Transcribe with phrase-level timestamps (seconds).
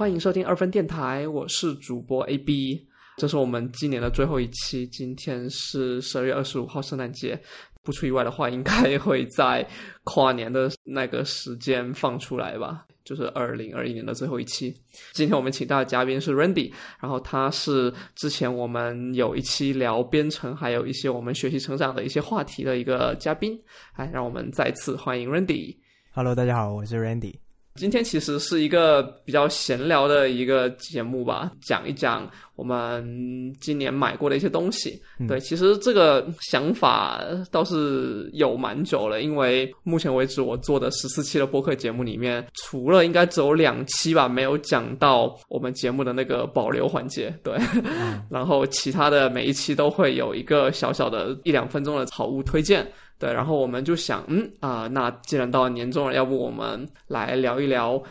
[0.00, 2.82] 欢迎收听二分电台，我是主播 AB，
[3.18, 4.86] 这是我们今年的最后一期。
[4.86, 7.38] 今天是十二月二十五号，圣诞节，
[7.82, 9.62] 不出意外的话，应该会在
[10.04, 14.74] 跨年的那个时间放出来吧，就是二零二一年的最后一期。
[15.12, 23.60] 今天我们请到的嘉宾是 Randy，然后他是之前我们有一期聊编程，还有一些我们学习成长的一些话题的一个嘉宾。
[23.92, 25.76] 哎，让我们再次欢迎 Randy。
[26.14, 27.49] Hello，大家好，我是 Randy。
[27.76, 35.00] 今天其实是一个比较闲聊的一个节目吧，讲一讲我们今年买过的一些东西。
[35.26, 47.32] 对，其实这个想法倒是有蛮久了，因为目前为止我做的十四期的播客节目里面，除了应该只有两期吧，没有讲到我们节目的那个保留环节。
[47.42, 47.56] 对，
[48.28, 52.86] 然后其他的每一期都会有一个小小的一两分钟的好物推荐。
[53.20, 58.02] 对，然后我们就想，嗯啊，那既然到年终了，要不我们来聊一聊，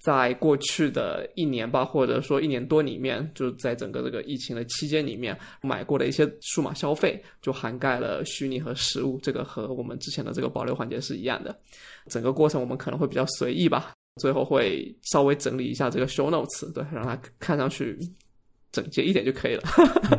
[0.00, 11.56] 在过去的一年吧，或者说一年多里面，就在整个这个疫情的期间里面买过的一些数码消费，就涵盖了虚拟和实物，这个和我们之前的这个保留环节是一样的。
[12.08, 17.96] 整个过程我们可能会比较随意吧，最后会稍微整理一下这个 show notes，对，让它看上去。
[18.70, 19.62] 整洁一点就可以了，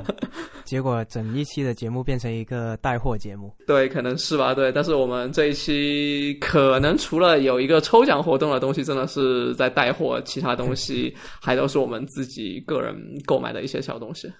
[0.65, 3.53] 结果整一期的节目变成一个带货节目。
[3.67, 4.53] 对，可能是吧。
[4.53, 14.31] 对，但是我们这一期可能除了有一个抽奖活动的东西，真的是在带货，其他东西 还都是我们自己个人购买的一些小东西。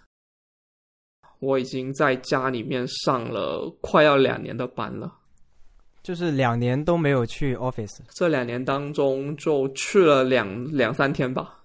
[1.40, 5.14] 我已经在家里面上了快要两年的班了，
[6.04, 8.00] 就是两年都没有去 office。
[8.14, 11.59] 这两年当中就去了两两三天吧。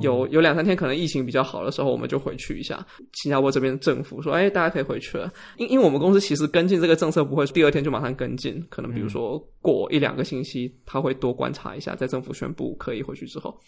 [0.00, 2.84] 有有两三天可能疫情比较好的时候，我们就回去一下。
[3.14, 13.58] 新加坡这边政府说：“哎，大家可以回去了。”因因为我们公司其实跟进这个政策不会第二天就马上跟进，可能比如说过一两个星期，他会多观察一下，在政府宣布可以回去之后，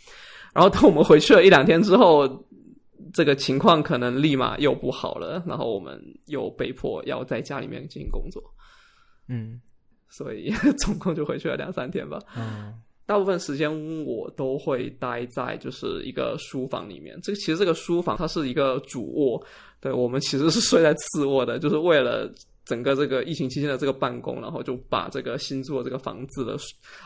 [0.54, 2.28] 然后等我们回去了一两天之后，
[3.12, 8.42] 这个情况可能立马又不好了，然后我们又被迫要在家里面进行工作。
[9.28, 9.60] 嗯，
[10.08, 12.18] 所以 总共就回去了两三天吧。
[12.36, 12.74] 嗯。
[13.04, 13.70] 大部分时间
[14.04, 17.18] 我都会待在就是一个书房里面。
[17.22, 19.44] 这个其实这个书房它是一个主卧，
[19.80, 22.32] 对我们其实是睡在次卧的，就是为了
[22.64, 26.56] 整个这个疫情期间的这个办公，然后就把这个新住的这个房子的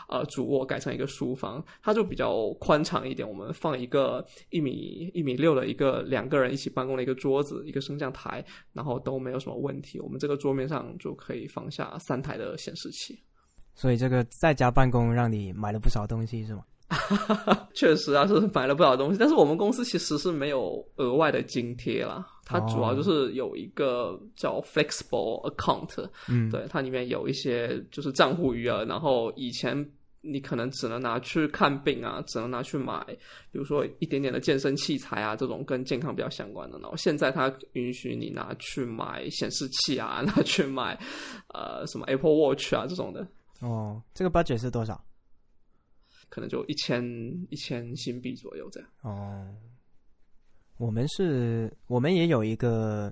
[0.07, 3.27] 呃主卧改成一个书房，它就比较宽敞一点。
[3.27, 9.99] 我们放一个一米一米六的一个两个人一起办公的一个桌子，一个升降台，然后都没有什么问题。
[9.99, 13.19] 我们这个桌面上就可以放下三台的显示器。
[13.77, 16.63] 所以这个在家办公让你买了不少东西是吗？
[17.75, 19.17] 确实啊，是买了不少东西。
[19.19, 29.87] 但是我们公司其实是没有额外的津贴啦，它主要就是有一个叫 flexible account，嗯，对，它里面有一些就是账户余额，然后以前
[30.21, 33.05] 你可能只能拿去看病啊，只能拿去买，
[33.51, 36.79] 比如说一点点的健身器材啊，这种跟健康比较相关的。
[36.79, 40.97] 然后现在它允许你拿去买显示器啊， 拿去买
[41.53, 43.27] 呃什么 Apple Watch 啊这种的。
[43.61, 45.03] 哦，这个 budget 是多少？
[46.29, 47.03] 可能就一千
[47.49, 48.89] 一千新币左右这样。
[49.01, 49.55] 哦，
[50.77, 53.11] 我们是，我们也有一个，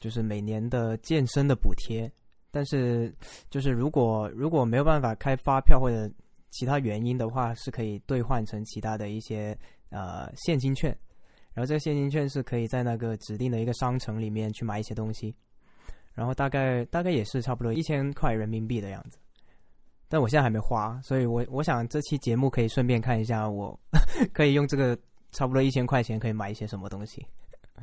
[0.00, 2.10] 就是每年的健身的补贴，
[2.50, 3.14] 但是
[3.48, 6.10] 就是如果如果没有办法开发票或者
[6.50, 9.56] 其他原因的话，是可以兑换成其他的一些
[9.90, 10.90] 呃现金券，
[11.54, 15.34] 然后这个现金券是可以在那个指定的一个商城里面去买一些东西，
[16.12, 19.18] 然后大概大概也是差不多一千块人民币的样子。
[20.10, 23.78] 但我现在还没花，所以我我想这期节目可以顺便看一下，我
[24.32, 24.98] 可以用这个
[25.32, 27.26] 差不多一千块钱可以买一些什么东西。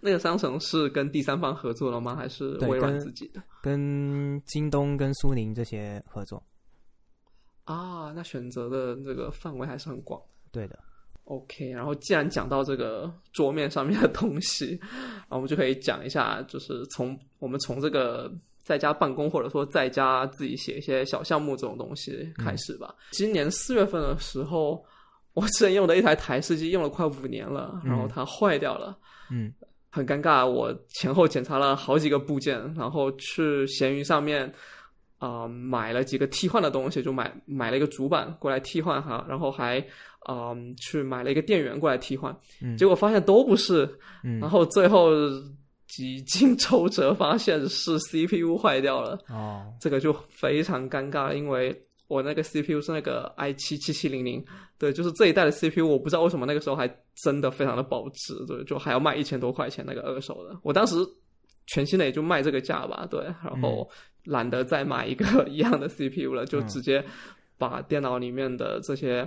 [0.02, 2.16] 那个商城是跟第三方合作了吗？
[2.16, 3.42] 还是微软自己的？
[3.62, 6.42] 跟京东、跟苏宁这些合作。
[7.64, 10.20] 啊，那选择的这个范围还是很广。
[10.52, 10.78] 对的。
[11.26, 14.80] OK，然后既然讲到这个桌面上面的东西，
[15.30, 18.34] 我们就可以讲一下，就是从我们从这个。
[18.66, 22.96] 在家办公，或者说在家自己写一些小项目这种东西开始吧。
[23.12, 24.84] 今年四月份的时候，
[25.36, 28.98] 我之前用的一台台式机用了快五年了，然后它坏掉了，
[29.30, 29.54] 嗯，
[29.92, 30.44] 很尴尬。
[30.44, 34.52] 我前后检查了好几个部件，然后去闲鱼上面
[35.20, 39.78] 啊买了几个替换的东西，就买买了一个主板过来替换哈，然后还
[40.22, 42.36] 啊去买了一个电源过来替换，
[42.80, 43.88] 结果发现都不是，
[44.42, 45.12] 然后最后。
[45.88, 49.20] 几经周折，发现是 CPU 坏掉了。
[49.30, 51.76] 哦，这个就非常尴尬，因为
[52.08, 54.44] 我那个 CPU 是那个 i 七七七零零，
[54.78, 60.58] 对，就是这一代的 CPU，我不知道为什么那个时候还真的非常的保值，对，就还要卖一千多块钱那个二手的。
[60.64, 60.96] 我当时
[61.68, 63.90] 全新的也就卖这个价吧，对，然后
[64.24, 67.04] 懒得再买一个一样的 CPU 了，就直接
[67.58, 69.22] 把电脑里面的这些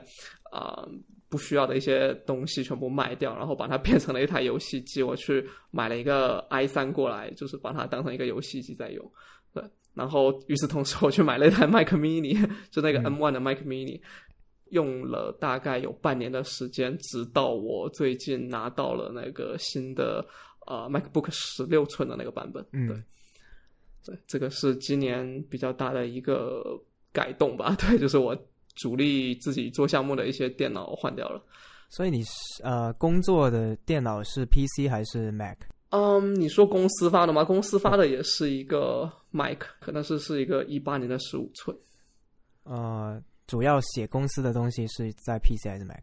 [0.51, 0.87] 啊。
[1.29, 5.03] 不需要的一些东西全部卖掉，然后把它变成了一台游戏机。
[5.03, 9.13] 我去买了一个 i 三过来，就是把它当成一个游戏机在用。
[9.53, 9.63] 对，
[9.95, 12.35] 然后与此同时，我去买了一台 Mac Mini，
[12.71, 14.01] 就那个 M One 的 Mac Mini，
[14.71, 20.27] 用了大概有半年的时间，直到我最近拿到了那个新的
[20.67, 22.65] 呃 MacBook 十六寸的那个版本。
[22.73, 22.97] 嗯对，
[24.07, 26.63] 对，这个是今年比较大的一个
[27.13, 27.75] 改动吧。
[27.81, 28.35] 对，就是我
[28.79, 31.41] 主力自己做项目的一些电脑换掉了。
[31.91, 32.33] 所以你是
[32.63, 35.57] 呃工作的电脑是 PC 还是 Mac？
[35.91, 37.43] 嗯，你说公司发的吗？
[37.45, 41.75] 公司发的也是一个 Mac，可能是是一个一八年的十五寸。
[42.65, 46.03] 呃，主要写公司的东西是在 PC 还是 Mac？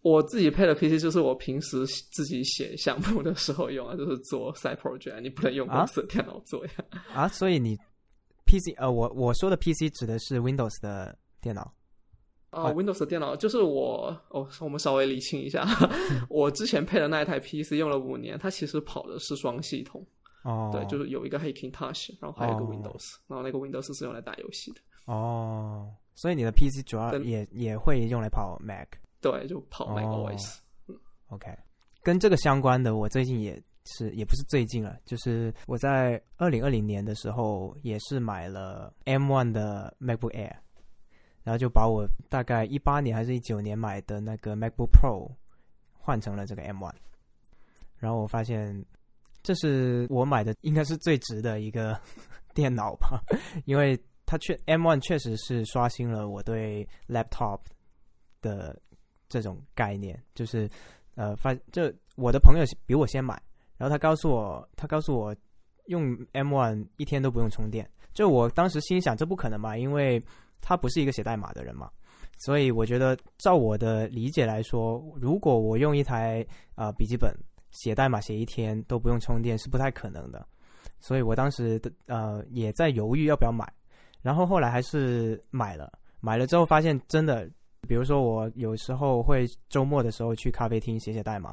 [0.00, 6.72] 我自己配的 PC 就是我平时自己写项目的时候用啊，就是做 side project，你不能用公司的电脑做呀。
[7.14, 7.78] 啊，所以你
[8.52, 11.72] PC 呃，我我说的 PC 指的是 Windows 的电脑。
[12.50, 15.66] 啊、w i n d o w s 的电脑就是我哦，我们稍微理清一下，
[16.28, 20.06] 我之前配的那一台 PC 用了五年，它其实跑的是双系统，
[20.44, 22.68] 哦，对，就是有一个 Hackintosh，然后还有一个哦。
[22.68, 28.86] Windows，、然后那个 Windows 是用来打游戏的，哦，所以你的 PC 主要也也会用来跑 Mac。
[29.22, 30.30] 对，就跑 Mac 哦。
[30.30, 30.58] OS。
[31.28, 31.48] OK，
[32.02, 40.54] 跟这个相关的，我最近也是，也不是最近了，就是我在二零二零年的时候，也是买了 M1 的 MacBook Air，
[41.42, 45.30] 然后就把我大概一八年还是一九年买的那个 MacBook Pro
[45.92, 46.92] 换成了这个 M1，
[47.96, 48.84] 然后我发现
[49.42, 52.00] 这是我买的应该是最值的一个
[52.54, 53.20] 电脑吧，
[53.64, 57.60] 因为它确 M1 确实是刷新了我对 laptop
[58.40, 58.80] 的
[59.28, 60.70] 这种概念，就是
[61.16, 63.40] 呃，发就我的朋友比我先买，
[63.82, 65.34] 然后他告诉我，他告诉我
[65.86, 67.84] 用 M1 一天都不用充电，
[68.14, 70.22] 就我当时心想这不可能嘛，因为
[70.60, 71.90] 他不是一个写代码的人嘛，
[72.38, 76.46] 所以我觉得照我的理解来说，如果我用一台
[76.76, 77.34] 啊、笔记本
[77.72, 80.46] 写代码写一天都不用充电是不太可能的，
[81.00, 83.68] 所以我当时的呃也在犹豫要不要买，
[84.20, 87.50] 然后后来还是买了，买了之后发现真的。
[87.88, 91.52] 比如说，我有时候会周末的时候去咖啡厅写写代码。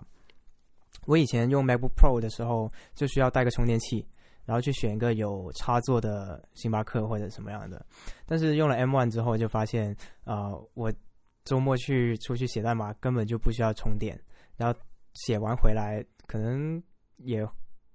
[1.09, 4.07] 我以前用 MacBook Pro 的时候，就需要带个充电器，
[4.45, 7.83] 然后去选一个有插座的星巴克或者什么样的。
[8.27, 9.95] 但是用了 M1 之后，就发现，
[10.25, 10.93] 呃，我
[11.45, 14.21] 周末去出去写代码根本就不需要充电，
[14.55, 14.79] 然后
[15.15, 16.79] 写完回来可能
[17.17, 17.43] 也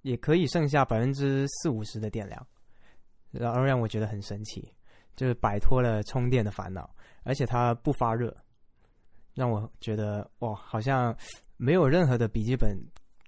[0.01, 2.45] 也可以剩下百分之四五十的电量，
[3.31, 4.69] 然后让我觉得很神奇，
[5.15, 6.93] 就是摆脱了充电的烦恼。
[7.23, 8.35] 而且它不发热，
[9.33, 11.15] 让我觉得哇，好像
[11.55, 12.77] 没有任何的笔记本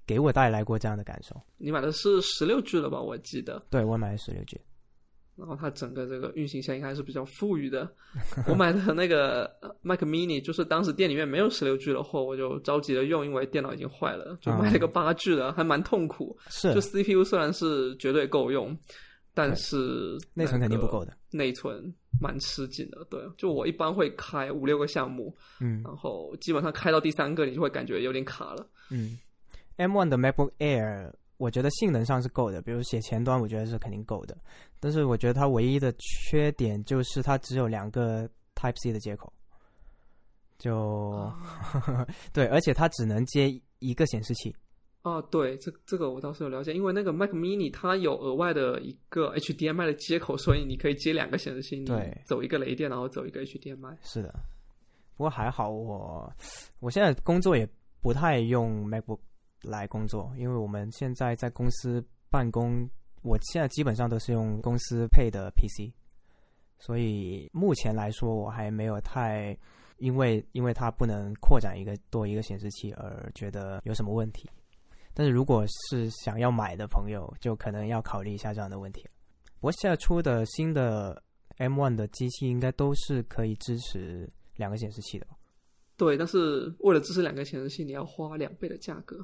[0.07, 1.39] 给我带来过这样的感受。
[1.57, 2.99] 你买的是十六 G 了吧？
[2.99, 3.61] 我记得。
[3.69, 4.59] 对我买的十六 G，
[5.35, 7.87] 然后它整个这个运行线应该是比较富裕的。
[8.47, 16.35] 我买的那个呃 Mac Mini 就是当时店里面没有十六 G 的货，我就着急的用，因为电脑已经坏了，就买了个八 G 的，还蛮痛苦。
[16.49, 18.75] 是就 CPU 虽然是绝对够用，
[19.33, 21.13] 但是内存肯定不够的。
[21.29, 28.65] 内存蛮吃紧的，对，就我一般会开五六个项目，嗯然后基本上开到第三个，你就会感觉有点卡了。
[28.89, 29.19] 嗯
[29.77, 34.37] ，M1 的 MacBook Air，我觉得性能上是够的，比如写前端，我觉得是肯定够的。
[34.79, 39.31] 但是我觉得它唯一的缺点就是它只有两个 Type C 的接口，
[40.57, 41.31] 就、
[42.33, 44.55] 对，而且它只能接一个显示器。
[45.03, 53.95] 哦，对，这这个我倒是有了解，因为那个 Mac Mini 它有额外的一个 HDMI 的接口，所以你可以接两个显示器，你对走一个雷电，然后走一个 HDMI。
[54.01, 54.33] 是的，
[55.15, 56.29] 不过还好我
[56.79, 57.65] 我现在工作也
[58.01, 59.19] 不太用 MacBook
[59.63, 62.89] 来工作，因为我们现在在公司办公，
[63.21, 65.91] 我现在基本上都是用公司配的 PC，
[66.79, 69.57] 所以目前来说我还没有太
[69.97, 74.49] 因为因为它不能扩展一个多一个显示器而觉得有什么问题。
[75.13, 79.03] 但是如果是想要买的朋友，就可能要考虑一下这样的问题
[79.59, 79.71] 我。
[79.71, 81.21] 现在出的新的
[81.57, 85.25] M1 的机器应该都是可以支持两个显示器的？
[85.97, 89.17] 对，但是为了支持两个显示器，你要花两倍的价格。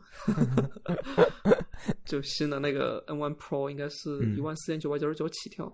[2.03, 5.71] 就新的那个 N1 Pro 应该是嗯一万四千九百九十九起跳，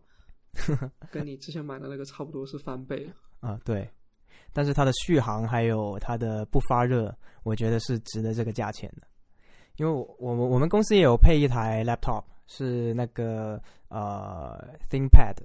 [1.09, 3.13] 跟你之前买的那个差不多是翻倍了。
[3.39, 3.89] 啊，对。
[4.51, 9.07] 但是它的续航还有它的不发热，我觉得是值得这个价钱的。
[9.77, 14.57] 因为我我我们公司也有配一台 laptop，是那个呃
[14.89, 15.35] ThinkPad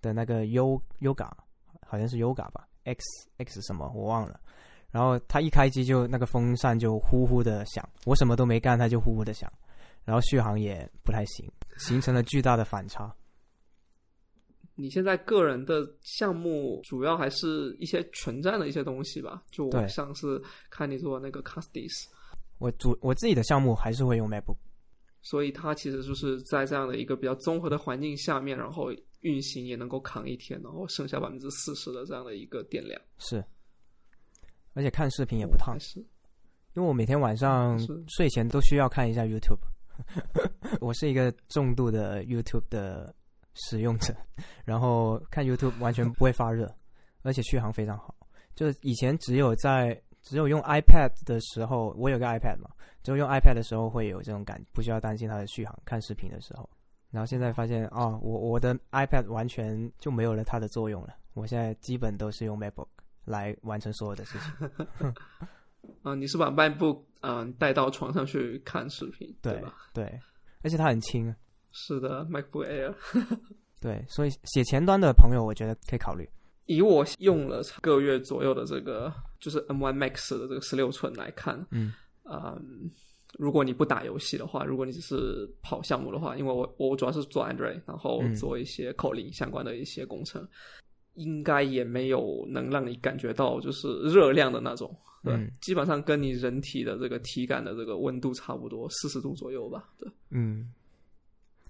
[0.00, 1.30] 的那个 U Yoga，
[1.86, 3.04] 好像是 Yoga 吧，X
[3.36, 4.40] X 什么我忘了。
[4.92, 9.52] 然后它一开机就那个风扇就呼呼的响，我什么都没干，它就呼呼的响，
[10.04, 13.12] 然后续航也不太行，形成了巨大的反差。
[14.74, 19.42] 你现在个人的项目主要还是一些全站的一些东西吧？
[19.50, 22.06] 就对像是看你做那个 Custis，
[22.58, 24.56] 我主我自己的项目还是会用 MacBook。
[25.20, 33.44] 所以它其实就是在这样的一个比较综合的环境下面，然后运行也能够扛一天，然后剩下百分之四十的这样的一个电量，是，
[34.74, 36.00] 而且看视频也不烫，是
[36.74, 39.60] 因为我每天晚上睡前都需要看一下 YouTube。
[40.80, 43.14] 我是一个重度的 YouTube 的
[43.54, 44.14] 使用者，
[44.64, 46.74] 然后看 YouTube 完全不会发热，
[47.22, 48.16] 而且续航非常好。
[48.54, 52.70] 就是以前只有在只有用 iPad 的时候，我有个 iPad 嘛，
[53.02, 55.78] 只有用 iPad 的时候会有这种感，不需要担心它的续航。
[55.84, 56.68] 看视频的时候，
[57.10, 61.14] 然后现在发现啊、我我的 iPad 完全就没有了它的作用了。
[61.34, 62.88] 我现在基本都是用 MacBook
[63.24, 65.12] 来完成所有的事情。
[66.02, 69.74] 啊、你是把 MacBook 嗯、带到床上去看视频，对吧？
[69.92, 70.04] 对，
[70.62, 71.34] 而且它很轻。
[71.70, 72.94] 是的，MacBook Air。
[73.80, 76.28] 对，所以写前端的朋友，我觉得可以考虑。
[76.66, 81.92] 以我用了个月左右的这个就是 M1 Max 的这个十六寸来看，嗯
[82.24, 82.90] 嗯，
[83.38, 90.48] 如果你不打游戏的话，如果你只是跑项目的话，因为我我主要是做 Android，然后嗯做一些口令相关的一些工程，
[91.14, 100.10] 应该也没有能让你感觉到就是热量的那种，对，嗯基本上跟你人体的这个体感的这个温度差不多，四十度左右吧，对。
[100.30, 100.72] 嗯，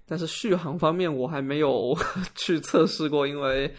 [0.07, 1.97] 但是续航方面我还没有
[2.35, 3.73] 去测试过，因为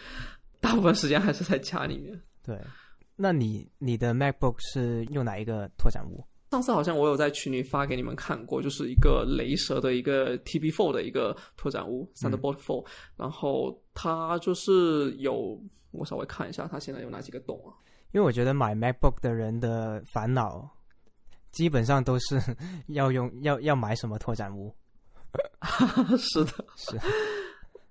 [0.60, 2.20] 大部分时间还是在家里面。
[2.44, 2.58] 对。
[3.16, 6.26] 那你你的 MacBook 是用哪一个拓展坞？
[6.54, 17.74] 上次好像我有在群里发给你们看过，就是一个雷蛇的一个 TB4 的一个拓展坞 Thunderbolt 4，、然后它就是有我稍微看一下，它现在有哪几个洞啊？
[18.12, 20.70] 因为我觉得买 MacBook 的人的烦恼，
[21.50, 22.40] 基本上都是
[22.86, 24.72] 要用要要买什么拓展坞。
[26.16, 26.96] 是的， 是。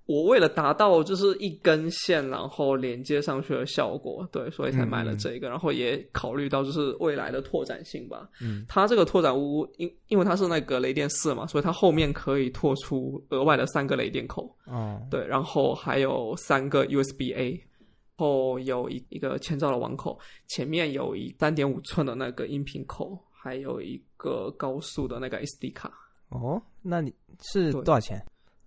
[0.06, 8.28] 我为了达到就是一根线然后连接上去的效果，对，所以才买了这个，然后也考虑到就是未来的拓展性吧。
[8.40, 14.54] 嗯它这个拓展坞因因为它是那个雷电四嘛，所以它后面可以拓出额外的三个雷电口。
[14.66, 20.18] 哦，对，然后还有三个 USB A，然后有一一个千兆的网口，
[20.48, 25.90] 前面有一三点五寸的那个音频口，还有一个高速的那个 SD 卡，
[26.28, 27.10] 哦，那你
[27.42, 28.22] 是多少钱？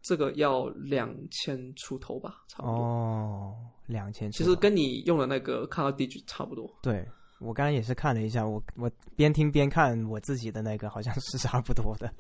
[0.08, 2.76] 这个要两千出头吧，差不多。
[2.76, 3.56] 哦，
[3.88, 4.32] 两千。
[4.32, 6.72] 其实跟你用的那个 Car Digi 差不多。
[6.82, 7.06] 对
[7.40, 12.12] 我刚刚也是看了一下，我我边听边看我自己的那个好像是差不多的，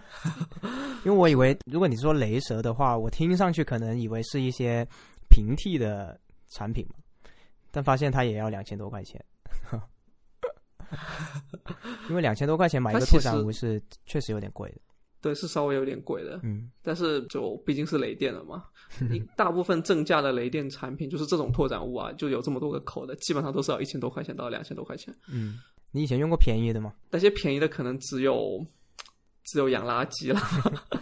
[1.04, 4.86] 因为我以为如果你说雷蛇的话，我听上去可能以为是一些
[5.28, 6.94] 平替的产品嘛，
[7.70, 9.22] 但发现它也要两千多块钱，
[12.08, 14.80] 因为两千多块钱买一个拓展坞是确实有点贵的，
[15.20, 18.64] 对，是稍微有点贵的，嗯但是就毕竟是雷电了嘛，
[19.10, 25.14] 你大部分正价的雷电产品就是这种拓展物啊，就有这么多个口的，基本上都是要一千多块钱到两千多块钱。
[25.28, 25.58] 嗯，
[25.90, 26.92] 你以前用过便宜的吗？
[27.10, 28.64] 那些便宜的可能只有
[29.44, 30.40] 只有洋垃圾了。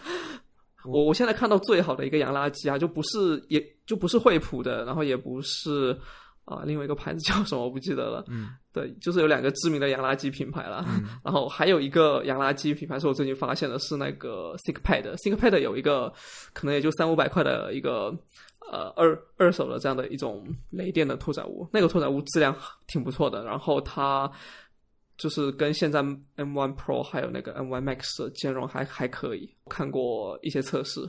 [0.84, 5.98] 我我现在看到最好的一个洋垃圾啊，就不是也就不是惠普的，然后也不是
[6.46, 8.24] 啊、另外一个牌子叫什么我不记得了。
[8.28, 10.84] 嗯对，就是有两个知名的洋垃圾品牌啦。
[10.86, 15.16] 嗯然后还有一个洋垃圾品牌是我最近发现的，是那个 ThinkPad。
[15.16, 16.12] ThinkPad 有一个
[16.52, 18.16] 可能也就三五百块的一个
[18.70, 23.42] 呃二二手的这样的一种雷电的拓展坞，那个拓展坞质量挺不错的。
[23.44, 24.30] 然后它
[25.18, 26.00] 就是跟现在
[26.36, 31.00] M1 Pro 还有那个 M1 Max 的兼容还还可以，看过一些测试。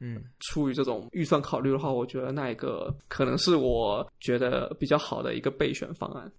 [0.00, 6.30] 嗯出于这种预算考虑的话，我觉得那一个可能是我觉得比较好的一个备选方案。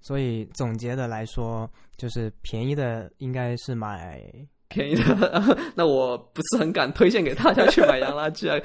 [0.00, 4.24] 所以总结的来说，就是便宜的应该是买
[4.68, 8.58] 便宜的，那我不是很敢推荐给大家去买洋垃圾啊。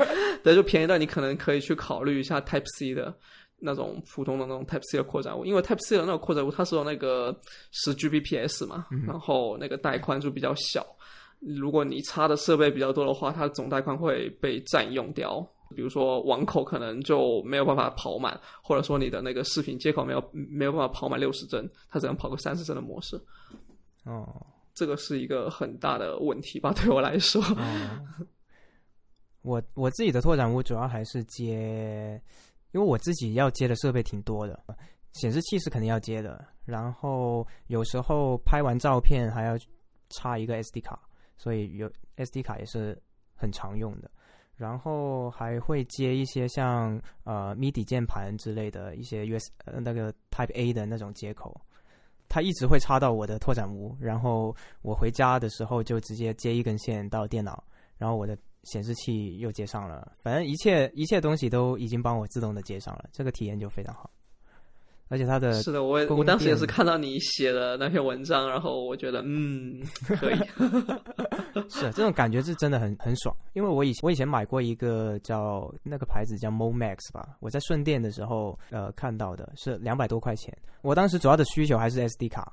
[0.43, 3.15] 对，就便宜的，你可能可以去考虑一下 Type C 的
[3.59, 7.33] 那种普通的那种 Type C 的扩展物，因为 Type C 的那个扩展物它是有那个
[7.71, 10.85] 十 Gbps 嘛，然后那个带宽就比较小。
[11.45, 15.45] 如果你插的设备比较多的话，它总带宽会被占用掉。
[15.75, 23.19] 比如说网口可能就没有办法跑满，或者说你的那个视频接口没有没有办法跑满六十帧，它只能跑个三十帧的模式。
[24.03, 24.45] 哦
[24.75, 27.39] 这个是一个很大的问题吧，对我来说。
[27.43, 28.25] 哦，
[29.41, 32.19] 我我自己的拓展坞主要还是接，
[32.71, 34.59] 因为我自己要接的设备挺多的，
[35.13, 39.55] 显示器是肯定要接的，然后有时候拍完照片还要
[40.09, 40.99] 插一个 SD 卡，
[41.43, 42.97] 所以有 SD 卡也是
[43.35, 44.09] 很常用的。
[44.55, 51.59] 然后还会接一些像呃 MIDI 键盘之类的一些 US 呃那个 Type A 的那种接口，
[52.29, 57.63] 它一直会插到我的拓展坞，然后我回家的时候就直接接一根线到电脑，
[57.97, 64.09] 然后我的显示器又接上了，反正一切一切东西都已经帮我自动的接上了，这个体验就非常好。
[65.09, 69.79] 而且他的是的，我也我当时也是看到你写的那篇文章，然后我觉得嗯
[70.17, 70.37] 可以，
[71.69, 82.51] 是这种感觉是真的很很爽，因为我以前我以前买过一个叫那个牌子叫 Momax 吧，我在顺电的时候呃看到的是两百多块钱，我当时主要的需求还是 SD 卡，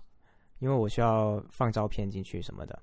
[0.58, 2.78] 因为我需要放照片进去什么的，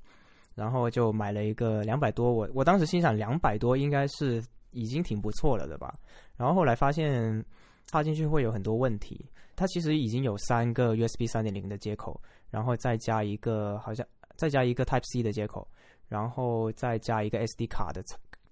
[0.55, 5.93] 然后就买了一个两百多，我我当时心想两百多应该是已经挺不错了的吧，
[6.35, 7.45] 然后后来发现
[7.85, 9.23] 插进去会有很多问题，
[9.57, 12.21] 它其实已经有三个 USB 三点零的接口，
[12.51, 15.67] 然后再加一个好像再加一个 Type C 的接口，
[16.07, 18.03] 然后再加一个 SD 卡的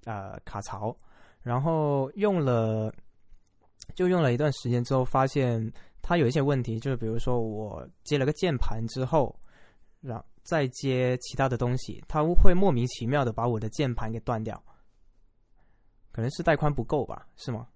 [0.06, 0.98] 呃卡槽，
[1.44, 2.92] 然后用了
[3.94, 5.72] 就用了一段时间之后，发现
[6.02, 9.40] 它有一些问题，就是比如说我接了个键盘之后，
[10.02, 14.60] 然后再接其他的东西，它会莫名其妙的把我的键盘给断掉，
[16.12, 17.68] 可能是带宽不够吧，是吗？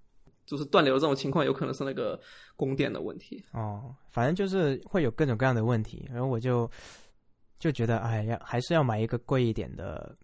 [0.50, 2.20] 就是断流这种情况，有可能是那个
[2.56, 3.44] 供电的问题。
[3.54, 6.68] 哦，反正就是会有各种各样的问题，然后我就
[7.60, 10.16] 就觉得，哎呀，还是要买一个贵一点的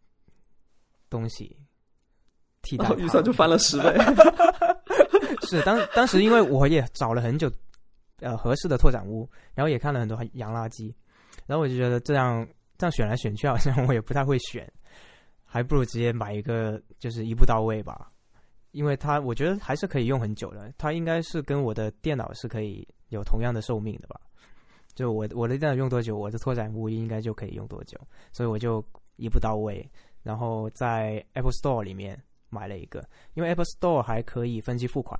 [1.11, 1.55] 东西
[2.63, 2.95] 替代它。
[2.95, 3.95] 预算就翻了十倍。
[5.43, 7.51] 是当当时因为我也找了很久，
[8.19, 10.91] 呃，合适的拓展屋，然后也看了很多洋垃圾，
[11.45, 12.47] 然后我就觉得这样
[12.79, 14.67] 这样选来选去，好像 我也不太会选，
[15.43, 18.09] 还不如直接买一个就是一步到位吧。
[18.75, 24.19] 因为它我觉得还是可以用很久的，它应该是跟我的电脑是可以有同样的寿命的吧。
[24.93, 27.97] 就我我的电脑用多久，我的拓展坞应该就可以用多久，
[28.33, 28.83] 所以我就
[29.15, 29.89] 一步到位，
[30.23, 33.01] 然后在 Apple Store 里面买了一个，
[33.33, 35.17] 因为 Apple Store 还可以分期付款，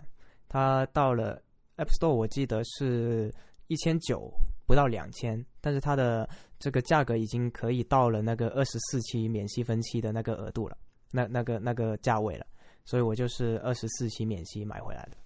[0.50, 1.42] 它到了
[1.78, 3.34] Apple Store 我记得是
[3.68, 4.30] 一千九
[4.68, 10.78] 不到两千，但是它的这个价格已经可以到了那个二十四期免息分期的那个额度了，
[11.12, 12.46] 那那个那个价位了，
[12.86, 15.18] 所以我就是二十四期免息买回来的，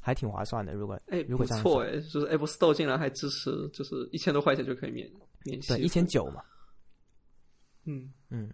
[0.00, 0.72] 还挺划算的。
[0.74, 5.10] 如果哎，不如果错哎，就是 Apple Store 竟然还支持，就是一千多块钱就可以免
[5.44, 5.68] 免息。
[5.68, 6.06] 对一千。
[6.06, 6.42] 九嘛，
[7.84, 8.48] 嗯嗯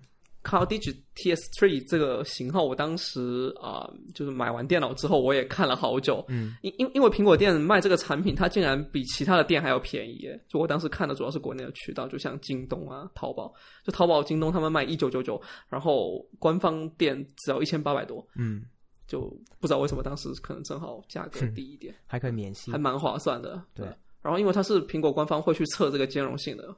[0.45, 6.25] c a l Digi TS3 这个型号，我当时啊、就是买完电脑之后，我也看了好久。
[6.29, 6.57] 嗯。
[6.63, 10.29] 因因因为苹果店卖这个产品，它竟然比其他的店还要便宜！
[10.49, 13.53] 就我当时看的主要是国内的渠道，就像京东啊、淘宝，
[13.85, 18.65] 就淘宝、京东他们卖一九九九，然后官方店只要一千八百多，嗯，
[19.07, 19.21] 就
[19.61, 22.73] 不知道为什么当时可能正好价格低一点，还可以免息。
[22.73, 23.63] 还，蛮划算的。
[23.75, 23.87] 对。
[24.23, 26.73] 然后因为它是苹果官方会去测这个兼容性的，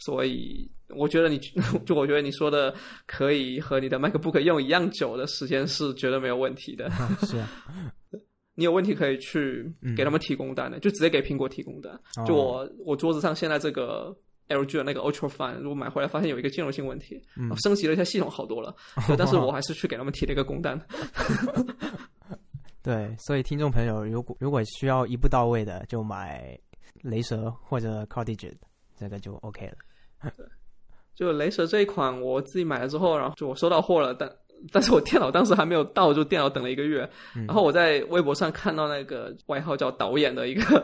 [0.00, 1.38] 所以我觉得你
[1.86, 2.74] 就我觉得你说的
[3.06, 6.90] 可以和你的 MacBook 用一样久的时间是绝对没有问题的。
[7.26, 7.48] 是啊，
[8.56, 11.92] 你有问题可以去嗯给他们提供单的，就直接给苹果提供单。
[12.16, 14.14] 哦就我我桌子上现在这个
[14.48, 18.74] LG 的那个 Ultra Fine，如果买回来发现有一个兼容性问题，嗯升级了一下系统好多了，
[19.06, 20.80] 对但是 我还是去给他们提了一个工单。
[22.82, 26.58] 对，所以听众朋友，如果如果需要一步到位的，就买
[27.02, 28.56] 雷蛇或者 c o d i g i t
[28.98, 29.74] 这个就 OK 了。
[31.14, 34.30] 就雷蛇这一款，我自己买了之后，然后就我收到货了，但
[34.72, 37.08] 但是我电脑当时还没有到，就电脑等了一个月。
[37.34, 40.82] 嗯然后我在微博上看到那个外号叫导演的一个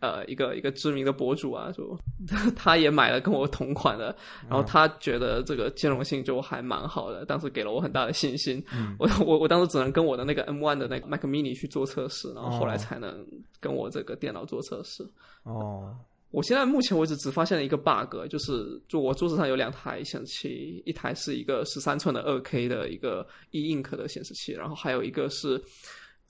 [0.00, 1.96] 呃一个一个知名的博主啊，就
[2.56, 4.14] 他也买了跟我同款的，
[4.48, 8.64] 然后他觉得这个兼容性就还蛮好的，当时给了我很大的信心。
[8.72, 13.24] 嗯我我我当时只能跟我的那个 M1 的那个 Mac Mini 去做测试，然后后来哦才能
[13.60, 15.04] 跟我这个电脑做测试。
[15.42, 15.94] 哦，
[16.30, 25.60] 我现在目前为止只发现了一个 bug，就是就我桌子上有两台显示器，一台是一个十三寸的二 K 的一个 E Ink 的显示器，然后还有一个是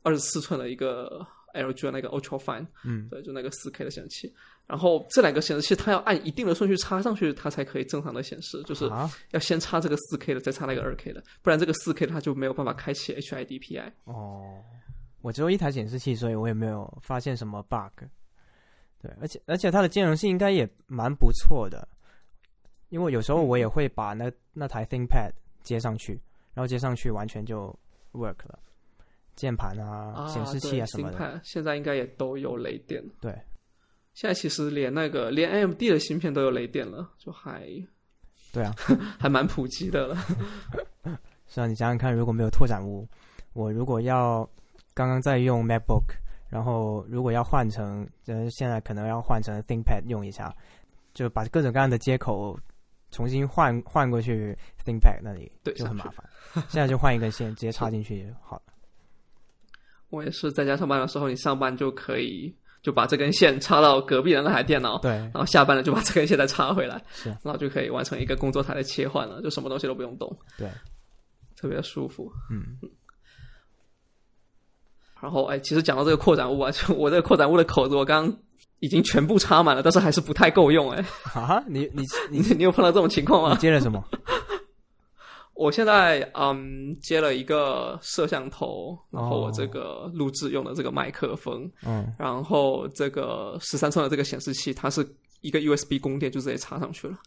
[0.03, 4.35] 二十四寸的一个 LG 的那个 Ultra Fine，嗯对，就那个四 K 的显示器。
[4.67, 13.93] 然后这两个显示器它要按一定的顺序插上去，它才可以正常的显示，就是啊，要先插这个四 K 的，再插那个二 K 的，不然这个四 K 它就没有办法开启 HID PI。
[14.05, 14.63] 哦，
[15.21, 18.05] 我只有一台显示器，所以我也没有发现什么 bug。
[19.03, 21.89] 对，而且而且它的兼容性应该也蛮不错的，
[22.91, 25.31] 因为有时候我也会把那那台 ThinkPad
[25.63, 26.21] 接上去，
[26.53, 27.75] 然后接上去完全就
[28.13, 28.59] work 了，
[29.37, 31.41] 键盘啊、啊，显示器啊什么的。
[31.43, 33.03] 现在应该也都有雷电。
[33.21, 33.33] 对，
[34.13, 37.67] 现在其实连那个连 AMD 的芯片都有雷电了，就还
[38.53, 38.75] 对啊，
[39.19, 40.17] 还蛮普及的了。
[41.49, 43.09] 是啊，你想想看，如果没有拓展坞，
[43.55, 44.49] 我如果要
[44.93, 46.05] 刚刚在用 MacBook，
[46.51, 50.55] 然后如果要换成，呃，现在可能要换成 ThinkPad 用一下，
[51.15, 52.59] 就把各种各样的接口
[53.11, 56.25] 重新换换过去 ThinkPad 那里，对就很麻烦。
[56.69, 58.63] 现在就换一根线，直接插进去就好了。
[60.11, 70.37] 我也是在家上班的时候，你上班就可以就把这根线插到隔壁的那台电脑，对，然后下班了就把这根线再插回来，是，然后就可以完成一个工作台的切换了，就什么东西都不用动。
[70.59, 70.69] 对，
[71.57, 72.33] 特别舒服。
[72.51, 72.77] 嗯，
[75.21, 78.39] 然后哎，其实讲到这个扩展物啊， 就我这个扩展物的口子，我刚刚
[78.81, 81.05] 已经全部插满了，但是还是不太够用哎。
[81.35, 83.51] 啊，你你你 你有碰到这种情况吗？
[83.53, 84.03] 你接了什么？
[85.55, 95.07] 我现在嗯接了一个摄像头，然后我这个录制用的这个麦克风，嗯，然后这个十三寸的这个显示器，它是
[95.43, 97.19] 一个 USB 供电就直接插上去了，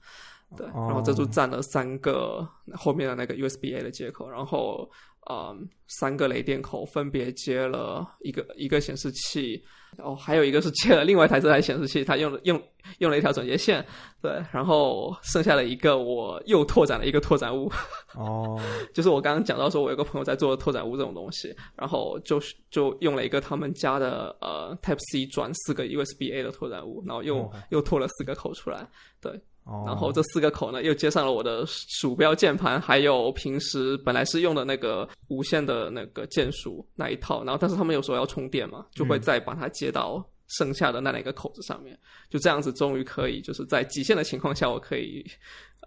[0.57, 4.89] 对，然后这就占了三个后面的那个 USB A 的接口，然后
[5.29, 9.63] 嗯三个雷电口分别接了一个一个显示器。
[9.99, 12.59] 哦，还有一个是接了另外一台这台显示器，它用了用
[12.97, 13.85] 用了一条转接线，
[14.23, 17.71] 对，然后剩下的一个我又拓展了一个拓展物，
[18.15, 18.59] 哦，
[18.91, 28.89] 就是我刚刚讲到说，我有个朋友在做拓展物这种东西，然后就是就用了一个他们家的呃 Type C 转四个 USB A 的拓展物，然后又又拓了四个口出来，
[29.21, 29.39] 对。
[29.65, 37.43] 然后这四个口呢，又接上了我的鼠标、键盘，还有平时本来是用的那个无线的那个键鼠那一套。
[37.45, 41.97] 然后，但是他们有时候要充电嘛，就会再把它接到剩下的那两个口子上面。
[42.29, 45.25] 就这样子，终于可以就是在极限的情况下，我可以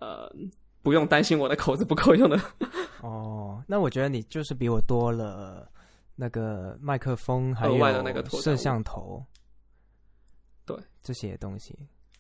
[0.01, 0.35] 呃
[0.83, 2.41] 不用担心我的口子不够用的。
[3.03, 5.71] 哦，那我觉得你就是比我多了
[6.15, 9.23] 那个麦克风，还有那个摄像头，
[10.65, 11.79] 对这些东西。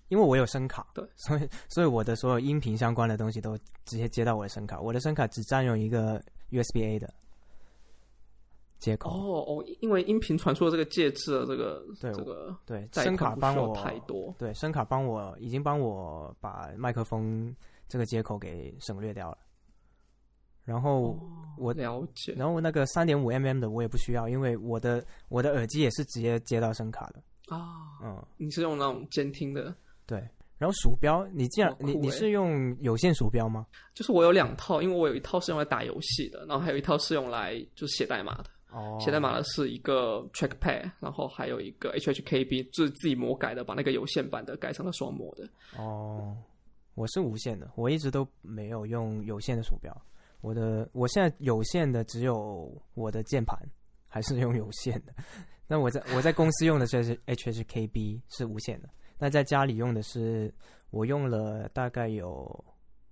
[0.08, 7.12] 因为我有声卡，对，所以所以我的所有音频相关的东西都直接接到我的声卡，我的声卡只占用一个 USB A 的
[8.78, 9.10] 接口。
[9.10, 17.52] 哦哦，因为音频传输的这个介质的这个对这个对声卡帮我太多，对声卡帮我已经帮我把麦克风
[17.88, 19.38] 这个接口给省略掉了。
[20.64, 21.18] 然后
[21.56, 27.22] 我了解，然后那个三点五 mm 的我也不需要，因为我的我的耳机也是直接接到声卡的
[27.56, 27.98] 啊。
[28.02, 29.74] 嗯，你是用那种监听的。
[30.06, 30.18] 对，
[30.58, 33.66] 然后鼠标，你既然你你是用有线鼠标吗？
[33.92, 38.50] 就是我有两套，因为我有一套是用来打游戏的，然后还有一套是用来就是写代码的。
[38.70, 45.48] 哦，写代码的是一个 Trackpad，然后还有一个 HHKB，就是自己魔改的，把那个有线版的改成了双模的。
[45.76, 46.36] 哦，
[46.94, 49.96] 我是无线的，我一直都没有用有线的鼠标。
[50.40, 53.58] 我的我现在有线的只有我的键盘
[54.08, 55.14] 还是用有线的。
[55.66, 58.88] 那我在我在公司用的这是 HHKB，是无线的。
[59.18, 60.52] 那在家里用的是，
[60.90, 62.64] 我用了大概有，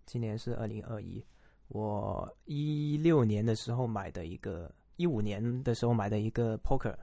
[0.04, 1.24] 今年是二零二一，
[1.68, 6.94] 我一六年的时候买的一个，一五年的时候买的一个 Poker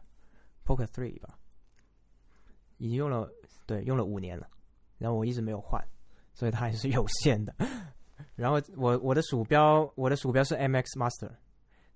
[0.64, 1.38] Poker Three 吧，
[2.78, 3.28] 已经用了，
[3.66, 4.48] 对，用了五年了，
[5.00, 5.84] 然后我一直没有换，
[6.34, 7.56] 所以它还是有线的。
[8.36, 11.32] 然后我我的鼠标，我的鼠标是 MX Master，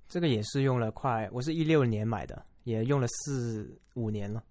[0.07, 4.43] 这个也是用了快，我是一六年买的，也用了四五年了。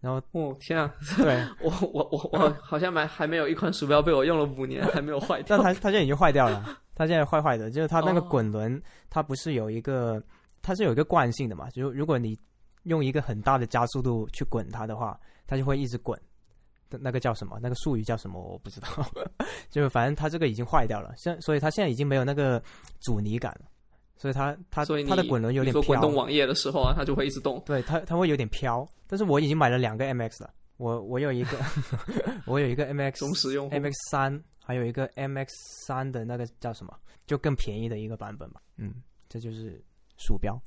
[0.00, 0.92] 然后，哦天啊！
[1.16, 5.56] 对 我我我我好像买还没有一款鼠标被我用了五年 还没有坏掉。
[5.56, 10.22] 但它它现在已经坏掉了，它现在坏坏的，就是它那个滚轮，它不是有一个，
[10.62, 11.68] 它是有一个惯性的嘛？
[11.70, 12.38] 就如果你
[12.84, 16.18] 用一个很大的加速度去滚它的话，它就会一直滚。
[16.98, 17.56] 那个叫什么？
[17.62, 18.40] 那个术语叫什么？
[18.40, 18.88] 我不知道。
[19.70, 22.60] 就反正它这个已经坏掉了，现所以它现在已经没有那个
[22.98, 23.66] 阻尼感了。
[24.20, 25.82] 所以它它所以它的滚轮有点飘。
[25.82, 27.62] 滚动网页的时候啊，它就会一直动。
[27.64, 30.50] 对它它会有点飘，但是我已经买了两个 MX 了。
[30.76, 31.58] 我我有一个
[32.44, 35.48] 我有一个 MX 中实用 MX 三，还有一个 MX
[35.86, 36.94] 三的那个叫什么？
[37.26, 38.60] 就更便宜的一个版本吧。
[38.76, 38.92] 嗯，
[39.26, 39.82] 这就是
[40.18, 40.60] 鼠标。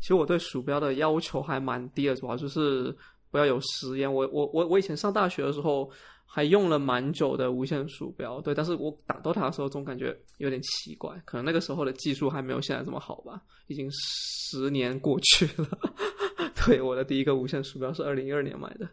[0.00, 2.96] 其实我对鼠标的要求还蛮低的，主要就是
[3.30, 4.10] 不要有实验。
[4.12, 5.90] 我我我我以前上大学的时候。
[6.34, 15.68] 还用了蛮久的无线鼠标，对，但是我打 DOTA 的时候总感觉有点奇怪，可能那个时候的技术还没有现在这么好吧，已经十年过去了。
[16.64, 18.88] 对，我的第一个无线鼠标是二零一二年买的。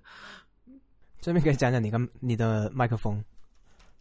[1.21, 3.23] 这边可以讲讲你跟你的麦克风，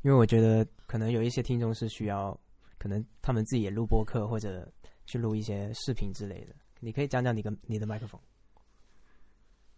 [0.03, 2.37] 因为我觉得可能有一些听众是需要，
[2.77, 4.68] 可能他们自己也录播客或者
[5.07, 8.20] 去录一些视频之类的，你可以讲讲你跟你的麦克风。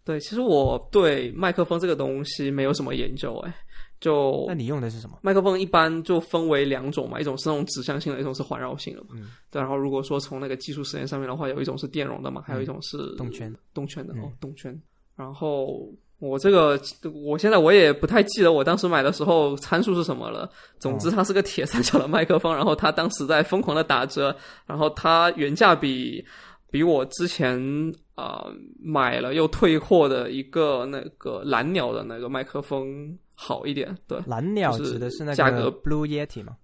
[0.03, 3.55] 对，其实我对麦克风这个东西没有什么研究，哎，
[3.99, 5.19] 就那你用的是什么？
[5.21, 9.09] 麦克风一般就分为两种嘛，一种是那种指向性的，一种是环绕性的嘛。
[9.11, 9.61] 嗯，对。
[9.61, 14.75] 然后如果说从那个技术实验上面的话，有一种是电容的嘛，还有一种是动圈，动圈的哦，动圈。
[15.15, 15.87] 然后
[16.17, 16.81] 我这个，
[17.13, 20.49] 我现在我也不太记得我当时买的时候参数是什么了。
[20.79, 24.35] 总之，它是个铁三角的麦克风，然后它当时在疯狂的打折，
[24.65, 26.25] 然后它原价比。
[26.71, 27.59] 比我之前
[28.21, 28.45] 啊
[28.79, 34.19] 买了又退货的一个那个蓝鸟的那个麦克风好一点，对。
[34.27, 36.55] 蓝鸟指的是那个价格 Blue Yeti 吗？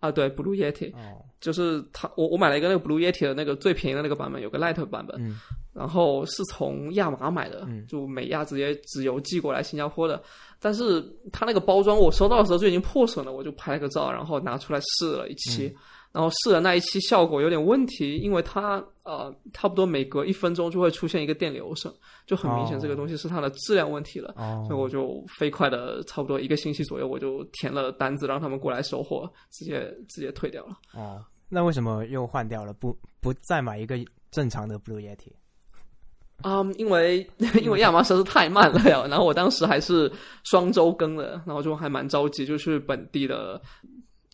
[0.00, 5.16] 啊，对，Blue Yeti，哦，就是它，我我买了一个那个 Blue Yeti 的那个最便宜的那个版本，有个 Light 版本。
[5.18, 5.40] 嗯。
[5.72, 10.22] 然后是从亚马买的，就美亚直接直邮寄过来新加坡的。
[10.58, 15.74] 但是它那个包装我收到的时候就已经破损了，我就拍了个照，然后拿出来试了一期，
[16.16, 21.92] 然后试了那一期效果有点问题，因为它呃差不多每隔一分钟就会出现一个电流声，
[22.26, 24.34] 就很明显这个东西是它的质量问题了。
[24.66, 30.78] 所以我就飞快的差不多一个星期左右我就填了单子让他们过来收货，直接直接退掉了。
[30.94, 32.72] 哦，那为什么又换掉了？
[32.72, 33.98] 不不再买一个
[34.30, 35.32] 正常的 Blue Yeti？
[36.40, 37.28] 啊，因为
[37.62, 40.10] 因为亚麻实在是太慢了呀，然后我当时还是
[40.44, 43.60] 双周更的，然后就还蛮着急，就去本地的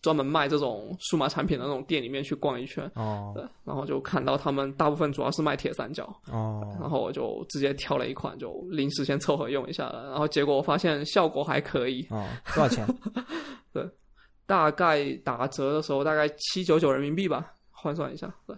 [0.03, 12.85] 专门卖这种数码产品的那种店里面去逛一圈，哦，对，然后就看到他们大部分主要是卖铁三角，哦，然后我就直接挑了一款，就临时先凑合用一下了，然后结果我发现效果还可以，哦，多少钱？
[13.73, 13.89] 对，
[14.45, 18.55] 大概打折的时候大概七九九人民币吧，换算一下，对。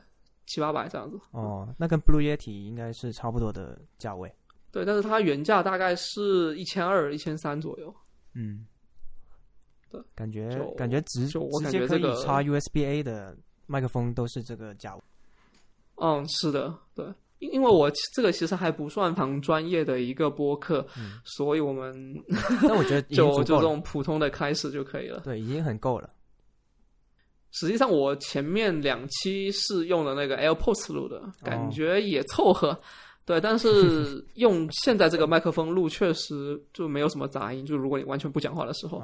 [0.47, 4.31] 七八百这样子哦，那跟 Blue Yeti 应该是差不多的价位。
[4.71, 7.91] 对，但是它原价大概是一千二、一千三左右。
[8.35, 8.63] 嗯，
[9.95, 11.39] 对，感觉感觉直直
[11.71, 15.01] 接可以插 USB A 的麦克风都是这个价位。
[15.95, 17.05] 嗯，是的，对，
[17.39, 20.85] 因因为我这个其实还不算很专业的一个播客，
[21.23, 21.93] 所以我们
[22.61, 25.21] 那我觉得 就就这种普通的开始就可以了。
[25.21, 26.09] 对，已经很够了。
[27.51, 32.77] 实际上，我前面两期是用的那个 AirPods 录的，感觉也凑合。
[33.25, 37.65] 对，但是 用现在这个麦克风录，确实就没有什么杂音。
[37.65, 39.01] 就如果你完全不讲话的时候，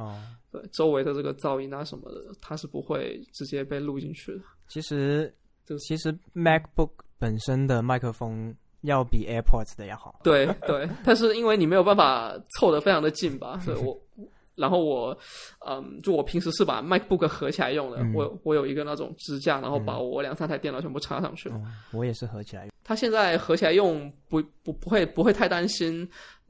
[0.52, 4.42] 对周围的这个噪音啊什么的，它是不会直接被录进去的。
[4.68, 5.34] 其实，
[5.66, 10.20] 就其实 MacBook 本身的麦克风要比 AirPods 的要好。
[10.24, 14.00] 对对，但是因为你没有办法凑得非常的近吧，所以我。
[14.54, 15.18] 然后我，
[15.66, 18.06] 嗯，就我平时是把 MacBook 合起来用的。
[18.14, 21.60] 我我有一个那种支架，然后把我两三台电脑全部插上去了。
[21.94, 22.72] 我也是合起来用。
[22.92, 26.06] 它现在合起来用不不不会不会太担心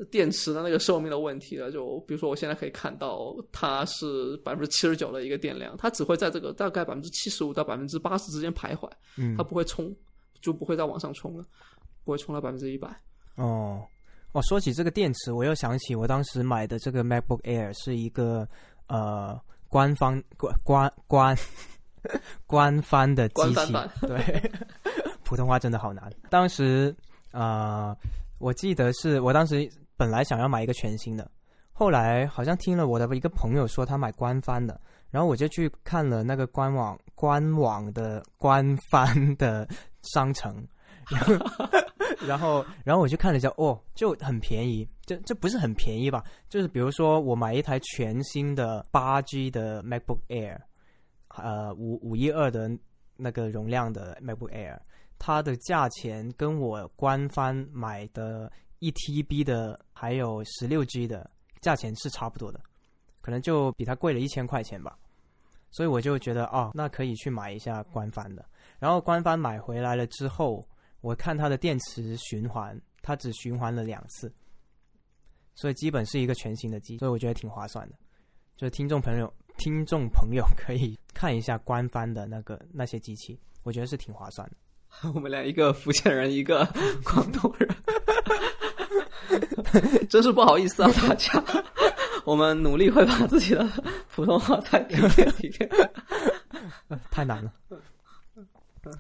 [0.10, 1.72] 电池的那个寿命的问题了。
[1.72, 8.90] 就比如说我现在可以看到它是百分之七十九的一个电量，它只会在这个大概百分之七十五到百分之八十之间徘徊。
[9.18, 9.96] 嗯，它不会冲，
[10.42, 11.46] 就不会再往上冲了，
[12.04, 12.90] 不会冲到百分之一百。
[13.36, 13.80] 哦。
[14.32, 18.48] 哦，说起这个电池，我又想起我当时买的这个 MacBook Air 是一个
[18.88, 21.38] 呃官方官官官
[22.48, 23.74] 官方的机器，
[24.08, 24.52] 对，
[25.32, 26.12] 普通话真的好难。
[26.30, 26.94] 当时
[27.32, 27.96] 啊，
[28.38, 29.66] 我记得是我当时
[29.96, 31.32] 本来想要买一个全新的，
[31.72, 34.78] 后来好像听了我的一个朋友说他买官方的，
[35.10, 39.66] 然后我就去看了那个官网官网的官方的
[40.02, 40.68] 商城。
[42.28, 46.22] 然后，然后我去看了一下，哦，就很便宜，这这不是很便宜吧？
[46.50, 50.58] 就是比如说，我买一台全新的八 G 的 MacBook Air，
[51.30, 52.70] 呃，五五一二的
[53.16, 54.78] 那个容量的 MacBook Air，
[55.24, 61.30] 它的价钱跟我官方买的一 TB 的还有十六 G 的
[61.62, 62.60] 价钱是差不多的，
[63.22, 64.98] 可能就比它贵了一千块钱吧。
[65.70, 68.44] 所以我就觉得，哦，那可以去买一下官方的。
[68.80, 70.68] 然后官方买回来了之后。
[71.04, 74.32] 我看它的电池循环，它只循环了两次，
[75.56, 77.96] 所以基本是一个全新的机，所以我觉得挺划算的。
[78.56, 84.56] 就是听众朋友，听众朋友可以看一下官方的那个那些机器，我觉得是挺划算的。
[85.16, 86.66] 我们俩一个福建人，一个
[87.04, 87.70] 广东人，
[90.10, 91.44] 真是不好意思啊，大家。
[92.26, 93.68] 我们努力会把自己的
[94.10, 95.70] 普通话再提炼提炼，
[97.10, 97.52] 太难了。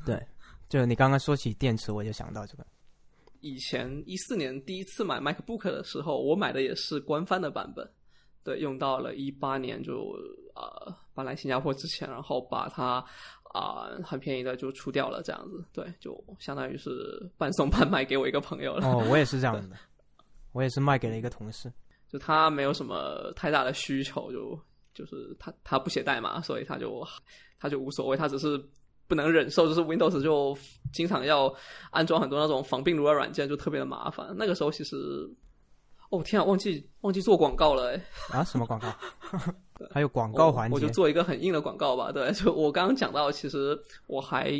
[0.05, 0.19] 对。
[0.69, 2.65] 就你刚刚说起电池，我就想到这个。
[3.41, 7.85] 以前一四年第一次买 MacBook 的时候，我买的也是官方的版本。
[8.41, 10.15] 对，用到了一八年就
[10.55, 13.03] 呃搬来新加坡之前，然后把它
[13.53, 15.63] 啊很便宜的就出掉了，这样子。
[15.71, 16.91] 对，就相当于是
[17.37, 18.87] 半送半卖给我一个朋友了。
[18.87, 19.75] 哦，我也是这样的，
[20.51, 21.71] 我也是卖给了一个同事。
[22.07, 24.59] 就他没有什么太大的需求，就
[24.93, 27.05] 就是他他不写代码，所以他就
[27.59, 28.61] 他就无所谓，他只是。
[29.07, 30.57] 不能忍受，就是 Windows 就
[30.93, 31.53] 经常要
[31.89, 34.33] 安装很多那种防病毒的软件，就特别的麻烦。
[34.37, 35.29] 那个时候其实，
[36.11, 38.01] 哦天啊，忘记忘记做广告了哎！
[38.31, 38.87] 啊，什么广告？
[39.91, 40.75] 还有广告环节？
[40.75, 42.11] 我就做一个很硬的广告吧。
[42.11, 44.51] 对，就我刚刚讲到，其实我还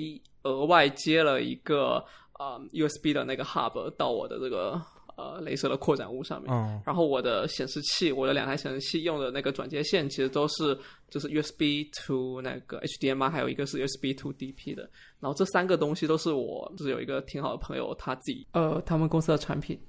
[0.44, 2.04] 额外接了一个
[2.34, 4.82] 啊 USB 的那个 Hub 到我的这个。
[5.18, 6.52] 呃，镭射的扩展坞上面，
[6.84, 10.76] 然后我的显示器，我的两台显示器用的那个转接线，其实都是
[11.10, 14.90] 就是 USB to 那个 HDMI，还有一个是 USB to DP 的。
[15.20, 19.80] 然后这三个东西都是我就是有一个挺好的朋友他自己呃他们公司的产品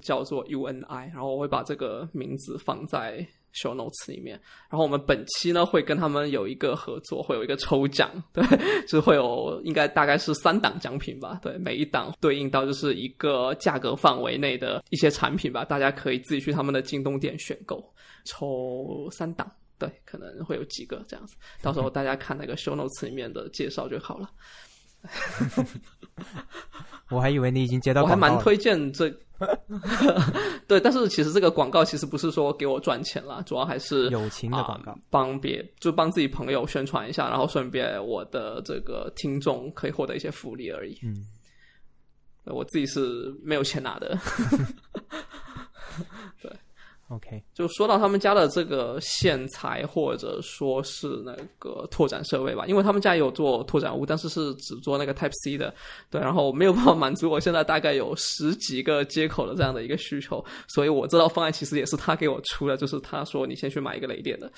[0.00, 4.40] 叫做 UNI，然后我会把这个名字放在 show notes 里面。
[4.68, 8.44] 然后我们本期呢会跟他们有一个合作，会有一个抽奖，对，
[8.82, 17.82] 就是会有应该大概是三档奖品吧，对，每一档对应到就是一个价格范围内的一些产品吧，大家可以自己去他们的京东店选购，
[18.24, 24.30] 抽三档，对，可能会有几个这样子，到时候大家看那个 show notes 里面的介绍就好了。
[27.10, 29.10] 我还以为你已经接到，我还蛮推荐这，
[30.66, 40.98] 对，但是其实这个广告其实不是说给我赚钱了，主要还是友情的广告，帮别就帮自己朋友宣传一下，然后顺便我的这个听众可以获得一些福利而已。
[41.02, 41.26] 嗯，
[42.46, 44.18] 我自己是没有钱拿的。
[47.20, 47.28] 对。
[47.28, 55.74] OK，就说到他们家的这个线材，或者说是那个拓展设备吧，因为他们家有做拓展物，但是是只做那个 Type C 的，
[56.10, 64.50] 对，然后没有办法满足我现在大概有十几个接口的这样的一个需求，所以我这套方案其实也是他给我出的，就是他说你先去买一个雷电的，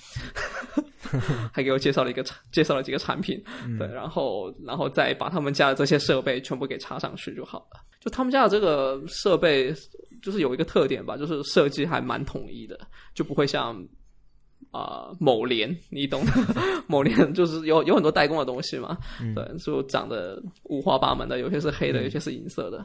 [1.53, 3.43] 还给我介绍了一个产，介绍了几个产品，
[3.79, 7.81] 对，然后然后再把他们家的这些设备全部给插上去就好了。
[8.01, 9.75] 就他们家的这个设备。
[10.25, 12.81] 就是有一个特点吧，就是设计还蛮统一的，
[13.15, 13.77] 就不会像
[14.71, 16.33] 啊某联，你懂的，
[16.89, 18.97] 某联就是有有很多代工的东西嘛，
[19.35, 22.79] 对，就长得五花八门的，有些是黑的，有些是银色的。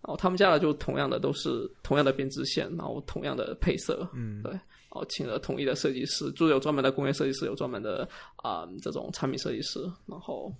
[0.00, 10.54] 然后他们家的就同样的都是同样的编织线，然后同样的配色，嗯，对，然后请了统一的设计师，就有专门的工业设计师，有专门的啊这种产品设计师，然后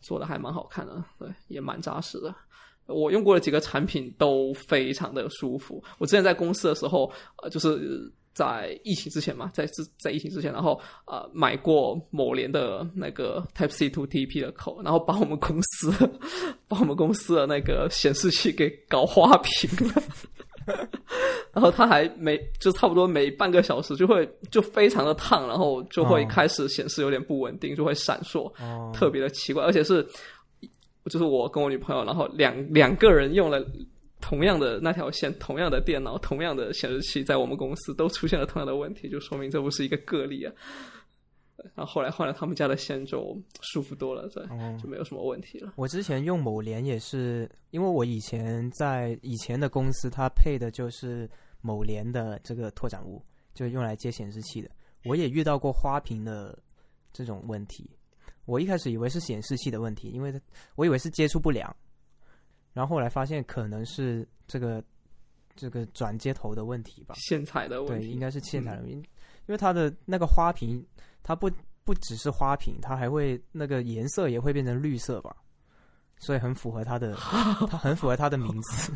[0.00, 2.32] 做的还蛮好看的，对，也蛮扎实的。
[2.92, 5.82] 我用过的几个产品都非常的舒服。
[5.98, 7.10] 我之前在公司的时候，
[7.42, 15.90] 呃，就是在疫情之前嘛，在在在疫情之前，然后呃买过某联的那个 Type C to TP 的口，然后把我们公司
[16.68, 20.02] 把我们公司的那个显示器给搞花屏了。
[21.52, 28.50] 然后它还每就差不多每半个小时就会就非常的烫，然后就会开始显示有点不稳定，就会闪烁，
[28.94, 30.06] 特别的奇怪，而且是。
[31.06, 33.64] 就是我跟我女朋友，然后两两个人用了
[34.20, 40.52] 同样的那条线、同样的电脑、同样的显示器，在我们公司都出现了同样的问题，就说明这不是一个个例啊。
[41.74, 44.44] 然后后来换了他们家的线，就舒服多了，对，
[44.82, 45.72] 就没有什么问题了。
[45.76, 53.22] 我之前用某联也是，因为我以前在以前的公司，它配的就是某联的这个拓展坞，
[53.54, 54.68] 就用来接显示器的。
[55.04, 56.58] 我也遇到过花屏的
[57.12, 57.88] 这种问题。
[58.44, 60.32] 我一开始以为是显示器的问题，因为
[60.74, 61.74] 我以为是接触不良，
[62.72, 64.82] 然后后来发现可能是这个
[65.54, 68.96] 这个转接头的问题吧，线材的问题，对，应该是线材的问题，
[69.46, 70.84] 因为它的那个花瓶，
[71.22, 71.50] 它不
[71.84, 75.36] 不只是花瓶，它还会那个颜色也会变成绿色吧，
[76.18, 77.14] 所以很符合它的，
[77.70, 78.92] 它很符合它的名字。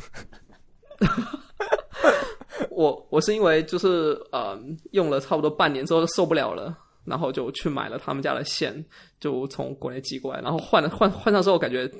[2.70, 4.58] 我我是因为就是呃
[4.92, 6.76] 用了差不多半年之后受不了了。
[7.06, 8.84] 然后就去买了他们家的线，
[9.20, 11.90] 就从国内寄过来，然后换了换换上之后感觉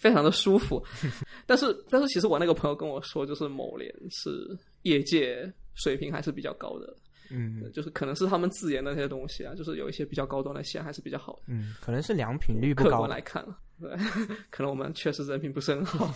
[0.00, 0.84] 非常的舒服。
[1.46, 6.96] 但是但是其实我那个朋友跟我说，就是某联是业界水平还是比较高的，
[7.30, 12.90] 嗯，就是可能是他们自研的那些东西啊，就是有一些比较高端的线还是比较好的，嗯，可能是良品率不高。
[12.90, 13.90] 客观来看了，对，
[14.50, 16.12] 可能我们确实人品不是很好。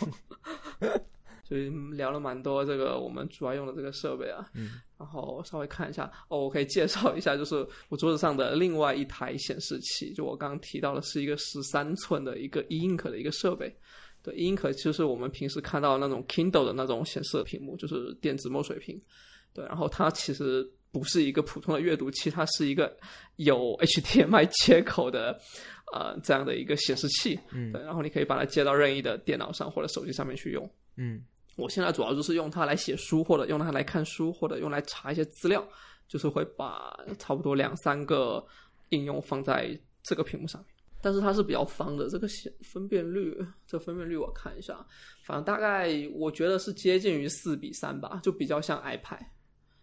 [1.51, 13.75] 所以聊了蛮多这个我们主要用的这个设备啊，嗯，然后稍微看一下哦，我可以介绍一下，就是我桌子上的另外一台显示器，就我刚刚提到的是一个十三寸的一个 e ink 的一个设备，
[14.23, 19.03] 对，e ink 就是我们平时看到那种 Kindle 的那种显示屏幕，就是电子墨水屏，
[19.53, 22.97] 对，然后它其实不是一个普通的阅读器，它是一个
[23.39, 25.37] 有 HDMI 接口的
[25.93, 31.25] 呃这样的一个显示器，嗯，对，然后你可以把它接到任意的电脑上或者手机上面去用，嗯。
[31.57, 35.67] 我现在主要就是用它来写书，或者用它来看书，或者用来查一些资料，
[36.09, 38.45] 就是会把差不多两三个
[38.89, 40.75] 应用放在这个屏幕上面。
[41.03, 42.29] 但是它是比较方的，这个
[42.63, 43.37] 分辨率，
[43.67, 44.87] 这分辨率我看一下，
[45.25, 49.21] 反正大概我觉得是接近于四比三吧，就比较像 iPad，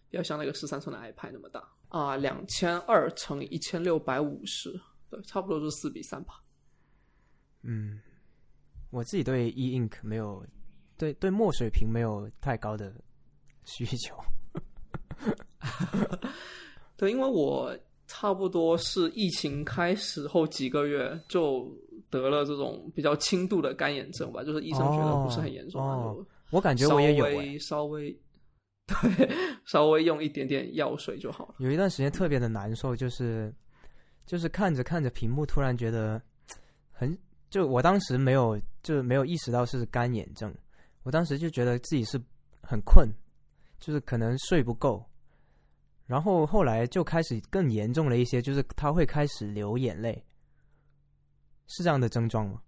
[0.10, 4.72] 比较像那个十三寸的 iPad 那么大啊，两千二乘一千六百五十，
[5.10, 6.42] 对，差不多是四比三吧。
[7.64, 8.00] 嗯，
[8.92, 10.46] 我自己对 e ink 没有。
[10.98, 12.94] 对对，墨水瓶没有太高的
[13.66, 14.16] 需求。
[16.98, 17.78] 对，因为我
[18.08, 21.72] 差不多是疫情开始后几个月就
[22.10, 28.10] 得了这种比较轻度的干眼症吧，就是医生觉得不是很严重，哦我感觉我也有，稍微
[28.88, 29.30] 对，
[29.66, 31.56] 稍微用一点点药水就好了。
[31.60, 33.54] 有一段时间特别的难受，就是
[34.26, 36.22] 就是看着看着屏幕，突然觉得
[36.92, 37.16] 很，
[37.50, 40.56] 就我当时没有就没有意识到是干眼症。
[41.08, 42.22] 我当时就觉得自己是
[42.62, 43.10] 很困，
[43.80, 45.02] 就是可能睡不够，
[46.06, 50.22] 然后后来就开始更严重了一些，就是他会开始流眼泪，
[51.68, 52.62] 是这样的症状吗？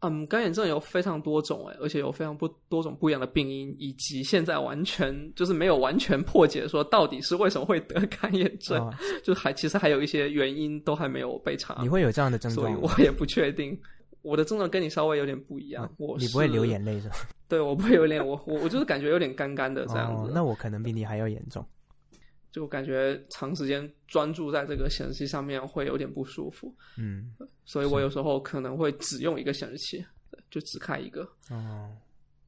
[0.00, 8.92] 嗯，干眼症有非常多种哎，而且有非常不多种不一样的病因，以及现在完全就是没有完全破解说到底是为什么会得 干眼症，
[9.24, 11.78] 就还其实还有一些原因都还没有被查。
[11.80, 12.70] 你会有这样的症状？
[12.70, 13.80] 所以我也不确定。
[14.26, 17.16] 我的症状跟你稍微有点不一样，我你不会流眼泪是吧？
[17.48, 20.32] 对，我不会有点，我我我就是感觉有点干干的这样子。
[20.34, 21.64] 那我可能比你还要严重，
[22.50, 26.74] 就感觉长时间专注在这个显示器上面会有点不舒服。
[26.98, 27.32] 嗯，
[27.64, 30.04] 所以我有时候可能会只用一个显示器，
[30.50, 31.22] 就只开一个。
[31.50, 31.96] 哦，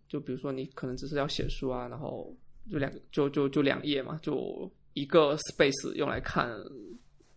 [0.08, 2.34] 就比如说你可能只是要写书啊，然后
[2.68, 6.50] 就两个，就就就两页嘛，就一个 space 用来看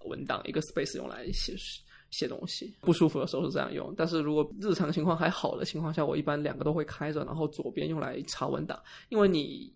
[0.06, 1.84] 文档，一个 space 用来写书。
[2.12, 9.72] 写东西不舒服的时候是这样用，但是如果日常情况还好的情况下，我一般两个都会开着，然后左边用来查文档，因为你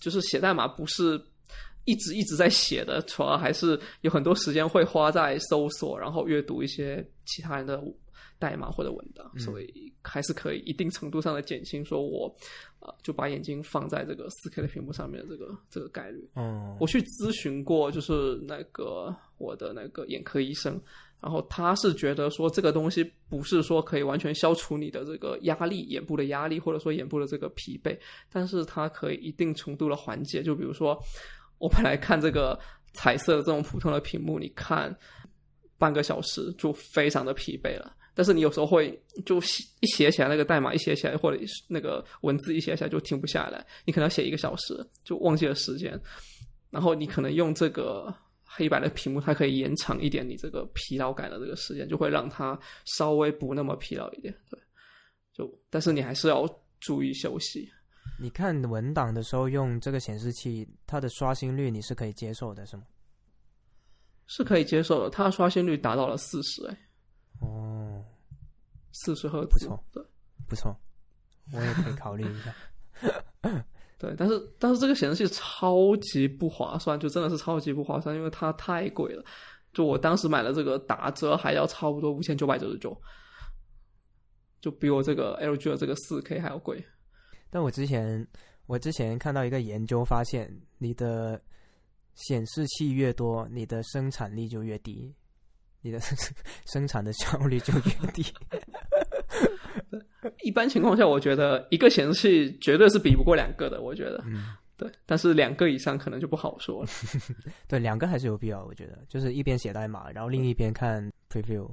[0.00, 1.22] 就是写代码不是
[1.84, 7.78] 一直一直在写的，主要还是有很多时间会花在搜索，然后阅读一些其他人的
[8.38, 12.34] 代码或者文档，所以还是可以一定程度上的减轻说我
[12.80, 16.26] 呃就把眼睛放在这个四 K 的屏幕上面的这个这个概率。
[16.36, 20.80] 嗯，我去咨询过，就是那个我的那个眼科医生。
[21.24, 27.98] 然后他是觉得说这个东西不是说可以完全消除你的这个压力，眼部的压力或者说眼部的这个疲惫，
[28.30, 30.42] 但是它可以一定程度的缓解。
[30.42, 31.02] 就比如说，
[31.56, 32.60] 我本来看这个
[32.92, 34.94] 彩色的这种普通的屏幕，你看
[35.78, 37.96] 半个小时就非常的疲惫了。
[38.12, 45.98] 但是你有时候会就写一写起来那个代码一写起来，或者那个文字一写起来就停不下来，你可能要写一个小时就忘记了时间，
[46.68, 48.14] 然后你可能用这个。
[48.56, 54.32] 黑白的屏幕，它可以延长一点你这个疲劳感的这个时间，就会让它稍微不那么疲劳一点。
[54.48, 54.58] 对，
[55.32, 56.48] 就但是你还是要
[56.78, 57.68] 注意休息。
[58.20, 62.84] 你看文档的时候用这个显示器，它的刷新率你是可以接受的，是吗？
[64.26, 66.78] 是可以接受的，它的刷新率达到了四十，哎，
[67.40, 68.04] 哦，
[68.92, 70.02] 四十赫兹，不错，对，
[70.48, 70.80] 不错，
[71.52, 72.54] 我也可以考虑一下。
[73.98, 79.24] 对，但是但是这个显示器超级不划算，就真的是超级不划算，因为它太贵了。
[79.72, 82.96] 就我当时买的这个打折还要差不多五千九百九十九，
[84.60, 86.84] 就比我这个 LG 的这个四 K 还要贵。
[87.50, 88.26] 但我之前
[88.66, 91.40] 我之前看到一个研究发现，你的
[92.14, 95.12] 显示器越多，你的生产力就越低，
[95.80, 95.98] 你的
[96.66, 98.24] 生产的效率就越低。
[100.42, 103.82] 一般情况下，我觉得一个显示器绝对是比不过两个的。
[103.82, 106.88] 我觉得，嗯，对，但是两个以上可能就不好说了。
[107.68, 108.64] 对，两个还是有必要。
[108.64, 111.68] 我觉得，就是一边写代码，然后另一边看 preview。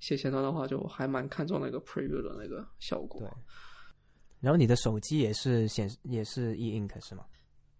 [0.00, 3.20] 写前端的话，就还蛮看重那个 preview 的那个效果。
[3.20, 3.28] 对。
[4.40, 7.24] 然后你的手机也是显也是 e ink 是吗？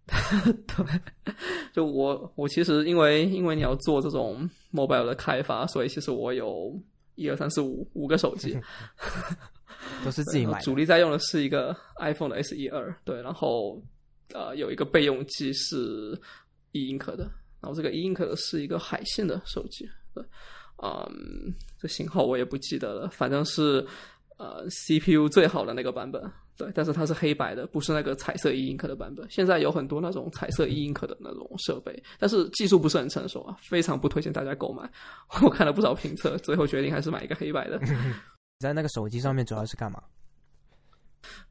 [0.66, 1.34] 对。
[1.72, 6.80] 就我我其实因为因为你要做这种 mobile 的开发，所以其实我有。
[7.18, 8.60] 一二三四五五个手机，
[10.04, 10.60] 都是自己买。
[10.60, 13.82] 主力在用的是一个 iPhone 的 S E 二，对，然后
[14.32, 16.18] 呃有一个备用机是
[16.72, 17.24] e ink 的，
[17.60, 20.24] 然后这个 e ink 是一个海信的手机，对，
[20.82, 23.86] 嗯，这型号我也不记得了，反正是
[24.38, 26.22] 呃 CPU 最好的那个版本。
[26.58, 29.26] 对，但是它是黑白的，不是那个彩色 e ink 的版本。
[29.28, 34.90] 现在有很多那种彩色 e ink 的那种设备，但是技术不是很成熟啊，非常不推荐大家购买。
[35.44, 37.78] 我看了不少评测，最后决定还是买一个黑白的。
[38.58, 40.02] 你在那个手机上面主要是干嘛？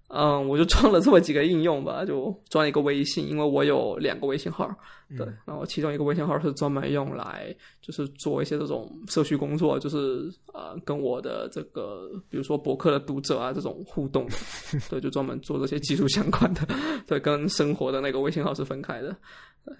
[0.07, 4.67] 嗯，我就装了这么几个应用吧， 就装一个微信，因为我有两个微信号，
[5.15, 14.25] 对，然后其中一个微信号是专门用来就是做一些这种社区工作，就是呃跟我的这个比如说博客的读者啊这种互动。
[14.27, 14.35] 的，
[14.89, 16.67] 对，就专门做这些技术相关的，
[17.05, 19.15] 对，跟生活的那个微信号是分开的，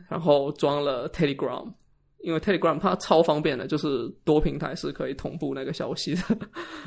[0.09, 1.71] 然后装了 Telegram，
[2.25, 6.21] 因为 Telegram 它超方便的，就是多平台是可以同步那个消息的，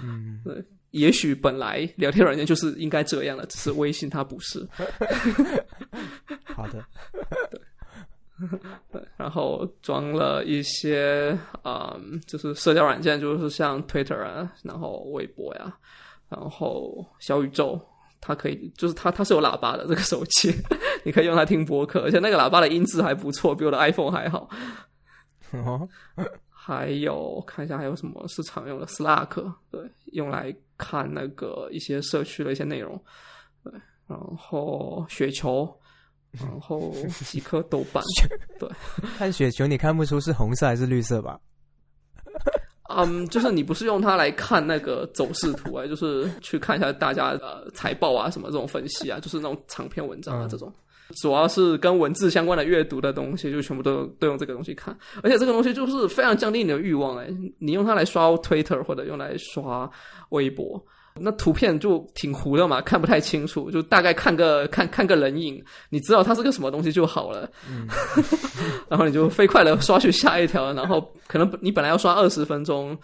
[0.03, 0.63] 嗯，对。
[0.93, 4.67] 也许本来聊天软件就是应该这样的，只是微信它不是。
[6.57, 6.83] 好的，
[7.51, 8.49] 对，
[8.91, 11.95] 对，然后装了一些啊，
[12.27, 15.77] 就是社交软件，就是像 Twitter 啊，然后微博呀，
[16.31, 17.79] 然后小宇宙，
[18.19, 20.51] 它可以，就是它它是有喇叭的这个手机，
[21.05, 24.49] 你可以用它听播客，而且那个喇叭的音质还不错，比我的 iPhone 还好。
[25.53, 25.89] 哦。
[26.51, 29.81] 还有看一下还有什么是常用的 Slack，对，
[30.13, 33.01] 用来看那个一些社区的一些内容，
[33.63, 33.73] 对，
[34.07, 35.73] 然后雪球，
[36.33, 36.93] 然后
[37.25, 38.03] 几颗豆瓣，
[38.59, 38.69] 对，
[39.17, 41.41] 看雪球你看不出是红色还是绿色吧？
[42.91, 50.71] 嗯，就是你不是用它来看那个走势图啊，就是去看一下大家的财报啊什么这种分析啊，就是那种长篇文章啊这种，
[51.17, 54.97] 主要是跟文字相关的阅读的东西，就全部都都用这个东西看。
[55.23, 57.29] 而且这个东西就是非常降低你的欲望哎，
[57.59, 59.91] 你用它来刷 Twitter 或者用来刷
[60.31, 60.83] 微博，
[61.15, 67.51] 那图片就挺糊的嘛，看不太清楚，就大概看个看看个人影，你知道它是个什么东西就好了。
[67.69, 67.87] 嗯，
[68.89, 72.97] 然后你就飞快的刷去下一条，然后可能你本来要刷二十分钟。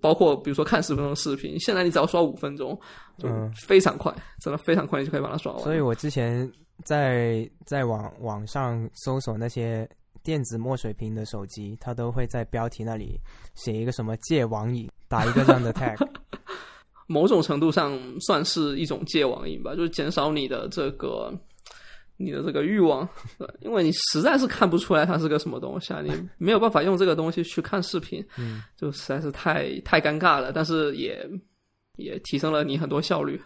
[0.00, 2.78] 包括比如说看十分钟视频，现在你只要刷五分钟，
[3.16, 3.26] 就
[3.66, 5.62] 非常快，真的非常快，你就可以把它刷完。
[5.62, 6.50] 所以我之前
[6.82, 9.88] 在在网网上搜索那些
[10.22, 13.20] 电子墨水屏的手机，它都会在标题那里
[13.54, 15.96] 写一个什么戒网瘾，打一个这样的 tag。
[17.06, 21.32] 某种程度上算是一种戒网瘾吧，就是减少你的这个。
[22.16, 23.06] 你的这个欲望，
[23.60, 30.52] 因为你实在是看不出来它是个什么东西啊，你 没有办法用这个东西去看视频，嗯， 就实在是太太尴尬了。
[30.52, 31.28] 但是也
[31.96, 33.42] 也提升了你很多效率。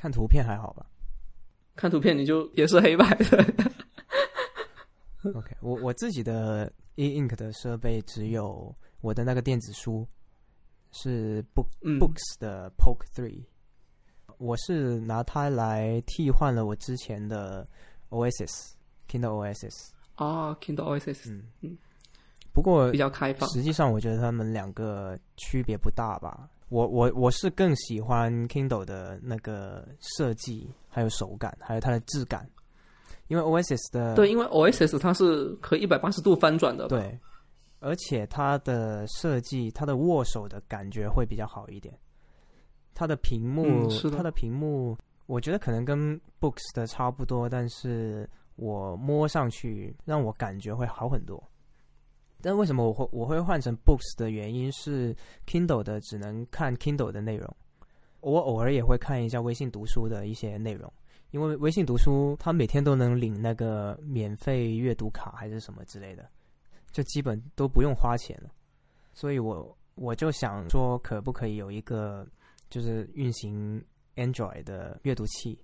[0.00, 0.86] 看图片还好吧？
[1.76, 3.44] 看图片你就也是黑白的。
[5.34, 10.08] OK，我我自己的 e ink 的设备只有我的那个电子书
[10.92, 13.44] 是 book books 的 Poke Three。
[14.38, 17.68] 我是拿它来替换了我之前的
[18.08, 18.72] Oasis
[19.06, 21.78] Kindle Oasis 啊，Kindle Oasis，嗯嗯，
[22.52, 23.46] 不过比较开放。
[23.50, 26.48] 实际上，我觉得他们两个区别不大吧。
[26.70, 32.48] 我我我是更喜欢 Kindle 的那个设计，还有手感，还有它的质感。
[33.26, 37.16] 因为 Oasis 的对，因为 Oasis 它是可以一百八十度翻转的，对，
[37.78, 41.96] 而且它的设计，它的握手的感觉会比较好一点。
[42.94, 44.96] 它的屏幕，它的屏幕，
[45.26, 51.42] 我觉得可能跟 Books 的差不多，但是我摸上去让我感觉会好很多。
[52.42, 55.14] 但为什么我会我会换成 Books 的原因是
[55.46, 57.56] Kindle 的只能看 Kindle 的内容，
[58.20, 60.92] 我偶尔也会看一下微信读书的一些内容，
[61.30, 66.28] 因为微信读书它每天都能领那个免费阅读卡还是什么之类的，
[66.90, 68.50] 就基本都不用花钱了。
[69.12, 72.26] 所以我我就想说，可不可以有一个。
[72.70, 73.84] 就是运行
[74.14, 75.58] Android 的阅读器，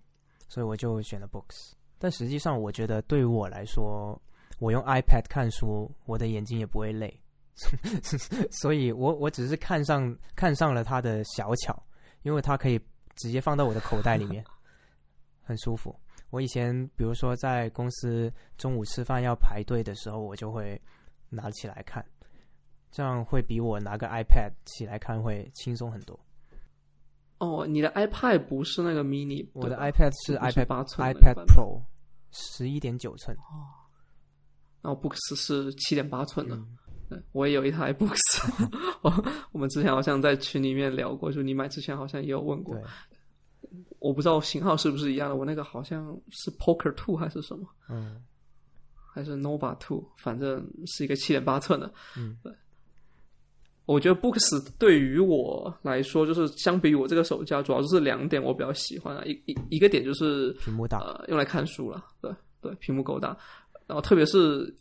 [0.49, 1.71] 所以我就选了 Books。
[2.01, 4.21] 但实际上，我觉得对于我来说，
[4.59, 7.21] 我用 iPad 看书，我的眼睛也不会累。
[8.53, 11.83] 所以我我只是看上看上了它的小巧，
[12.23, 12.79] 因为它可以
[13.15, 14.45] 直接放到我的口袋里面，
[15.43, 15.99] 很舒服。
[16.31, 20.79] 我以前比如说在公司中午吃饭要排队的时候，我就会
[21.31, 22.05] 拿起来看，
[22.91, 26.19] 这样会比我拿个 iPad 起来看会轻松很多。
[27.39, 31.81] 哦，你的 iPad 不是那个 mini，我的 iPad 是 iPad 八寸，iPad Pro
[32.33, 33.37] 十一点九寸。
[33.37, 33.86] 哦，
[34.83, 36.57] 然后 Books 是七点八寸的。
[37.11, 38.19] 嗯，我也有一台 Books。
[39.03, 42.77] 我我们之前好像在群里面聊过，就你买之前好像也有问过。
[43.99, 47.67] 我不知道型号是不是一样的，我那个好像是 Poker Two 还是什么？
[47.89, 48.23] 嗯，
[49.13, 51.93] 还是 Nova Two，反正是一个七点八寸的。
[52.17, 52.53] 嗯，对。
[53.85, 59.25] 我觉得 Books 对于我来说，就是相比于我这个手架，主要就是两点我比较喜欢啊。
[59.25, 62.05] 一一一个点就是屏幕大，呃，用来看书了。
[62.21, 63.37] 对对，屏幕够大。
[63.87, 64.75] 然后特别是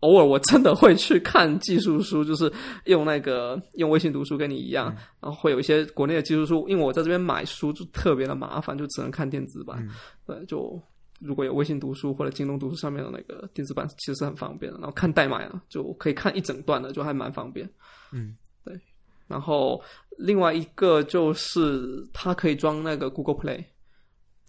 [0.00, 2.52] 偶尔我真的会去看技术书，就是
[2.84, 9.86] 用那个用微信读书跟你一样，然后会有一些国内的技术书，因为我在这边买书就特别的麻烦，就只能看电子版。
[10.26, 10.80] 对，就
[11.20, 14.78] 如果有微信读书或者京东读书上面的那个电子版，其实是很方便的。
[14.78, 17.68] 然后看代码啊，就可以看一整段的，就还蛮方便。
[18.12, 18.36] 嗯。
[18.62, 18.78] 对
[19.26, 19.80] 然后
[20.18, 23.64] 另外一个就是它可以装那个 Google Play，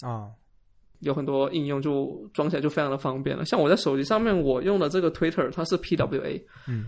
[0.01, 0.28] 啊，
[1.02, 3.45] 有很多应用就装起来就非常的方便了。
[3.45, 6.86] 像我在手机上面我用的这个 Twitter，它是 PWA，嗯，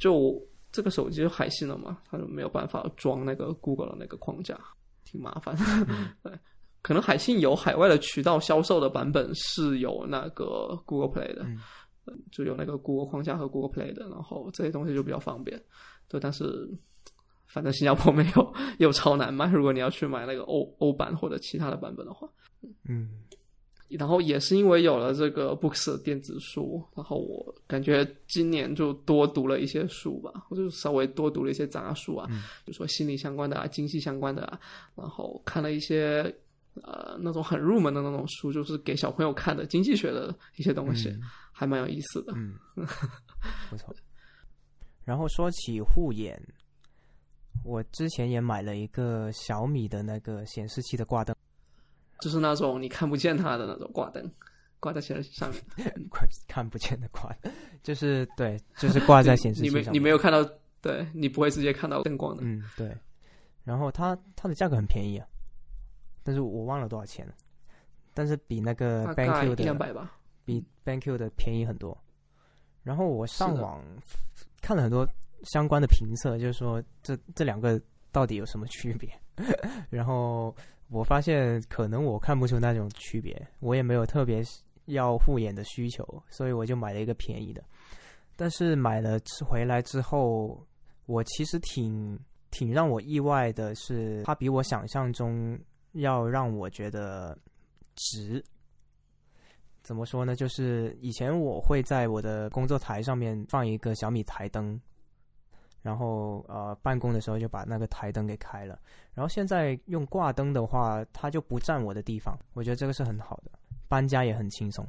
[0.00, 0.40] 就
[0.72, 4.58] 这个手机就海信了嘛，它就没有办法装那个 Google 的那个框架，
[5.04, 5.56] 挺麻烦。
[6.22, 6.32] 对，
[6.80, 11.44] 可能海信有海外的渠道销售的版本是有那个 Google Play 的，
[12.30, 15.62] 就有那个 Google 框架和 Google Play 的，然后这些东西就比较方便。
[16.08, 16.68] 对，但是。
[17.46, 19.46] 反正新加坡没有， 又超难买。
[19.46, 22.28] 如果你要去买那个欧欧版或者其他的版本的话，
[22.88, 23.10] 嗯，
[23.98, 32.26] 然后也是因为有了这个 Books 电子书，然后我感觉今年就多读了一些书吧，我就稍微多读了一些杂书啊，
[32.64, 34.60] 比如说心理相关的啊、经济相关的啊，
[34.94, 36.22] 然后看了一些
[36.82, 41.14] 呃那种很入门的那种书，就是给小朋友看的经济学的一些东西，
[41.52, 42.32] 还蛮有意思的。
[42.36, 42.54] 嗯，
[43.70, 43.94] 不错。
[45.04, 46.40] 然后说起护眼。
[47.62, 51.34] 我之前也买了一个小米的那个显示器的挂灯，
[52.20, 54.30] 就是那种你看不见它的那种挂灯，
[54.80, 57.34] 挂在显示器上面， 看看不见的挂，
[57.82, 59.80] 就是对，就是挂在显示器上。
[59.80, 60.42] 你没你没有看到，
[60.80, 62.42] 对你不会直接看到灯光的。
[62.44, 62.96] 嗯，对。
[63.64, 65.26] 然后它它的价格很便宜啊，
[66.22, 67.32] 但是我忘了多少钱了。
[68.12, 70.12] 但是比那个两的百吧。
[70.44, 71.96] 比 BenQ 的便宜很多。
[72.82, 73.82] 然后我上网
[74.60, 75.08] 看了很多
[75.42, 77.80] 相关的评测，就是说这这两个
[78.12, 79.10] 到底有什么区别？
[79.90, 80.54] 然后
[80.94, 84.40] 我发现可能我看不出那种区别，我也没有特别
[84.84, 87.60] 要护眼的需求，所以我就买了一个便宜的。
[88.36, 90.64] 但是买了回来之后，
[91.06, 92.16] 我其实挺
[92.52, 95.58] 挺让我意外的是，它比我想象中
[95.94, 97.36] 要让我觉得
[97.96, 98.42] 值。
[99.82, 100.36] 怎么说呢？
[100.36, 104.80] 就是以前我会在我的工作台上面放一个小米台灯，
[105.84, 108.80] 然后呃办公的时候就把那个台灯给开了。
[109.12, 113.50] 然后现在用挂灯的话，它就不占我的地方，我觉得这个是很好的，
[113.86, 114.86] 搬家也很轻松。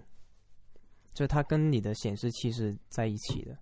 [1.13, 3.57] 就是它跟你的显示器是在一起的，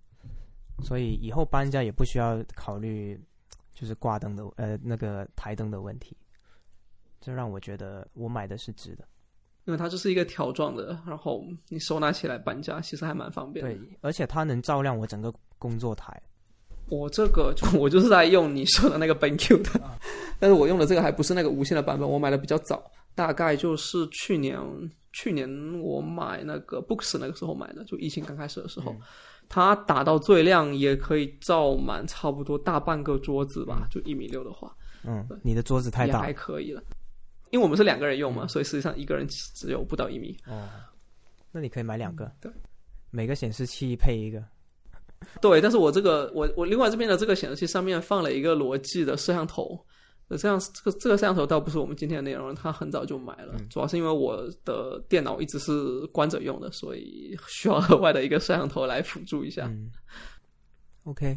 [0.84, 3.20] 所以以后搬家也不需要考虑
[3.72, 6.16] 就是挂灯的呃那个台灯的问题。
[7.20, 9.04] 这让我觉得我买的是值的。
[9.64, 13.74] 因为它就是一个条状的，然后你收纳起来搬家其实还蛮方便的。
[13.74, 16.22] 对，而且它能照亮我整个工作台。
[16.88, 19.80] 我这个就 我就是在用你说的那个 BenQ 的，
[20.38, 22.82] 但是我用的这个还不是那个无线的版本，我买的比较早，
[23.14, 24.58] 大概就是去年
[25.12, 25.48] 去年
[25.80, 28.94] 我买那个 Books 那个时候买的，就疫情刚开始的时候，
[29.48, 34.74] 它打到最亮也可以照满差不多大半个桌子吧，就一米六的话，
[35.04, 36.18] 嗯，你的桌子太大。
[36.20, 36.82] 也还可以了。
[37.50, 40.36] 因为我们是两个人用嘛，所以实际上一个人只有不到一米。
[40.46, 40.68] 哦，
[41.52, 42.50] 那你可以买两个，对，
[43.10, 44.42] 每个显示器配一个。
[45.40, 49.78] 对，但是我这个我我另外这边的这个显示器上面放了一个罗技的摄像头，
[50.38, 59.66] 这样这个这个摄像头倒不是我们今天的内容，它很早就买了，主要是因为我的电脑一直是关着用的，所以需要额外的一个摄像头来辅助一下。
[59.66, 59.90] 嗯
[61.04, 61.34] ，OK，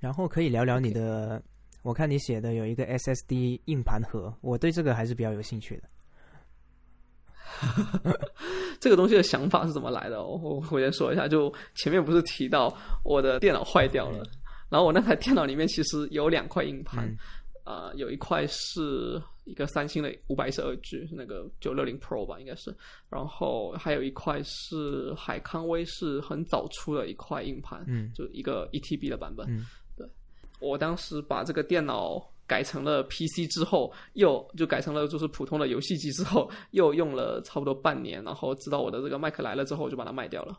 [0.00, 1.42] 然后可以聊聊你的。
[1.82, 5.82] 我看你写的有一个 SSD 硬盘盒，我对这个还是比较有兴趣的。
[8.80, 10.22] 这个东西的想法是怎么来的？
[10.22, 14.22] 我我先说一下，就前面不是提到我的电脑坏掉了，
[14.68, 17.08] 然后我那台电脑里面其实有两块硬盘，
[17.64, 22.74] 啊、有一块是一个三星的五百一十二 G，那个九六零 Pro 吧，应该是，
[23.08, 28.10] 然后还有一块是海康威视很早出的一块硬盘，嗯。
[28.14, 29.46] 就一个一 TB 的版本。
[29.48, 29.66] 嗯。
[29.96, 30.06] 对，
[30.60, 40.58] 我当时把这个电脑改成了 PC 之后，又就改成了就是普通的游戏机之后， 又用了差不多半年，然后直到我的这个麦克来了之后，我就把它卖掉了。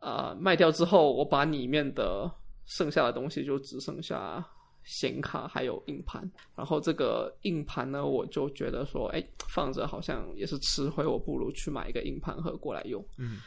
[0.00, 2.30] 啊、卖掉之后，我把里面的
[2.66, 4.44] 剩下的东西就只剩下
[4.84, 13.04] 显卡还有硬盘，然后这个硬盘呢，我就觉得说，哎，放着好像也是吃亏，我不如去买一个硬盘盒过来用。
[13.18, 13.38] 嗯，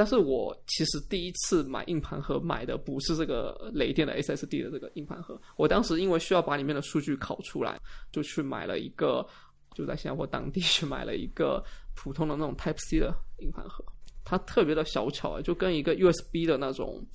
[0.00, 7.78] 但是我其实第一次买硬盘盒买的不是这个雷电的 SSD 的这个硬盘盒，我当时因为需要把里面的数据拷出来，
[8.10, 9.26] 就去买了一个，
[9.74, 11.62] 就在新加坡当地去买了一个
[11.94, 13.84] 普通的那种 Type C 的硬盘盒，
[14.24, 17.06] 它特别的小巧啊，就跟一个 USB 的那种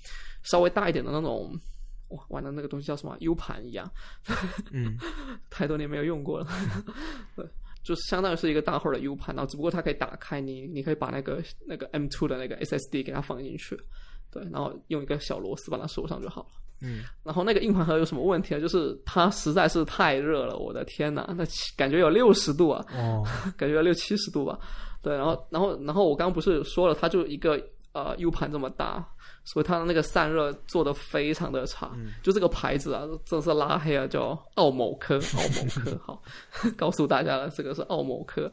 [0.44, 1.60] 稍微大一点的那种。
[2.10, 3.92] 哇，玩的那个东西叫什么 U 盘一样，
[4.72, 4.96] 嗯
[5.50, 6.48] 太多年没有用过了。
[7.36, 7.44] 对，
[7.86, 13.80] 就是相当于是一个大号的 U 盘，然后只不过它可以打开你，你可以把那个那个 M2 的那个 SSD 给它放进去，
[14.32, 16.48] 对，然后用一个小螺丝把它锁上就好了。
[16.82, 18.60] 嗯，然后那个硬盘盒有什么问题啊？
[18.60, 21.46] 就是它实在是太热了，我的天呐，那
[21.78, 23.24] 感觉有六十度啊，哦，
[23.56, 24.60] 感觉有六七十度吧。
[25.04, 27.62] 对，然后然后然后我刚刚不是说了，它就一个
[27.96, 29.08] 呃 U 盘这么大，
[29.46, 31.90] 所以它的那个散热做的非常的差。
[32.22, 35.98] 就这个牌子啊，真是拉黑啊，叫奥某科， 奥某科。
[36.06, 36.22] 好，
[36.76, 38.52] 告诉大家了，这个是奥某科。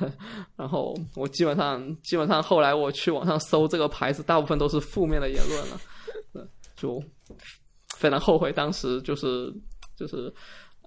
[0.54, 5.80] 然后我基本上基本上后来我去网上搜这个牌子，大部分都是负面的言论了，
[6.34, 6.42] 对，
[6.76, 7.02] 就
[7.96, 9.50] 非常后悔当时就是
[9.96, 10.30] 就是。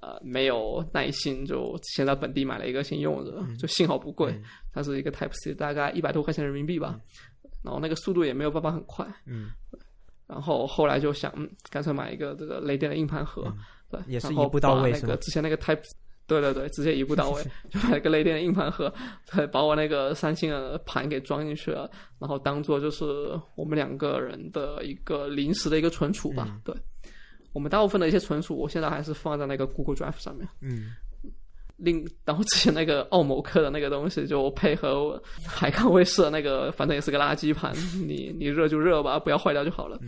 [0.02, 4.40] 呃，没有耐心，就先在本地买了一个先用着，就幸好不贵，
[4.72, 7.00] 它是一个 Type C，大概一百多块钱人民币吧，
[7.66, 9.50] 然后那个速度也没有办法很快，嗯，
[10.28, 13.52] 然后后来就想，嗯，干脆买一个这个雷电的硬盘盒，
[13.90, 15.84] 对，也是一步到位把那个之前那个 Type，
[16.28, 18.94] 对对对，直接一步到位，就买了个雷电的硬盘盒，
[19.34, 21.90] 对，把我那个三星的盘给装进去了，
[22.20, 23.06] 然后当做就是
[23.56, 26.62] 我们两个人的一个临时的一个存储吧，嗯。
[26.64, 26.76] 对。
[27.54, 30.46] 我们大部分的一些存储，我现在还是放在那个 Google Drive 上面。
[30.60, 30.94] 嗯
[31.78, 37.74] 另，然后之前那个奥某克的那个东西，就配合海康威视的那个，反正也是个垃圾盘，
[38.08, 40.00] 你你热就热吧，不要坏掉就好了，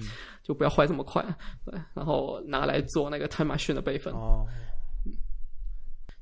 [0.43, 1.22] 就不要坏这么快。
[1.65, 4.13] 对，然后拿来做那个 Time Machine 的备份。
[4.13, 4.45] 哦，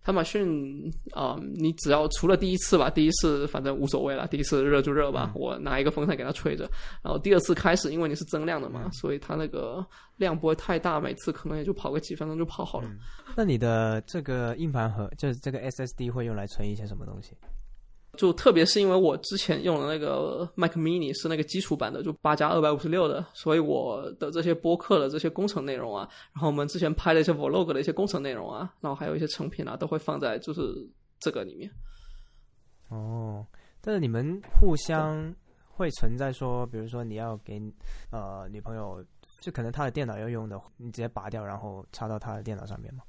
[0.06, 6.70] Time Machine 啊、你只要除了第一次吧，第一次反正无所谓了，第一次热就热吧，我拿一个风扇给它吹着。
[7.02, 9.84] 然后第二次开始，因为你是增量的嘛，所以它那个
[10.18, 12.90] 量不会太大，每次可能也就跑个几分钟就跑好了。
[13.36, 17.32] 那你的这个硬盘盒，就是这个 SSD 会用来存一些什么东西？
[18.16, 30.62] 就特别是因为我之前用的那个 Mac Mini 是那个基础版的，就八加二百五十六的，所以我的这些播客的这些工程内容啊，然后我们之前拍的一些 Vlog 的一些工程内容啊，然后还有一些成品啊，都会放在就是
[31.20, 31.72] 这个里面。
[32.90, 33.46] 哦，
[33.82, 35.34] 但是你们互相
[35.68, 37.62] 会存在说，比如说你要给
[38.12, 39.04] 呃女朋友，
[39.42, 43.04] 就可能她的电脑要用的，你直接拔掉，然后插到她的电脑上面吗？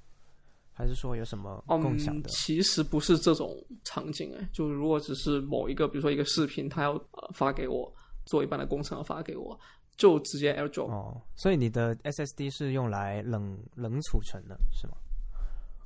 [0.79, 2.29] 还是说有什么共享的？
[2.29, 7.91] 其实不是这种场景哎，就如果只是某一个，比如说一个视频，他要呃发给我
[8.27, 9.59] 做一半的工程要发给我，
[9.97, 10.91] 就直接 AirDrop。
[10.91, 14.93] 哦，所以你的 SSD 是用来冷冷储存的，是吗？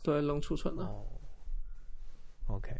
[0.03, 0.83] 对，冷储存的。
[0.83, 1.07] 哦
[2.49, 2.73] ，OK，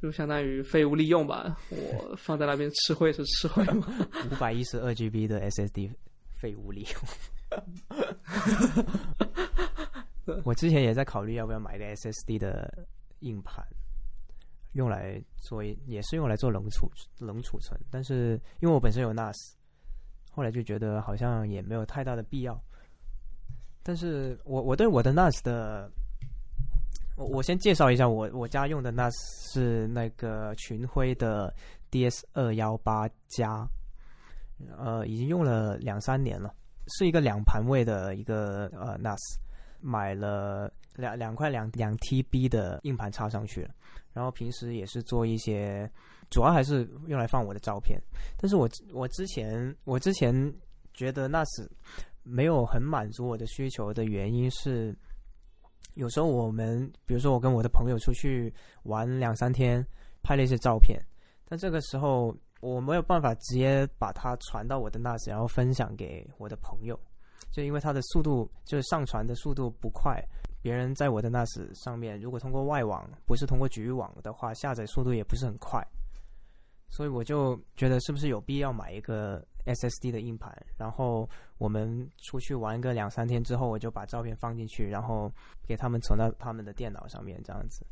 [0.00, 1.58] 就相当于废物利用吧。
[1.68, 3.86] 我放在那边吃灰是吃灰嘛。
[4.32, 5.92] 五百一十二 GB 的 SSD
[6.40, 6.94] 废物利用。
[10.44, 12.86] 我之前也在考虑要不要买一个 SSD 的
[13.20, 13.64] 硬盘，
[14.72, 19.34] 用来做也是用来做冷储冷储存，但是因为我本身有 NAS，
[20.30, 22.58] 后来就觉得好像也没有太大的必要。
[23.82, 25.90] 但是我我对我的 NAS 的，
[27.16, 29.12] 我我先介绍一下我我家用的 NAS
[29.52, 31.54] 是那个群晖的
[31.90, 33.68] DS 二幺八加，
[34.78, 36.54] 呃，已经用了两三年了，
[36.96, 39.18] 是一个两盘位的一个呃 NAS。
[39.86, 43.70] 买了两两块两两 TB 的硬盘插上去了，
[44.14, 45.90] 然后平时也是做一些，
[46.30, 48.00] 主要还是用来放我的照片。
[48.38, 50.34] 但是我我之前我之前
[50.94, 51.70] 觉得那是
[52.22, 54.96] 没有很满足我的需求的原因是，
[55.96, 58.50] 有时候我们比如说我跟我的朋友出去
[58.84, 59.86] 玩两三天，
[60.22, 60.98] 拍了一些照片，
[61.44, 66.98] 但这个时候我没有办法直接把它传到我的 NAS，然后分享给我的朋友。
[67.54, 70.20] 就因为它的速度，就是上传的速度不快，
[70.60, 75.80] 别人在我的 NAS 上面，如果通过外网，不是通过局域网的话，下载速度也不是很快，
[76.88, 85.32] 所以我就觉得是不是有必要买一个 SSD 的硬盘，然后我们出去玩个两三天之后，我就把照片放进去，然后
[85.62, 87.86] 给他们存到他们的电脑上面这样子，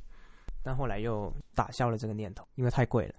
[0.61, 3.15] 但后来又打消了这个念头，因为太贵了。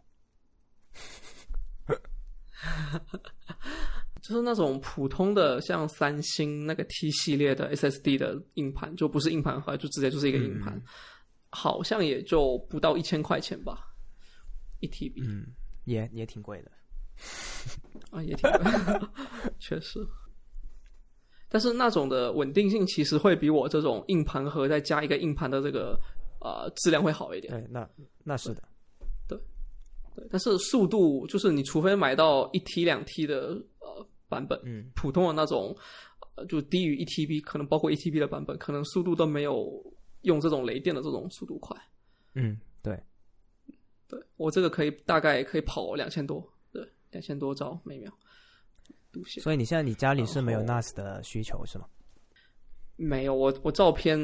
[4.24, 10.82] 就是那种普通的，像三星那个 T 系列的 SSD 的硬盘，就不是硬盘盒，就直接就是一个硬盘，
[11.50, 13.94] 好像也就不到一千块钱吧，
[14.80, 15.48] 一 TB，嗯，
[15.84, 16.72] 也也挺贵的，
[18.12, 18.62] 啊，也挺贵，
[19.60, 20.00] 确实。
[21.50, 26.00] 但是那种的稳定性其实会比我这种硬盘盒再加一个硬盘的这个
[26.40, 27.52] 呃质量会好一点。
[27.52, 27.88] 对，那
[28.24, 28.64] 那是的，
[29.28, 29.38] 对
[30.16, 34.08] 对，但是速度就是你除非买到一 T 两 T 的呃。
[34.34, 35.76] 版本，嗯，普通的那种，
[36.36, 39.84] 呃，就低于一 TB，可能包括一 TB 的版本，可能速度都没有
[40.22, 41.76] 用这种雷电的这种速度快。
[42.34, 43.00] 嗯，对，
[44.08, 48.12] 对我这个可以大概可以跑两千多，对，两千多兆每秒。
[49.42, 51.86] 所以你现在你家里是没有 NAS 的需求是吗？
[52.96, 54.18] 没有，我我照片、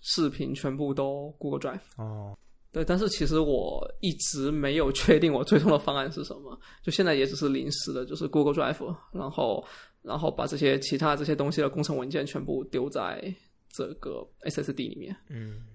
[0.00, 1.80] 视频全部都 Google Drive。
[1.96, 2.36] 哦。
[2.78, 9.66] 对，但是其实我一直没有确定我最终的方案是什么，就现在也只是临时的，就是 Google Drive，然后
[10.02, 13.34] 然后把这些其他这些东西的工程文件全部丢在
[13.72, 15.16] 这个 SSD 里面。
[15.28, 15.66] 嗯，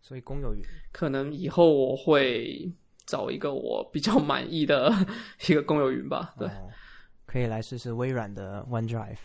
[0.00, 0.62] 所以公有云
[0.92, 2.72] 可能以后我会
[3.04, 4.90] 找一个我比较满意的
[5.46, 6.34] 一个公有云吧。
[6.38, 6.48] 对，
[7.26, 9.18] 可以来试试微软的 OneDrive。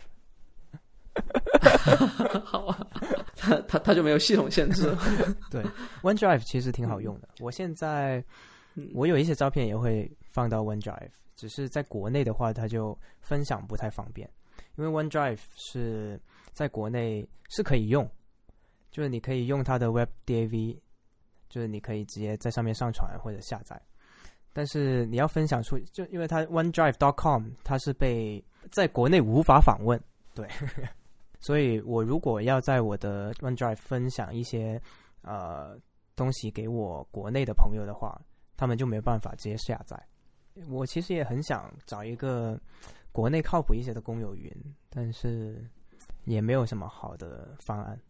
[2.44, 2.86] 好啊，
[3.36, 4.94] 它它它就没有系统限制。
[5.50, 5.62] 对
[6.02, 7.28] ，OneDrive 其实挺好用的。
[7.40, 8.22] 我现在
[8.92, 14.28] 我有一些照片也会放到 OneDrive，只是在国内的话，它就分享不太方便。
[14.76, 16.20] 因为 OneDrive 是
[16.52, 18.08] 在国内是可以用，
[18.90, 20.78] 就是你可以用它的 WebDAV，
[21.48, 23.80] 就是你可以直接在上面上传或者下载。
[24.52, 28.42] 但是你要分享出，就因为它 OneDrive.com 它是被
[28.72, 30.00] 在国内无法访问，
[30.34, 30.48] 对。
[31.44, 34.80] 所以我如果要在我的 OneDrive 分享一些
[35.20, 35.78] 呃
[36.16, 38.18] 东西给我国内的朋友的话，
[38.56, 40.02] 他们就没有办法直接下载。
[40.70, 42.58] 我其实也很想找一个
[43.12, 44.50] 国内靠谱一些的公有云，
[44.88, 45.62] 但是
[46.24, 48.00] 也没有什么好的方案。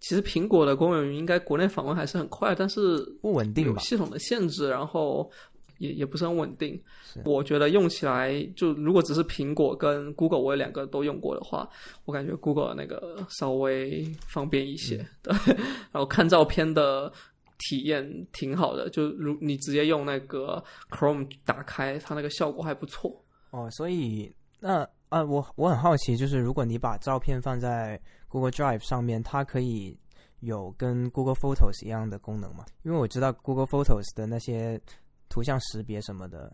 [0.00, 5.30] 其实苹果的公有云应该国内访问还是很快，但是不稳定，有系统的限制，然后。
[5.78, 6.80] 也也不是很稳定，
[7.24, 11.68] 我觉得用起来就如果只是苹果跟 Google 我两个都用过的话，
[12.04, 15.34] 我感觉 Google 那个稍微方便一些，对，
[15.92, 17.12] 然后看照片的
[17.58, 23.24] 体验挺好的，就如你直接用那个 Chrome 打开，它那个效果还不错。
[23.50, 29.96] 哦，所以那啊，我我很好奇，就是如果你把照片放在 Google Drive 上面，它可以
[30.40, 32.64] 有跟 Google Photos 一样的功能吗？
[32.82, 34.80] 因为我知道 Google Photos 的那些
[35.28, 36.52] 图像识别什么的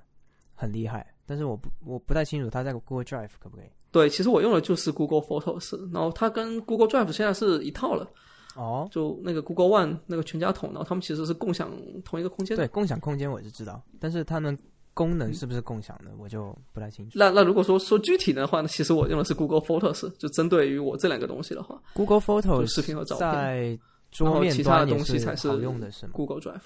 [0.55, 3.66] 很厉害，但是我不我不太清楚它在 Google Drive 可不可以。
[3.91, 8.09] 对，其实我用的就是 Google Photos，然后它跟 Google Drive 现在是一套了。
[8.57, 11.71] 哦，就那个 Google One 那个全家桶，然后他们其实是共享
[12.05, 12.64] 同一个空间的。
[12.64, 14.59] 对，共享空间我是知道，但是他们
[14.93, 17.16] 功能是不是共享的，我就不太清楚。
[17.16, 23.79] 那那如果说说具体的话呢，其实我用的是 Google Photos，就针对于我这两个东西的话，Google Photos 视频和照片，在
[24.11, 26.61] 桌面其他的东西才是好用的，是吗？Google Drive。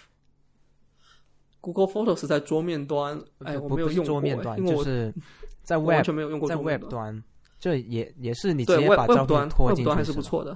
[1.65, 5.15] Google Photos 在桌面端，哎，我没有用过，桌面端就是
[5.63, 7.25] 在 Web 完全没有用过，在 Web 端，
[7.59, 10.55] 这也也是你直接把照片拖进去，端还是不错的。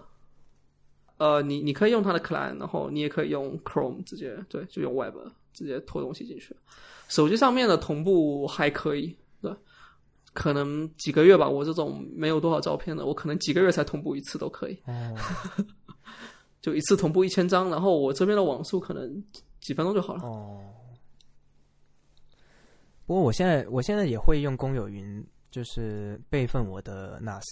[1.16, 5.16] 呃，你你可以用它的 client，然后你也可以用 Chrome 直接对，就用 Web
[5.54, 6.54] 直接拖东西进去。
[7.08, 9.50] 手机上面的同步还可以，对，
[10.34, 11.48] 可能几个月吧。
[11.48, 14.78] 我这种没有多少照片的，我可能几个月才同步一次都可以。
[14.86, 15.16] 哦，
[16.60, 19.24] 就一次同步一千张，然后我这边的网速可能
[19.60, 20.22] 几分钟就好了。
[20.22, 20.60] 哦。
[23.08, 27.42] 不过我现在我现在也会用公有云，就是备份我的 NAS，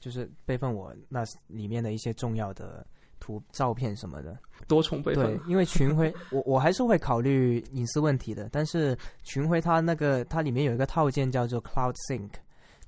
[0.00, 2.84] 就是备份我 NAS 里面的一些重要的
[3.20, 4.36] 图、照片什么的。
[4.66, 5.38] 多重备份。
[5.38, 8.48] 对，因为群晖，我我还是会考虑隐私问题的。
[8.50, 12.32] 但是群晖它那个它里面有一个套件叫做 Cloud Sync，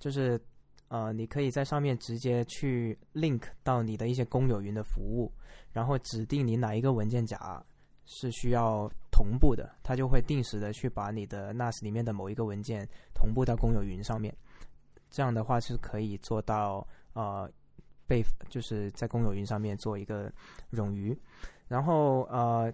[0.00, 0.40] 就是
[0.88, 5.32] 呃，你可以在上面直接去 link 到你的一些公有云的服务，
[5.70, 7.64] 然后指定你哪一个文件夹。
[8.08, 14.36] 是需要同步的，它就会定时的去把你的 NAS 里面的某一个文件同步到公有云上面。
[15.10, 17.50] 这样的话是可以做到呃
[18.06, 20.30] 被，就是在公有云上面做一个
[20.70, 21.18] 冗余。
[21.66, 22.70] 然后呃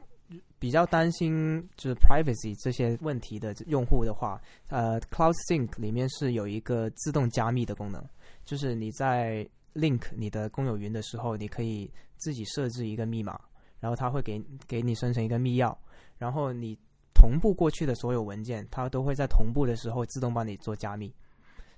[0.59, 8.05] 比较担心就是 privacy 这些问题的用户的话，呃 Cloud Sync 里面是有一个自动加密的功能，
[8.45, 13.41] 就是你在 link 你的公有云的时候，你可以自己设置一个密码。
[13.79, 15.77] 然后它会给给你生成一个密钥，
[16.23, 16.79] 然后你
[17.13, 21.13] 同步过去的所有文件，它都会在同步的时候自动帮你做加密。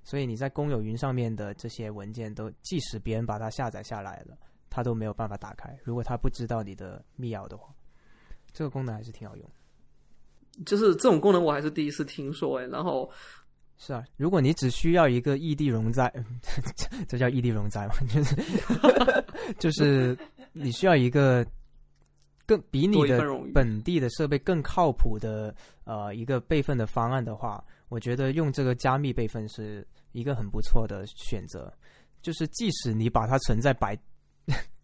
[0.03, 4.37] 所以你在公有云上面的这些文件，都即使别人把它下载下来了，
[4.69, 5.75] 它都没有办法打开。
[5.83, 7.75] 如果他不知道你的密钥的话，
[8.53, 9.51] 这个功能还是挺好用。
[10.67, 12.67] 就是这种功能我还是第一次听说哎。
[12.67, 13.11] 然后
[13.79, 16.13] 是啊，如果你只需要一个异地容灾，
[17.09, 17.95] 这叫异地容灾吗？
[18.13, 18.37] 就是
[19.59, 20.19] 就是
[20.53, 21.43] 你需要一个。
[22.47, 23.23] 更比你的
[23.53, 31.73] 本地的设备更靠谱的呃一个备份的方案的话，我觉得用这个加密备份是一个很不错的选择。
[32.23, 33.99] 就是即使你把它存在百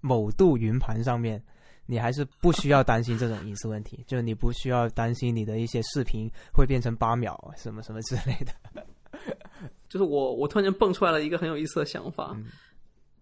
[0.01, 1.43] 某度云盘上面，
[1.87, 4.05] 你还是不需要担心这种隐私问题。
[4.07, 8.85] 就是你不需要担心你的一些视频会变成八秒什么什么之类的。
[9.89, 12.37] 就是我我突然间蹦出来了一个很有意思的想法。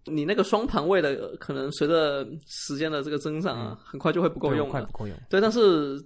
[0.05, 4.85] 你那个双盘位的可能随着时间的这个增长啊，很快就会不够用了。
[4.85, 5.15] 不够用。
[5.29, 5.99] 对，但是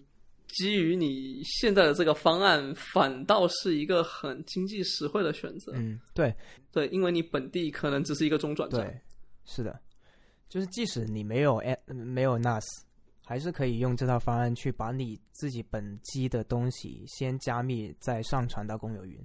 [0.48, 5.72] 基于你现在的这个方案，反倒是一个很经济实惠的选择。
[5.76, 6.36] 嗯，对，
[6.72, 8.82] 对，因为你本地可能只是一个中转站。
[8.82, 9.02] 对，
[9.46, 9.80] 是的，
[10.50, 12.64] 就是即使你没有 A 没有 NAS，
[13.26, 19.18] 还是可以用这套方案去把你自己本机的东西先加密，再上传到公有云。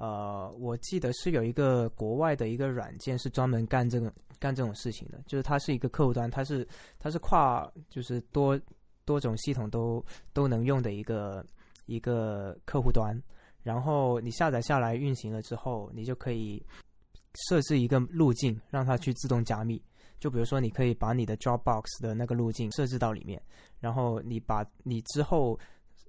[0.00, 6.66] 呃，我记得是有一个国外的一个软件是专门干这个干这种事情的，就是它是一个客户端，它是
[6.98, 8.58] 它是跨就是多
[9.04, 11.44] 多种系统都都能用的一个
[11.84, 13.14] 一个客户端。
[13.62, 16.64] 然后你下载下来运行了之后，你就可以
[17.34, 19.82] 设置一个路径，让它去自动加密。
[20.18, 23.38] 就比如说，你可以把你的 Dropbox 的那个路径设置到里面，
[23.80, 25.60] 然后你把你之后。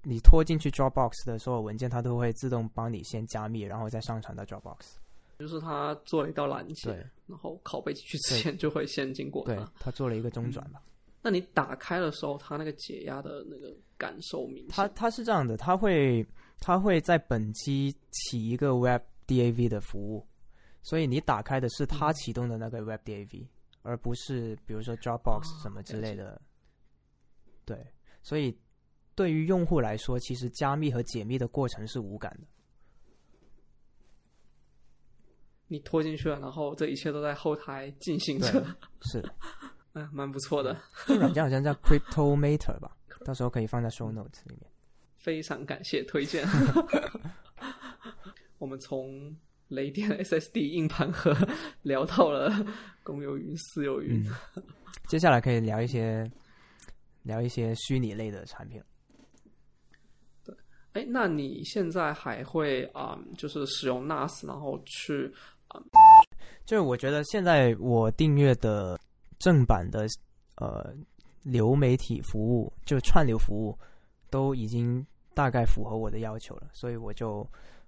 [0.04, 4.96] 你拖进去 Dropbox 的所有文件，它都会自动帮你先加密，然后再上传到 Dropbox。
[5.38, 6.92] 就是它做了一道拦截，
[7.26, 9.56] 然后拷贝进去之前就会先经过它。
[9.56, 10.82] 对，它做了一个中转吧。
[11.22, 14.68] 那你打开的时候，它那个解压的那个感受明显？
[14.70, 16.26] 它它是这样的，它会
[16.60, 20.26] 它会在本机起一个 Web DAV 的服务，
[20.84, 23.48] 所以你打开的是它启动的那个 Web DAV，
[23.82, 26.42] 而不是比如说 Dropbox 什么之类的。
[27.66, 27.84] 对，
[28.22, 28.56] 所以。
[29.22, 32.48] 对于用户来说，其实加密和解密的过程是无感的。
[35.68, 38.66] 你拖进去了，然后这一切都在后台进行着。
[39.02, 39.24] 是，
[39.94, 40.76] 嗯， 蛮不错的。
[41.06, 44.62] 这软件好像叫 Cryptometer 吧，到时候可以放在 Show Notes 里面。
[45.20, 46.44] 非常感谢推荐。
[48.58, 51.32] 我们从雷电 SSD 硬盘盒
[51.84, 52.52] 聊到了
[53.04, 54.26] 公有云、私有云。
[55.06, 56.28] 接下来可以聊一些
[57.22, 58.82] 聊一些虚拟类的产品。
[60.94, 65.34] 哎，那你现在还会啊，就是使用 NAS，然后去
[65.68, 65.82] 啊？
[66.66, 69.00] 就是我觉得现在我订阅的
[69.40, 70.06] 正版的
[70.56, 70.94] 呃
[71.44, 73.78] 流媒体服务，就串流服务，
[74.30, 77.48] 都已经大概符合我的要求了，所以我就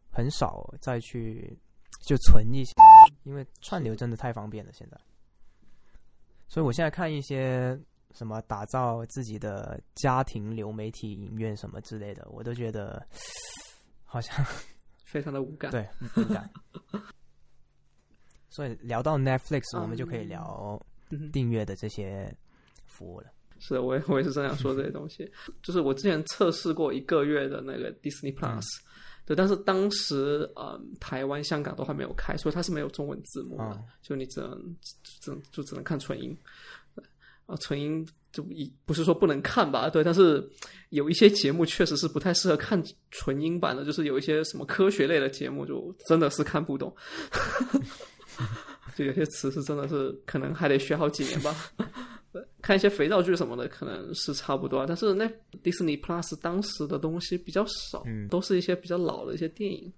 [0.09, 1.57] 很少再去
[2.01, 2.73] 就存一些，
[3.23, 4.97] 因为串流真的太方便了现在。
[6.47, 7.77] 所以我现在看一些
[8.13, 13.05] 什么打造自己的家庭流媒体影院什么之类的，我都觉得
[14.05, 14.45] 好像
[15.03, 15.71] 非常的无感。
[15.71, 16.49] 对无感。
[18.49, 20.79] 所以聊到 Netflix，我们就可以聊
[21.31, 22.31] 订阅的这些
[22.85, 23.27] 服务了。
[23.57, 25.31] 是，我也我也是这样说这些东西。
[25.63, 28.63] 就是我之前测试过一个月的那个 Disney Plus，
[29.25, 36.37] 对，但是当时呃台湾、香港都还没有开，所以它是没有中文字幕的，就你只能只能就只能看纯音。
[37.45, 39.89] 啊，纯音就一不是说不能看吧？
[39.89, 40.47] 对，但是
[40.89, 42.81] 有一些节目确实是不太适合看
[43.11, 46.95] 纯音版的，就是有一些什么科学类的节目，就真的是看不懂。
[48.95, 51.55] 就有些词是真的是可能还得学好几年吧。
[52.61, 55.25] 看一些肥皂剧什么的可能是差不多，但是那
[55.63, 59.91] Disney Plus 当时的东西比较少，都是一些比较老的一些电影，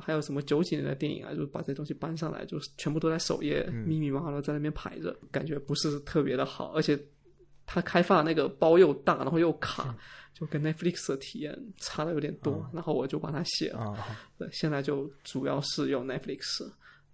[0.00, 6.98] 还有什么九几年的电影啊，就是把这些东西搬上来，就是全部都在首页密密麻麻的在那边排着，感觉不是特别的好，而且
[7.66, 9.96] 它开发那个包又大，然后又卡，
[10.34, 13.96] 就跟 Netflix 的体验差的有点多，然后我就把它卸了。
[14.38, 16.70] 对，现在就主要是用 Netflix。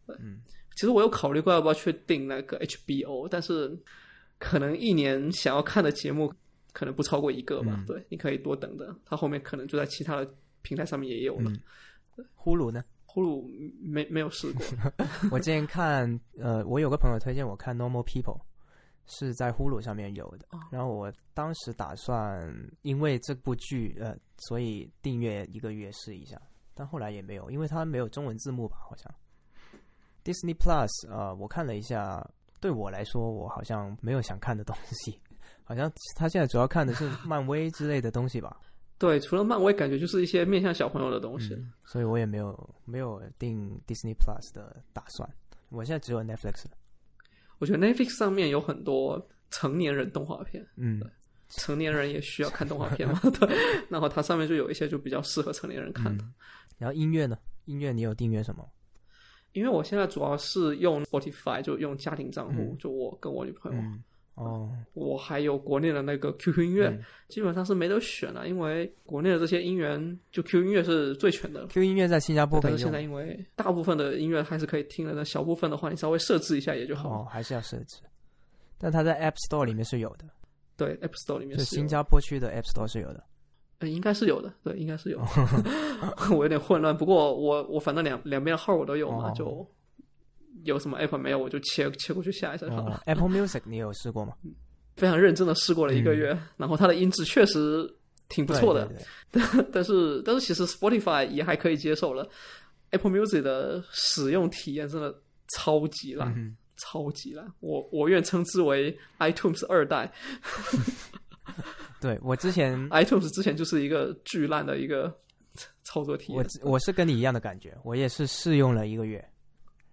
[0.06, 0.40] 嗯，
[0.74, 3.76] 其实我有考虑过要不要去订那个 HBO，但是。
[4.36, 6.30] 可能一年想要看的节目
[6.72, 11.50] 可能不超过一个吧，对，你可以多等等，它后面可能就在其他的平台上面也有了。
[12.34, 12.84] 呼噜呢？
[13.06, 13.44] 呼噜
[13.80, 14.64] 没没有试过。
[15.30, 16.08] 我之前看，
[16.38, 18.38] 呃，我有个朋友推荐我看《Normal People》，
[19.06, 20.48] 是在呼噜上面有的。
[20.70, 22.52] 然后我当时打算
[22.82, 26.40] 因为这部剧，呃，所以订阅一个月试一下，
[26.74, 28.76] 但后来也没有，因为它没有中文字幕吧？
[28.88, 29.12] 好像
[30.24, 32.28] Disney Plus，呃，我看了一下。
[32.60, 35.20] 对我来说，我好像没有想看的东西，
[35.64, 38.58] 好像他现在主要看的是漫威之类的东西吧。
[39.04, 45.28] 对，除了漫威，感觉就是一些面向小朋友的东西，所以我也没有没有订 Disney Plus 的打算。
[45.68, 46.64] 我现在只有 Netflix。
[47.58, 51.02] 我觉得 Netflix 上面有很多成年人动画片，嗯，
[51.50, 53.54] 成年人也需要看动画片嘛，对。
[53.90, 56.24] 然后它上面就有一些就比较适合成年人看的。
[56.78, 57.36] 然后音乐呢？
[57.66, 58.66] 音乐你有订阅什么？
[59.52, 63.82] 因为我现在主要是用 Spotify，就用家庭账户，就我跟我女朋友。
[64.34, 66.92] 哦，我还有国内的那个 QQ 音乐，
[67.28, 71.64] 基本上是没得选了，因为国内的这些音源就 QQ 音乐是最全的。
[71.68, 77.08] QQ 音乐在新加坡可以用，但是现在因为大部分的音乐还是可以听的，那小部分的话你稍微设置一下也就好。
[77.10, 77.98] 哦，还是要设置。
[78.76, 80.24] 但它在 App Store 里面是有的。
[80.76, 83.22] 对，App Store 里面是新加坡区的 App Store 是有的。
[83.86, 85.20] 应该是有的，对，应该是有。
[86.34, 89.64] 我有点混乱，不过我我反正两两边号我都有嘛，就。
[90.62, 93.02] 有什么 Apple 没有，我就切切过去下一下就好了。
[93.06, 94.34] Apple Music 你有试过吗？
[94.96, 97.84] 非常认真的试过了一个月，然后它的音质确实
[98.28, 98.88] 挺不错的。
[99.72, 102.28] 但是但是其实 Spotify 也还可以接受了。
[102.90, 105.12] Apple Music 的使用体验真的
[105.56, 106.32] 超级烂，
[106.78, 107.44] 超级烂。
[107.58, 110.12] 我我愿称之为 iTunes 二代。
[112.00, 115.12] 对我之前 iTunes 之前就是一个巨烂的一个
[115.82, 116.46] 操作体验。
[116.62, 119.28] 我我是跟你一样的感觉，我也是试用了一个月。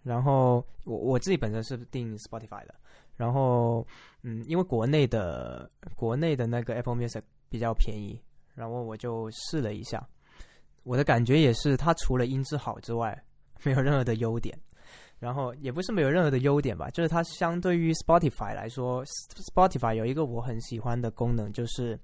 [0.04, 2.76] 然后我我自己本身是订 Spotify 的，
[3.16, 3.86] 然后
[4.24, 8.20] 嗯，因为国内的国内的那个 Apple Music 比较便宜，
[8.56, 10.08] 然后我就试了一下，
[10.84, 13.24] 我的感觉也是，它除了音质好之外，
[13.64, 14.58] 没有任何的优点。
[15.20, 19.06] 然后也不是没有任何的优点吧，就是它相对于 Spotify 来说
[19.54, 22.00] ，Spotify 有一个我很喜欢的功能，就是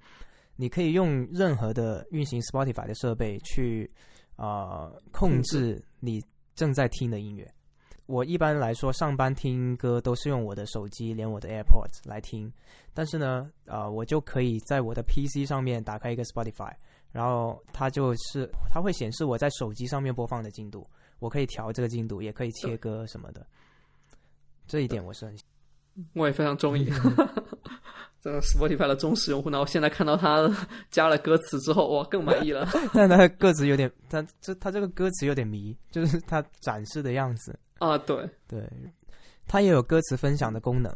[0.54, 3.90] 你可以用任何的运行 Spotify 的设备去
[4.36, 6.22] 啊控制你
[6.54, 7.52] 正在听的音乐。
[8.08, 12.50] 我一般来说上班听歌都是用我的手机连我的 AirPods 来听，
[12.94, 16.72] 但是呢，呃，我就可以在我的 PC 上面打开一个 Spotify，
[17.12, 20.88] 然后它就是它会显示我在手机上面播放的进度，
[21.18, 23.46] 我可以调这个进度，也可以切歌什么的。
[24.66, 25.38] 这一点我是很，
[26.16, 26.86] 我也非常中意，
[28.22, 29.50] 这个 Spotify 的忠实用户。
[29.50, 30.50] 然后现在看到他
[30.90, 32.66] 加了歌词之后，哇，更满意了。
[32.94, 37.54] 但他歌词有点，他这他这个歌词有点迷，就是他展示的样子。
[37.78, 38.68] 啊，对对，
[39.46, 40.92] 它也有歌词分享的功能，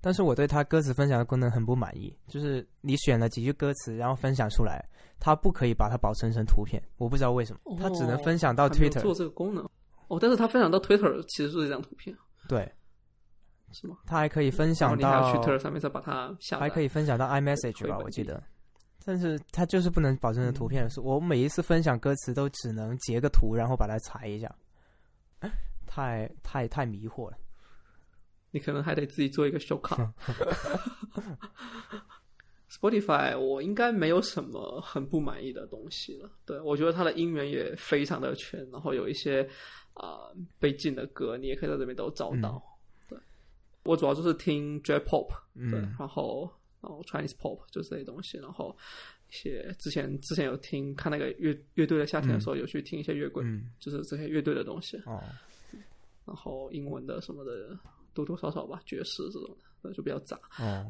[0.00, 2.16] 但是我对它歌词分享的功能很不满意。
[2.28, 4.84] 就是你选了几句歌词，然后分享出来，
[5.18, 9.68] 它不可以把它保存成图片，我不知道为什么，它只能分享到 Twitter 做这个功能。
[10.08, 12.16] 哦，但是它分享到 Twitter 其实是一张图片，
[12.48, 12.70] 对，
[13.72, 13.96] 是吗？
[14.06, 18.40] 它还可以分享到 Twitter 上面再把它下，还可以分享到 iMessage 吧，我记得。
[19.04, 24.52] 但是它就是不能保存成图片，是我每一次分享歌词都只能截个图，然后把它裁一下。
[25.96, 27.38] 太太太迷惑了，
[28.50, 29.96] 你可能还得自己做一个修卡。
[32.68, 36.30] Spotify 我应该没有什么很不满意的东西了。
[36.44, 39.48] 对我觉得它的音源也非常的全，然后有一些
[39.94, 40.28] 啊
[40.58, 42.62] 被禁的歌，你也可以在这边都找到。
[43.08, 43.18] 对
[43.84, 48.76] 我主要就是听 J-pop，对，然后然后 Chinese pop 就是这些东西，然后
[49.30, 53.42] 一些之前之前有听看那个乐乐队的夏天的时候，有去听一些乐队，
[53.78, 55.00] 就是这些乐队的东西。
[55.06, 55.22] 哦，
[56.26, 57.78] 然后英文的什么的
[58.12, 60.36] 多多少少吧，爵士这种的，那就比较杂。
[60.58, 60.84] 哦。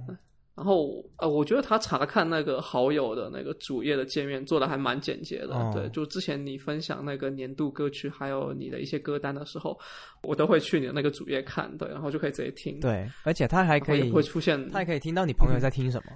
[0.57, 5.71] 然后呃，我觉得他查看那个好友的那个主页的界面做的还蛮简洁的。
[5.75, 9.79] 对，就之前你分享那个年度歌曲，还有你的一些歌单的时候，
[10.23, 12.81] 我都会去你的那个主页看，对，然后就可以直接听。
[12.81, 16.13] 对，而且他还可以会出现，他还可以听到你朋友在听什么，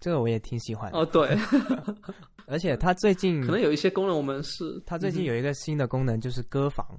[0.00, 0.90] 这个我也挺喜欢。
[0.96, 1.36] 哦，对，
[2.48, 6.98] 而且他最近可能有一些功能，我们是他最近有一个新的功能，就是歌房，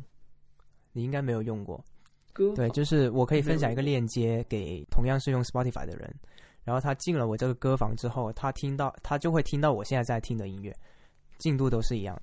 [0.98, 1.80] 你应该没有用过。
[2.56, 6.12] 对，就是我可以分享一个链接给同样是用 Spotify 的人。
[6.64, 10.76] 然后他进了我这个歌房之后，他听到他就会听到我现在在听的音乐，
[11.38, 12.20] 进度都是一样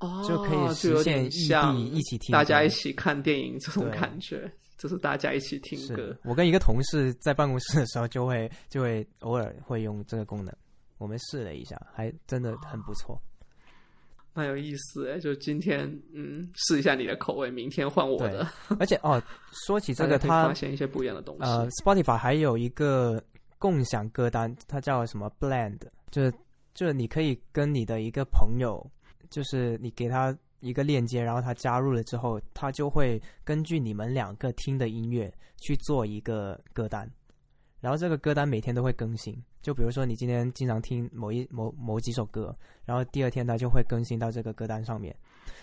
[0.00, 6.14] 的，哦，就可以实现异地一起听，大家一起看电影这种感觉，就是大家一起听歌。
[6.24, 10.54] 我跟一个同事在办公室的时候，就会就会偶尔会用这个功能，
[10.98, 13.18] 我们试了一下，还真的很不错。
[14.32, 15.80] 蛮有意思哎，就今天
[16.14, 18.46] 嗯试一下你的口味，明天换我的。
[18.78, 19.22] 而且哦，
[19.66, 21.42] 说起这个，他发现一些不一样的东西。
[21.42, 23.22] 呃，Spotify 还有一个
[23.58, 26.32] 共享歌单，它叫什么 Blend，就是
[26.74, 28.84] 就是你可以跟你的一个朋友，
[29.28, 37.10] 就是你给他一个链接，然后他加入了之后，他就会根据你们两个听的音乐去做一个歌单。
[37.80, 42.54] 然后这个歌单每天都会更新，就比如说你今天经常听某一某某几首歌，
[42.84, 45.14] 然后第二天它就会更新到这个歌单上面，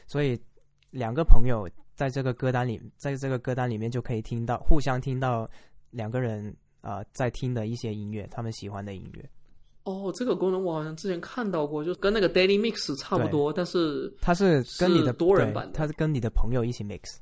[0.05, 0.39] 所以
[0.91, 5.49] 两个朋友在这个歌单里，在这个歌单里面就可以听到互相听到
[5.89, 9.29] 两个人啊在听的一些音乐，他们喜欢的音乐。
[9.83, 17.17] 哦，这个功能我好像之前看到过，就跟那个 Daily Mix 差不多，但是它是跟你的多人版，它是跟你的朋友一起 mix。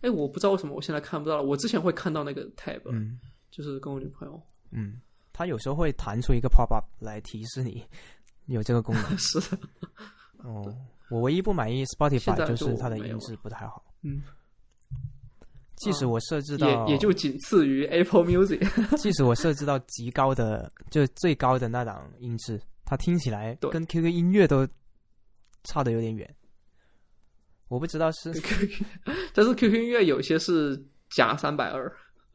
[0.00, 2.80] 哎，我不知道为什么我现在看不到了，我之前会看到那个 tab。
[2.86, 3.18] 嗯。
[3.50, 4.40] 就是跟我女朋友，
[4.70, 4.98] 嗯，
[5.32, 7.86] 他有时候会弹出一个 pop up 来提示你
[8.46, 9.04] 有这个功能。
[9.18, 9.58] 是的，
[10.38, 10.76] 哦，
[11.10, 13.82] 我唯一不满意 Spotify 就是它的音质不太好。
[14.02, 14.22] 嗯，
[15.76, 18.96] 即使我设置到，也也就仅次于 Apple Music。
[18.96, 24.68] 即使我设置到极高的，就最高的那档音质，它听起来跟 QQ 音乐都
[25.64, 26.28] 差的有点远。
[27.68, 28.32] 我不知道是，
[29.32, 31.90] 但是 QQ 音乐有些是假三百二，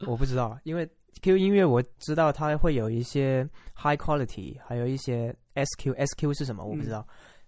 [0.08, 0.90] 我不知道，因为。
[1.22, 3.44] Q 音乐我知道它会有一些
[3.76, 7.08] high quality，还有一些 SQ，SQ 是什么我不知道，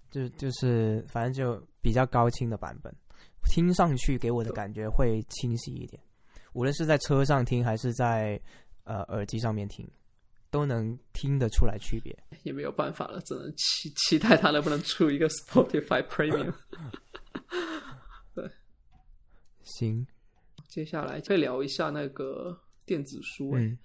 [0.10, 2.94] 就就是反正就比较高清的版本，
[3.46, 6.02] 听上去给我的感觉会清晰一点，
[6.54, 8.40] 无论是在车上听还是在
[8.84, 9.88] 呃耳机上面听，
[10.50, 12.18] 都能听得出来区别。
[12.44, 16.54] 也没有办法了，只能期期待它能不能出一个 Spotify Premium。
[18.34, 18.50] 对，
[19.64, 20.08] 行，
[20.68, 22.60] 接下来再聊一下那个。
[22.90, 23.78] 电子书，嗯，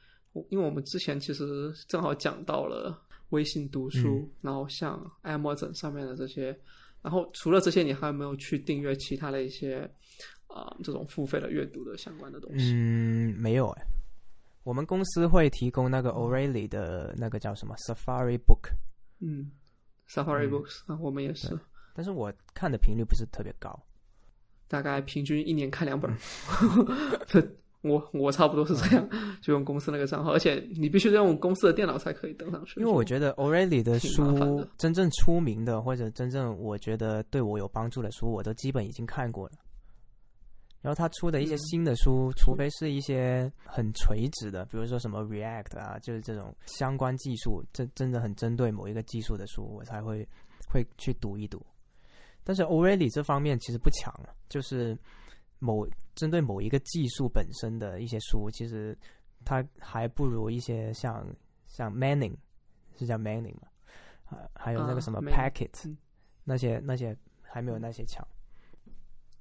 [0.48, 2.98] 因为我们之前其实正好讲到了
[3.28, 6.58] 微信读书，然后像 Amazon 上面的这些，
[7.02, 9.88] 然后除了这些，你还有没有去订阅其他的一些
[10.46, 12.72] 啊这种付费的阅读的相关的东西？
[12.72, 13.86] 嗯，没有哎，
[14.62, 18.70] 我们公司会提供那个 O'Reilly 的那个叫什么 Safari Book，
[19.20, 19.50] 嗯
[20.08, 21.60] ，Safari Books 啊，我们也是，
[21.94, 23.78] 但是我看的频率不是特别高，
[24.66, 26.10] 大概平均一年看两本。
[27.84, 29.08] 我我差不多是这样，
[29.42, 32.80] 就用公司那个账号，而且你必须用公司的电脑才可以登上去。
[32.80, 39.52] 因为我觉得 O'Reilly 的书真正出名的，或者真正我觉得对我有帮助的书，我都基本已经看过了。
[40.80, 50.26] 然后他出的一些新的书，除非是一些很垂直的，比如说什么 React 啊，就是这种相关技术，真真的很针对某一个技术的书，我才会
[50.68, 51.64] 会去读一读。
[52.42, 54.14] 但是 O'Reilly 这方面其实不强，
[54.48, 54.96] 就是。
[55.64, 58.96] 某针对某一个技术本身的一些书，其实
[59.44, 61.26] 它还不如一些像
[61.66, 62.36] 像 Manning
[62.98, 63.68] 是叫 Manning 嘛，
[64.26, 65.96] 啊，还有那个什么 Packet
[66.44, 68.22] 那些那些还没有那些强。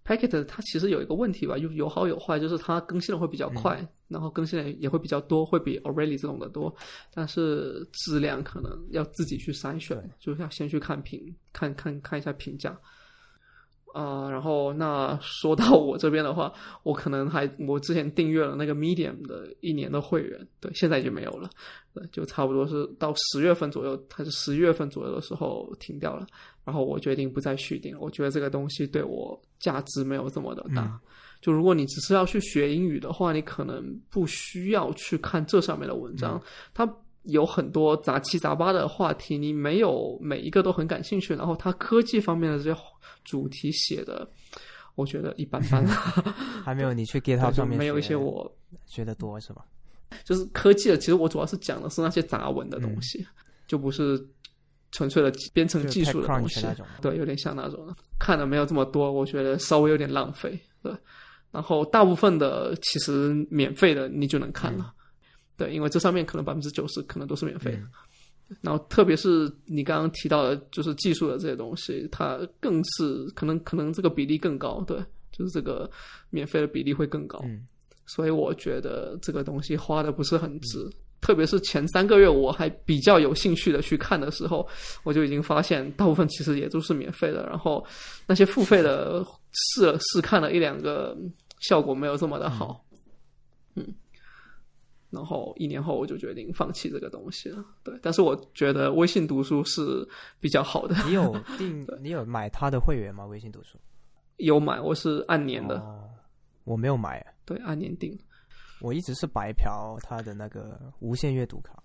[0.06, 6.74] Packet 它其实有一个问题吧，有有好有坏，就是它更新的会比较快，然后更新的也会比较多，会比 O'Reilly 这种的多，
[7.14, 12.78] 但是质量可能要自己去筛选，就是要先去看评看看看一下评价。
[13.94, 16.52] 啊、然后那说到我这边的话，
[16.82, 21.50] 我可能还我之前订阅了那个 Medium 的一年的会员，对，现在已经没有了，
[21.94, 26.26] 对，就差不多是到十月份左右，还是十一月份左右的时候停掉了。
[26.66, 30.84] 然后我决定不再续订，我觉得这个东西对我价值没有这么的大。
[30.84, 31.00] 嗯
[31.44, 36.42] 就如果你只是要去学英语的话，你可能不需要去看这上面的文章，
[36.74, 36.86] 它
[37.24, 41.34] 有很多杂七杂八的话题，你没有每一个都很感兴趣。
[41.36, 42.80] 然后它科技方面的这些
[43.24, 44.28] 主题写的，
[44.96, 45.86] 我觉得一般般，
[46.64, 48.50] 还没有你去 GitHub 上面没有一些我
[48.86, 49.66] 学的多是吧？
[50.24, 50.98] 就是科技的。
[50.98, 53.26] 其实我主要是讲的是那些杂文的东西，
[53.68, 54.24] 就不是
[54.92, 56.66] 纯粹的编程技术的东西。
[57.02, 60.60] 对，有点像那种的，看的没有这么多，我觉得稍微有点浪费。
[60.84, 60.94] 对，
[61.52, 64.94] 然后大部分的其实免费的你就能看了，
[65.58, 67.82] 对，因为这上面可能百分之九十可能都是免费的。
[68.62, 74.98] 然后特别是你刚刚提到的，就是技术的这些东西，它更是可能可能这个比例更高，对，
[75.32, 75.90] 就是这个
[76.30, 77.40] 免费的比例会更高。
[77.46, 77.66] 嗯
[78.06, 80.90] 所以我觉得这个东西花的不是很值。
[81.22, 84.68] 特别是前三个月我还比较有兴趣的去看的时候，
[85.04, 87.46] 我就已经发现大部分其实也都是免费的。
[87.48, 87.84] 然后
[88.28, 91.18] 那些付费的试了试看了一两个，
[91.62, 92.86] 效果没有这么的好。
[93.76, 93.88] 嗯，
[95.14, 97.64] 然后一年后我就决定放弃这个东西了。
[97.84, 100.08] 对，但是我觉得微信读书是
[100.40, 103.26] 比较好的，你有 订，你有买他的会员吗？
[103.26, 103.78] 微信读书
[104.38, 106.10] 有买我是按年的，哦，
[106.64, 108.18] 我没有买，对，按年订。
[108.82, 111.82] 我一直是白嫖他的那个无限阅读卡，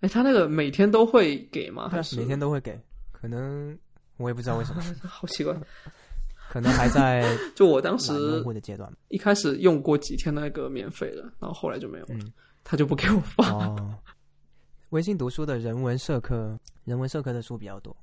[0.00, 1.88] 哎，他那个每天都会给吗？
[1.90, 2.80] 还是每天都会给，
[3.12, 3.76] 可能
[4.16, 5.54] 我也不知道为什么， 好奇怪。
[6.54, 8.88] 可能还在 就我当时的阶段。
[9.08, 12.32] 一开始用过几天那个免费的，然后后来就没有了，嗯，
[12.62, 13.50] 他就不给我发。
[13.50, 13.98] 哦，
[14.90, 17.96] 微信读书的人文社科，人文社科的书比较多。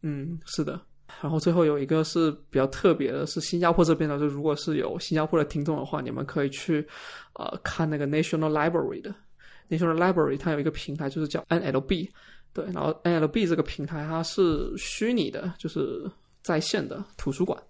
[0.00, 0.80] 嗯，是的。
[1.20, 6.80] 然后最后有一个是比较特别的，是新加坡这边的，就如果是有新加坡的听众的话，你们可以去
[7.34, 9.14] 呃看那个 National Library 的
[9.68, 12.08] National Library，它有一个平台就是叫 NLB，
[12.54, 16.10] 对，然后 NLB 这个平台它是虚拟的，就是
[16.42, 17.60] 在线的图书馆，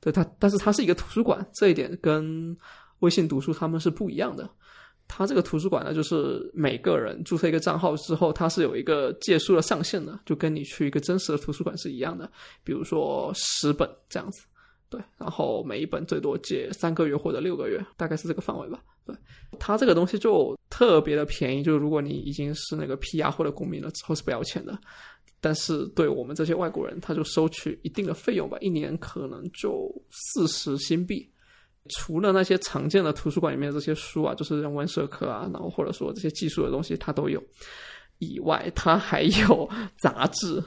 [0.00, 2.56] 对它，但是它是一个图书馆，这一点跟
[3.00, 4.48] 微信读书他们是不一样的。
[5.12, 12.30] 它这个图书馆呢，就是每个人注册一个账号之后，它是有一个借书的上限的，就跟你去一个真实的图书馆是一样的。
[12.62, 14.42] 比如说十本这样子，
[14.88, 18.80] 对，然后每一本最多借三个月或者六个月，大概是这个范围吧。
[19.04, 19.16] 对，
[19.58, 24.78] 它这个东西就特别的便宜，就是如果你已经是那个 PR 或者公民了之后是不要钱的，
[25.40, 31.28] 但是对我们这些外国人，他就收取一定的费用吧，一年可能就四十新币。
[31.88, 37.42] 除了那些常见的图书馆里面的这些书啊，就是人文社科啊，然后或者说这些技术的东西，它都有。
[38.18, 39.68] 以外，它还有
[39.98, 40.62] 杂志，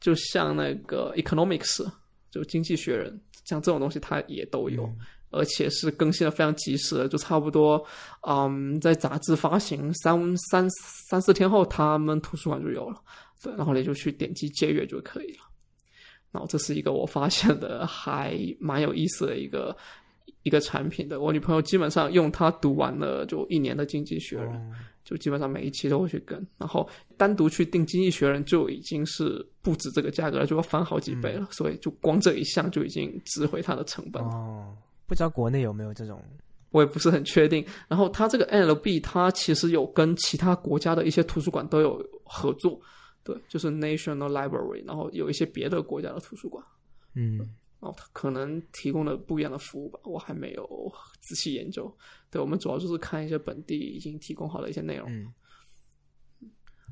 [0.00, 1.84] 就像那个 Economics，
[2.30, 4.88] 就经济学人，像这种东西它也都有，
[5.30, 7.84] 而且是更新的非常及时的，就差不多，
[8.26, 10.70] 嗯，在杂志发行三三
[11.10, 13.02] 三四天后，他们图书馆就有了，对，
[13.56, 15.40] 然后你就去点击借阅就可以了。
[16.32, 19.76] 然后这是一个我发现的还蛮有意思的一个
[20.42, 24.72] 一个产品的，我女朋友基本上用它读完了就一年的《经济学人》哦
[25.04, 26.88] 就基本上每一期都会去跟，然后
[27.18, 34.22] 单独去订《经济学人》就已经是不止这个价格了，就要翻好几倍了，所以就光这一项就已经值回它的成本。
[34.24, 34.74] 哦，
[35.06, 36.22] 不知道国内有没有这种
[36.70, 37.62] 我也不是很确定。
[37.86, 42.80] 然后它这个 NLB 它其实有跟其他国家的一些图书馆都有合作，
[43.24, 46.64] 对，就是 National Library，然后有一些别的国家的图书馆，
[47.14, 47.38] 嗯
[47.80, 51.92] 然后它可能提供的不一样的服务吧，我还没有仔细研究。
[52.30, 55.10] 对我们主要就是看一些本地已经提供好的一些内容。
[55.10, 55.32] 嗯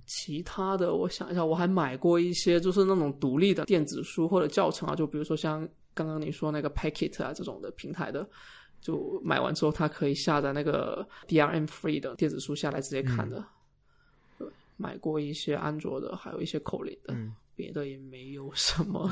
[0.04, 8.28] 其他的，我想一下，我还买过一些就是那种独立的电子书或者教程啊，就比如说像刚刚你说那个 Packet 啊这种的平台的，
[8.80, 13.36] 就买完之后它可以下载那个 DRM free 的电子书下来直接看的。
[13.36, 13.44] 对，
[14.76, 19.08] 买过一些安卓的，还有一些口令的，嗯，别的也没有什么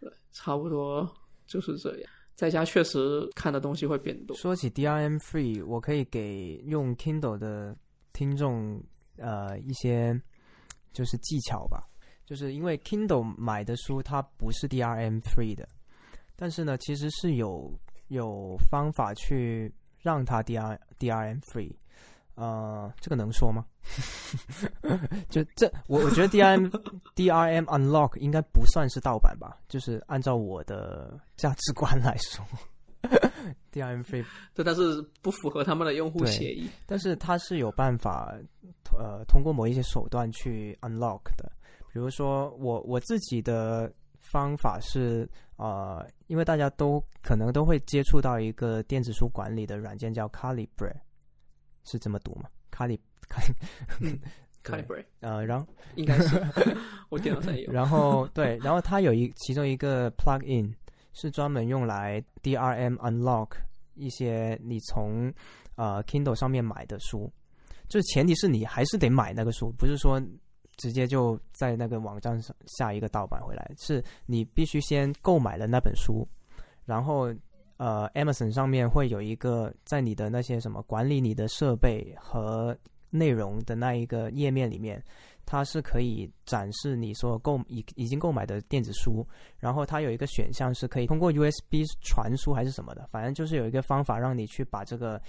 [0.00, 1.10] 的， 差不多
[1.46, 2.10] 就是这样。
[2.34, 4.36] 在家确实看的东西会变多。
[4.36, 7.76] 说起 DRM free，我可以给用 Kindle 的
[8.12, 8.82] 听众
[9.18, 10.20] 呃一些
[10.92, 11.80] 就是技巧吧，
[12.26, 15.68] 就是因为 Kindle 买的书它不是 DRM free 的，
[16.34, 17.72] 但是呢，其实是有
[18.08, 21.72] 有方法去让它 DR DRM free。
[22.34, 23.64] 呃，这个能说吗？
[25.28, 26.70] 就这，我我觉得 DRM
[27.14, 32.44] DRM unlock 应该不算是盗版吧，就是按照我的价值观来说
[33.72, 34.24] ，DRM free
[34.54, 36.68] 对，但是不符合他们的用户协议。
[36.86, 38.34] 但是它是有办法，
[38.98, 41.50] 呃，通过某一些手段去 unlock 的。
[41.92, 50.92] 比如说我我自己的方法是呃，因为大家都可能都会接触到一个电子书管理的软件叫 Calibre，
[51.84, 52.98] 是这么读吗？Cali
[53.28, 54.18] Cali
[54.62, 56.42] Calibre，呃，然后应该是
[57.10, 57.70] 我电脑上有。
[57.70, 60.72] 然后对，然后它有一其中一个 plugin
[61.12, 63.50] 是专门用来 DRM unlock
[63.94, 65.32] 一些你从
[65.76, 67.30] 呃 Kindle 上面买的书，
[67.88, 70.20] 就是前提是你还是得买那个书，不是说
[70.76, 76.26] 直接就在那个网站上下一个盗版回来，是你必须先购买了那本书，
[76.84, 77.32] 然后
[77.84, 82.74] 呃 Amazon 上面会有一个在你的那些什么管理你的设备和
[83.10, 85.04] 内容的那一个页面里面，
[85.44, 89.22] 它是可以展示你所购已已经购买的电子书，
[89.58, 95.20] 然后它有一个选项是可以通过 USB 传输还是什么的，反正就是有一个方法让你去把这个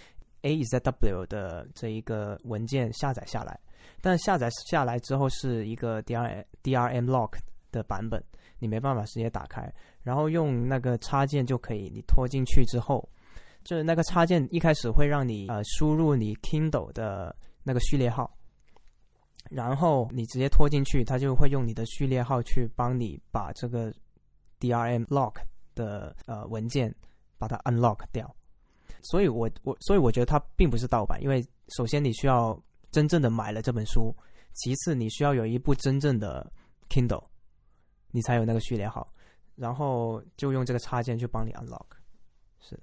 [0.44, 3.60] AZW 的这一个文件下载下来，
[4.00, 7.34] 但下载下来之后是一个 DR DRM lock
[7.70, 8.24] 的版本，
[8.60, 9.72] 你没办法直接打开，
[10.04, 13.08] 然后用那个插件就可以，你拖进去之后，
[13.64, 17.36] 就是那个插件一开始会让你呃输入你 Kindle 的。
[17.68, 18.32] 那个序列号，
[19.50, 23.92] 然后你直接拖进去，它就会用你的序列号去帮你把这个
[24.60, 25.38] DRM lock
[25.74, 26.94] 的呃文件
[27.40, 28.32] 把它 unlock 掉。
[29.02, 32.56] 所以我我所以我觉得它并不是盗版，因为首先你需要
[32.92, 34.16] 真正的买了这本书，
[34.54, 36.46] 其次你需要有一部真正的
[36.88, 37.24] Kindle，
[38.16, 39.06] 你才有那个序列号，
[39.58, 41.86] 然后就用这个插件去帮你 unlock
[42.62, 42.80] 是。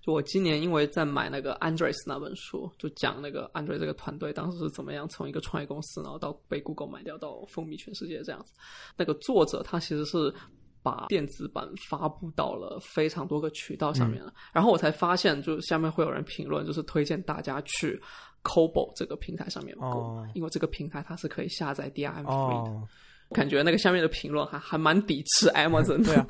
[0.00, 8.52] 就我今年因为在买那个 Andres 那本书，就讲那个 Andres 这个团队当时是怎么样从一个创业公司，然后到被 Google 买掉，到风靡全世界这样子。
[8.96, 10.34] 那个作者他其实是
[10.82, 14.34] 把电子版发布到了非常多个渠道上面了。
[14.52, 18.02] 然后我才发现，就下面会有人评论，就是推荐大家去
[18.42, 22.88] Kobo 这个平台上面购，因为这个平台它是可以下载 DRM free 的。
[23.32, 26.26] 感觉那个下面的评论还还蛮抵制 Amazon 的。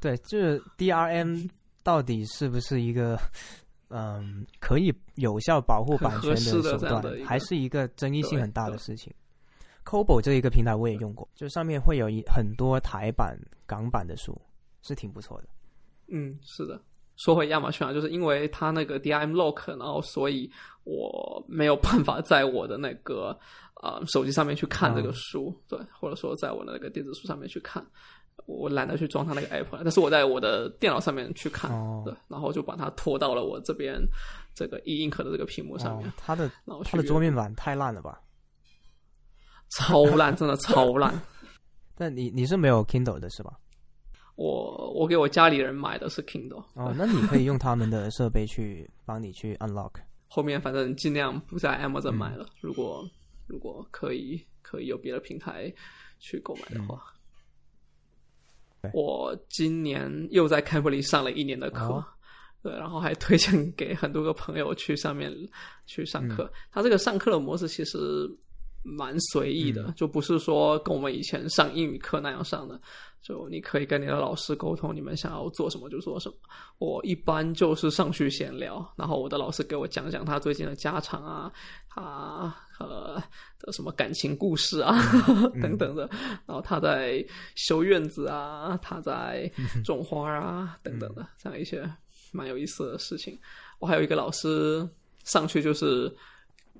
[0.00, 1.48] 对，就是 DRM。
[1.82, 3.18] 到底是不是一个
[3.88, 9.10] 嗯可以有效保护版权的手段，还是一个争议性很大的事情
[9.82, 13.34] ？Kobo 这一个平台我也用过，就上面会有一很多台版、
[13.64, 14.38] 港版的书，
[14.82, 15.48] 是挺不错的。
[16.08, 16.78] 嗯，是的。
[17.24, 20.50] 说回亚马逊啊，就是因为它那个 DRM lock，然后所以
[20.84, 23.38] 我没有办法在我的那个
[23.82, 27.84] 呃手机上面去看这个书，对，或者说在我的那个电子书上面去看。
[28.46, 31.70] 我懒得去装它那个 app，但是我在我的电脑上面去看，
[32.04, 34.00] 对，然后就把它拖到了我这边
[34.54, 36.10] 这个 e ink 的这个屏幕上面。
[36.16, 36.50] 它的
[36.82, 38.18] 它的桌面板太烂了吧？
[39.68, 41.14] 超烂，真的超烂。
[41.94, 43.52] 但你你是没有 Kindle 的是吧？
[44.36, 46.64] 我我给我家里人买的是 Kindle。
[46.74, 49.92] 哦，那你可以用他们的设备去帮你去 unlock。
[50.28, 53.08] 后面反正尽量不在 Amazon 买了，如果
[53.46, 55.72] 如果可以可以有别的平台
[56.18, 57.02] 去购买的话。
[58.94, 62.02] 我今年又在 b r i 上了一年的课，
[62.62, 65.30] 对，然后还推荐给很多个朋友去上面
[65.84, 66.50] 去上课。
[66.72, 67.98] 他这个上课的模式其实
[68.82, 72.80] 蛮随意的，就不是说跟我们以前上英语课那样上的。
[73.22, 76.34] 就你可以跟你的老师沟通，你们想要做什么就做什么。
[76.78, 81.52] 我一般就是上去闲聊，然后我的老师给我讲讲他最近的家常啊，
[81.90, 83.22] 他呃
[83.58, 84.98] 的什么感情故事啊
[85.60, 86.08] 等等的，
[86.46, 87.22] 然后他在
[87.56, 89.52] 修院子啊，他在
[89.84, 91.86] 种花啊等等的这样一些
[92.32, 93.38] 蛮有意思的事情。
[93.80, 94.88] 我还有一个老师
[95.24, 96.10] 上去就是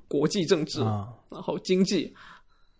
[0.09, 2.15] 国际政治，然后经济，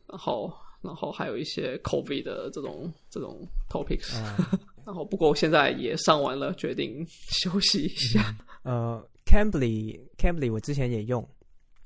[0.07, 0.53] 然后。
[0.83, 4.19] 然后还有一些 COVID 的这种这种 topics，
[4.83, 8.35] 然后不过我现在也上完了，决定休息一下。
[8.63, 11.23] 呃，Cambly，Cambly 我之前也用，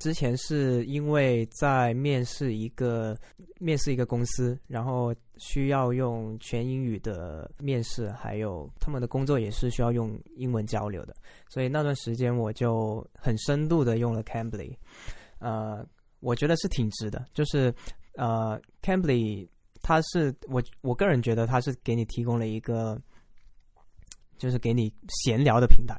[0.04, 3.16] 之前是因为在面试一个
[3.58, 11.16] 面试一个公司，然后需要用全英语的面试，还有他们的工作也是需要用英文交流的，
[11.48, 14.76] 所以那段时间我就很深度的用了 Cambly，
[15.38, 15.82] 呃，
[16.20, 17.74] 我觉得是挺值的，就是。
[18.16, 19.48] 呃，Cambly，
[19.82, 22.96] 它是我我个人觉得它是给你提供了一个，
[24.38, 25.96] 就是给你闲聊的平台，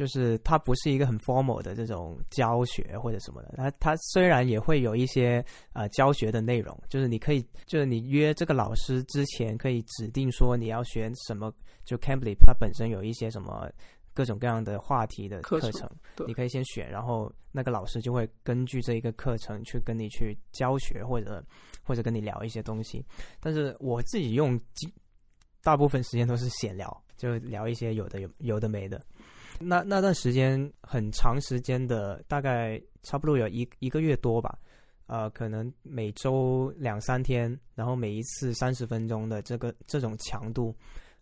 [0.00, 3.52] 就是它不是一个很 formal 的这种教学或者什么的。
[3.58, 5.44] 它它虽然也会有一些
[5.74, 11.52] 呃教学的内容，就是你可以就是你约这个老师之前可以指定说你要学什么，
[11.84, 13.70] 就 Cambly 它本身有一些什么。
[14.12, 15.88] 各种各样的话题的课程，
[16.26, 21.42] 你可以先选，然后那个老师就会根据这一个课程去跟你去教学，或者
[21.84, 23.02] 或者跟你聊一些东西。
[23.38, 24.60] 但是我自己用，
[25.62, 29.00] 大部分时间都是闲聊，就聊一些有的有有的没的。
[29.62, 34.58] 那那段时间很长时间的，大概差不多有一一个月多吧。
[35.06, 40.74] 呃，可能每周两三天，然后每一次三十分钟的这个这种强度，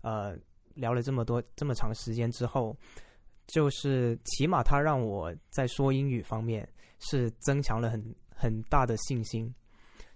[0.02, 0.36] 呃，
[0.74, 2.76] 聊了这么多这么长时间之后，
[3.46, 6.68] 就是起码他让我在说英语方面
[7.00, 9.52] 是增强了很很大的信心。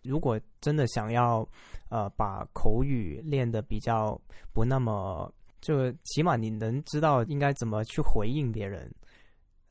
[0.02, 1.48] 如果真的想要
[1.88, 4.20] 呃把口语练得比较
[4.52, 5.32] 不那么，
[5.62, 8.94] 就起码你能知道应该怎么去回应别人，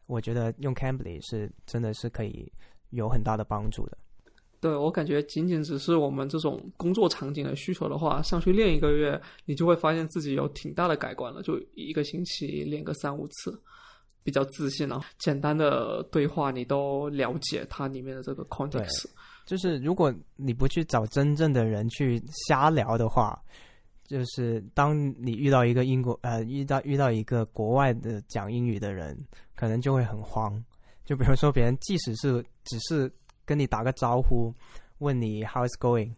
[0.08, 2.52] 我觉得用 Cambly 是真的是可以。
[2.94, 3.98] 有很大的帮助的，
[4.60, 11.42] 对我感觉仅仅只是我们这种工作场景的需求的话，上去练一个月，你就会发现自己有挺大的改观了。
[11.42, 13.58] 就一个星期练个三五次，
[14.24, 15.00] 比较自信了。
[15.20, 19.06] 简单的对话你都了解它里面的这个 context。
[19.46, 23.42] 就是如果你不去找真正的人去瞎聊的话，
[24.12, 29.18] 就是当你遇到一个英国呃遇到遇到一个国外的讲英语的人，
[29.56, 30.62] 可能就会很慌。
[31.06, 33.10] 就比如说，别人即使是只是
[33.46, 34.54] 跟你打个招呼，
[34.98, 36.12] 问你 How's going，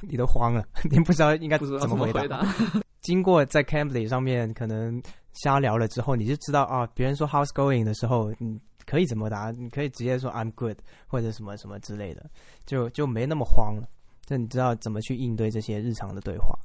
[0.00, 2.42] 你都慌了， 你不知道应该怎么回答。
[3.02, 5.02] 经过在 Cambly 上面可能
[5.34, 9.50] 瞎聊了之后，你就知道啊，别人说 How's going 的时候，你可以怎么答？
[9.50, 12.30] 你可以直接说 I'm good 或者什么什么之类的，
[12.64, 13.86] 就就没那么慌了。
[14.24, 16.58] 就你知道怎么去应对这些日常的对话，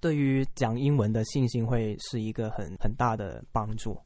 [0.00, 3.96] 对于讲英文的信心会是一个很很大的帮助。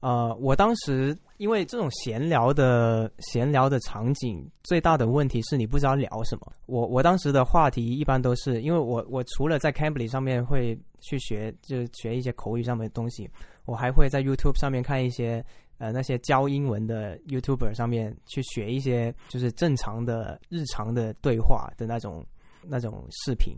[0.00, 6.52] 呃，我当时因为这种闲聊的闲聊的场景，最大的问题是你不知道聊什么。
[6.66, 13.28] 我我当时的话题一般都是，因为我我除了在 Cambly 上面会去学，就学一些口语上面的东西，
[13.64, 15.44] 我还会在 YouTube 上面看一些
[15.78, 22.24] 呃那些教英文的 YouTuber 上面去学一些就是正常的日常的对话的那种
[22.62, 23.56] 那种视频。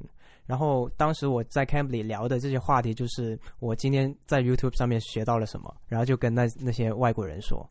[0.49, 7.69] 然后当时我在 Cambly 聊的这些话题，就是我今天在 YouTube 上面学到了什么，然后就跟那那些外国人说，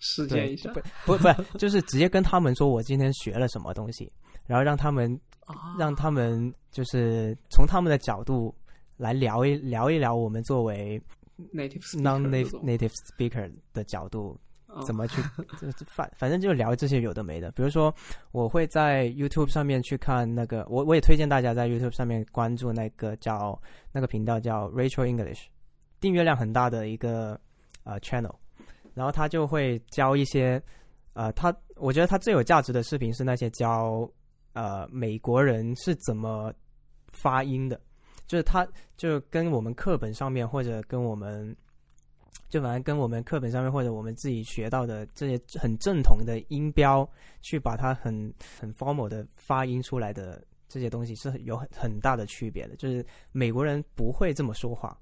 [0.00, 4.10] 实践一下，不不不，就是直接跟他们说我今天学了什么东西，
[4.46, 5.20] 然后让他们
[5.78, 8.52] 让他们就是从他们的角度
[8.96, 11.00] 来聊一聊一聊我们作为
[11.54, 14.36] native non-native native speaker 的角度。
[14.84, 15.22] 怎么去
[15.86, 17.94] 反反正就聊这些有的没的，比如说
[18.32, 23.60] 我会在 YouTube 上面去看那个，我我也推荐大家在 YouTube 上面关注那个叫
[23.92, 25.44] 那个频道叫 Rachel English，
[26.00, 27.40] 订阅量很大的一个
[27.84, 28.34] 呃 channel，
[28.94, 30.60] 然后他就会教一些
[31.14, 34.10] 呃他我觉得他最有价值的视频是那些教
[34.52, 36.52] 呃美国人是怎么
[37.12, 37.80] 发音的，
[38.26, 38.66] 就是他
[38.96, 41.56] 就跟我们课本上面或者跟我们。
[42.48, 47.08] 就反正跟我们课本上面或者我们自己学到的这些很正统的音标，
[47.42, 52.76] 去把它很很 formal 的发音出来的这些东西是有很很大的区别的。
[52.76, 54.96] 就是美国人不会这么说话，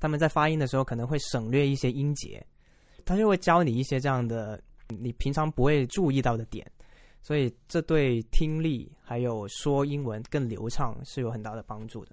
[0.00, 2.44] 他们在发音的时候可能会省略一些音节，
[3.04, 6.66] 他就会教你一些这样的你平常不会注意到的点，
[7.22, 12.12] 所以这对听力还有说英文更流畅是有很大的帮助的。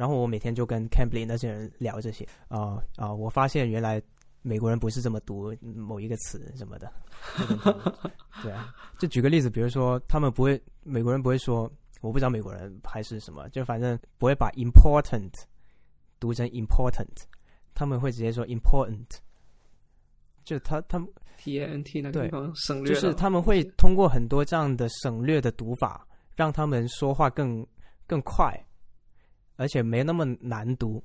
[0.00, 3.12] 然后我每天就跟 Cambly 那些人聊这些啊啊！
[3.12, 4.00] 我发现原来
[4.40, 6.90] 美国人不是这么读某一个词什么的，
[8.42, 8.74] 对啊。
[8.98, 11.70] 就举个例子，比如说他们不会，美国人不会说，
[12.00, 15.30] 我不知道美国人还是什么，就反正不会把 important
[16.18, 17.04] 读成 important，
[17.74, 19.04] 他们会直接说 important。
[20.44, 21.06] 就他他们
[21.36, 27.66] T A N T 那个地方省略，就是他们会通过很多这样的省略的读法，让他们说话更
[28.06, 28.58] 更快。
[29.60, 31.04] 而且没那么难读，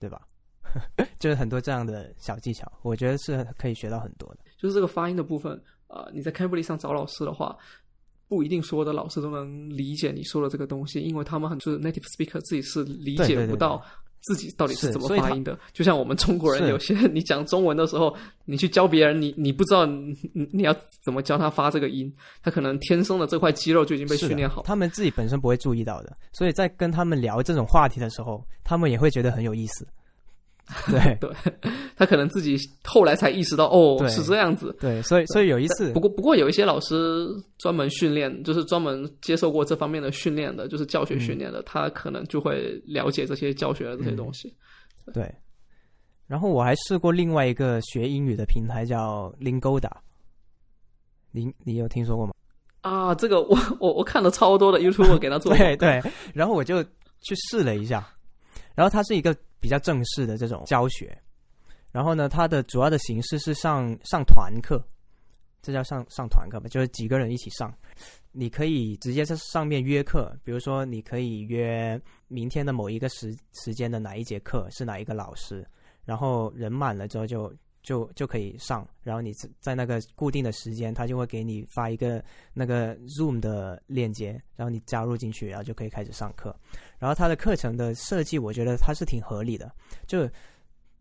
[0.00, 0.20] 对吧？
[1.20, 4.40] 就是很多这样的小技巧，我觉得是可以学到很多的。
[4.58, 7.56] 就是这个发音的部分，呃，你在 Cambly 上找老师的话，
[8.26, 13.80] 不一定所有的老师都能理解你说的这个东西，因为他们很就是 native speaker 自己是理解不到。
[14.20, 15.58] 自己到底是怎么发音的？
[15.72, 18.14] 就像我们中国人，有些 你讲中文的时候，
[18.44, 20.14] 你去教别人，你你不知道你
[20.52, 20.74] 你要
[21.04, 22.12] 怎么教他发这个音，
[22.42, 26.16] 他可能天生的这块肌肉就已经被训练好，他们自己本身不会注意到的。
[26.32, 29.86] 所以在跟他们聊这种话题的时候，他们也会觉得很有意思。
[30.90, 31.30] 对对，
[31.96, 32.54] 他可能自己
[32.84, 34.76] 后来才意识到，哦，是这样子。
[34.78, 37.26] 对，所以所以有一次，不过不过有一些老师
[37.56, 44.54] 专门训练，就是专门接受过这方面的训练的，就是教学训练的，他可能就会了解这些教学的这些东西。
[45.14, 45.34] 对。
[46.26, 49.90] 然后我还试过另外一个学英语的平台叫 Lingoda，
[51.32, 52.34] 你你有听说过吗？
[52.82, 55.56] 啊，这个我我我看了超多的 YouTube 给他做。
[55.56, 56.02] 对对，
[56.34, 58.06] 然后我就去试了一下，
[58.74, 59.34] 然后它是一个。
[59.60, 61.16] 比较正式的这种教学，
[61.90, 64.82] 然后呢，它的主要的形式是上上团课，
[65.62, 67.72] 这叫上上团课吧，就是几个人一起上。
[68.30, 75.66] 你可以直接在上面约课，比如说你可以约明天的某一个时时间的哪一节课是哪一个老师，
[76.04, 77.52] 然后人满了之后就
[77.88, 86.54] 就就可以上，然后你在那个固定的时间，他就会给你发一个那个 Zoom 的链接，然后你加入进去，然后就可以开始上课。
[86.98, 89.72] 然后他的课程的设计，我觉得他是挺合理的，
[90.06, 90.28] 就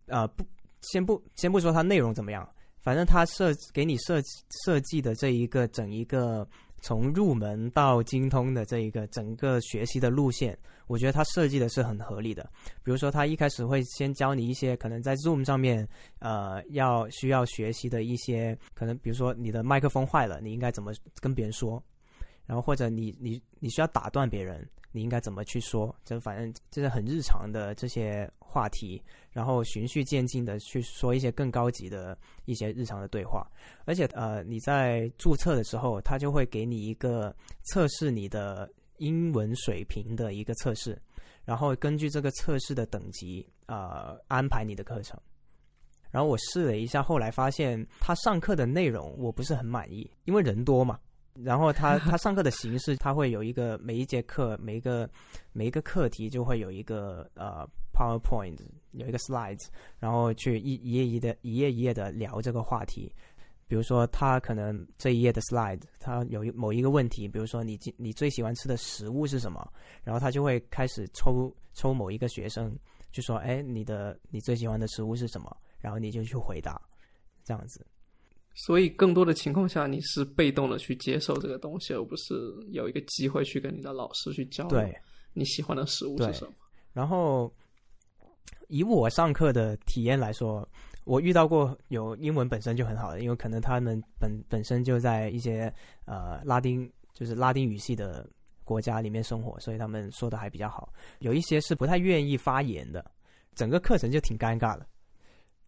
[0.07, 0.45] 啊不
[0.79, 2.47] 先不先不说它内容怎么样，
[2.79, 4.21] 反正他设给你设
[4.63, 6.47] 设计的这一个整一个。
[6.83, 10.55] 从入门到精通的这一个整个学习的路线，
[10.87, 12.49] 我觉得它设计的是很合理的。
[12.83, 15.87] 比如说，他一开始会先教你一些可能在 Zoom 上面，
[16.19, 21.83] 呃，要需要学习的一些可能，比如说你的麦克风坏了，你应该怎么跟别人说，
[22.45, 24.67] 然后或者你你你需要打断别人。
[24.93, 25.93] 你应该怎么去说？
[26.03, 28.99] 这反正这是很日常的这些话题，
[29.31, 33.45] 然后循序渐进的去说一些更高级的一些日常的对话。
[33.85, 37.35] 而且呃，你在注册的时候，他就会给你一个
[37.65, 40.99] 测试你的英文水平的一个测试，
[41.45, 45.19] 然后根据这个测试的等级呃安排你的课程。
[46.09, 50.97] 然后我试了一下，后来发现他上课的内容我不是很满意，因为人多嘛。
[51.43, 55.07] 然后他 他上课的形式，他会有一个每一节课每一个
[55.51, 58.57] 每一个课题就会有一个呃 PowerPoint
[58.91, 59.67] 有一个 Slides，
[59.99, 63.13] 然后去一一页一的一页一页的聊这个话题。
[63.67, 69.71] 比如说他可能这一页的 Slide，他有一某一个问题，比如说你你最喜欢吃的食物是什么？
[70.03, 72.75] 然后他就会开始抽抽某一个学生，
[73.11, 75.55] 就说哎你的你最喜欢的食物是什么？
[75.79, 76.81] 然后你就去回答，
[77.43, 77.85] 这样子。
[78.59, 82.33] 所以，更多的情况下，你是被动的去接受这个东西，而不是
[82.71, 84.83] 有一个机会去跟你的老师去交流
[85.33, 86.53] 你喜欢的食物是什么。
[86.91, 87.53] 然后，
[88.67, 90.67] 以我上课的体验来说，
[91.07, 95.73] 我遇到过有英文本身就很好的，因为可能他们本本身就在一些
[96.05, 98.29] 呃拉丁就是拉丁语系的
[98.65, 100.91] 国家里面生活，所以他们说的还比较好。
[101.19, 103.09] 有一些是不太愿意发言的，
[103.55, 104.85] 整个课程就挺尴尬的。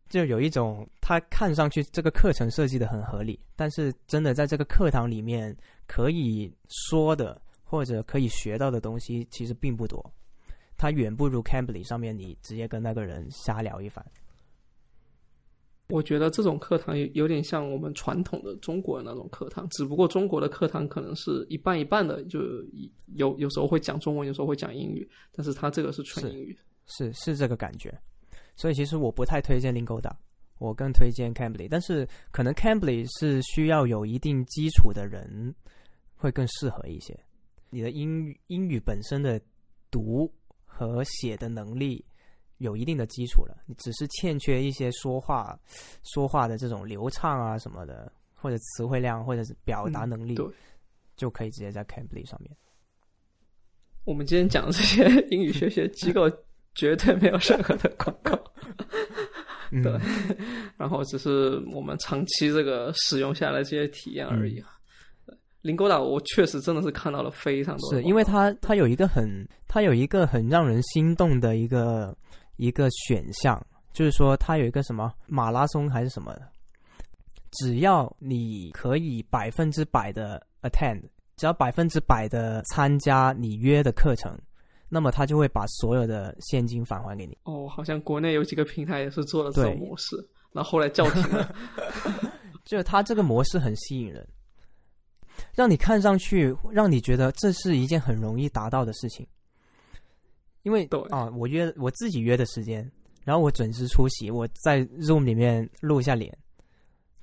[0.09, 5.55] 就有一种，他看上去这个课程设计的很合理，但是真的在这个课堂里面
[5.87, 10.13] 可以说的或者可以学到的东西其实并不多，
[10.75, 14.03] 它远不如 Cambly 上面你直接跟那个人瞎聊一番。
[15.89, 22.39] 我觉得这种课堂有有点像我们传统的中国的那种课堂，只不过中国的课堂可能是一半一半的，就
[23.15, 27.91] 有有时候会讲中文，有时候会讲英语，但是他这个是纯英语，是是这个感觉。
[28.55, 30.11] 所以其实我不太推荐 Lingoda，
[30.59, 31.67] 我更推荐 Cambly。
[31.69, 35.55] 但是可能 Cambly 是需要有一定基础的人
[36.15, 37.17] 会更适合一些。
[37.71, 39.41] 你的英语英语本身的
[39.89, 40.31] 读
[40.65, 42.05] 和写的能力
[42.59, 45.59] 有一定的基础了，你只是欠缺一些说话
[46.03, 50.37] 说话的这种流畅啊什么的，或者词汇量，或者是表达能力，
[51.17, 52.55] 就可以直接在 Cambly 上面。
[54.05, 56.31] 我们今天讲的这些 英语学习机构。
[56.75, 58.39] 绝对没有任何的广告，
[59.71, 59.91] 对，
[60.77, 64.69] 然后只是我们长期这个使用下来这些体验而已啊。
[65.61, 72.15] 林勾岛，我确实真的是看到了非常多，是因为它它有一个很它有一个很让人心动的一个
[72.59, 73.59] 一个选项，
[73.93, 76.47] 就是说它有一个什么马拉松还是什么的，
[77.51, 81.01] 只要你可以百分之百的 attend，
[81.37, 84.37] 只要百分之百的参加你约的课程。
[84.91, 87.37] 那么他就会把所有的现金返还给你。
[87.43, 90.17] 哦，好像国内有几个平台也是做了这种模式，
[90.51, 91.55] 然后后来叫停了。
[92.65, 94.27] 就他这个模式很吸引人，
[95.53, 99.25] 让你看上去，让你觉得这是一件很容易达到的事情。
[100.63, 102.89] 因为啊，我约我自己约的时间，
[103.23, 106.35] 然后我准时出席，我在 Zoom 里面露一下脸，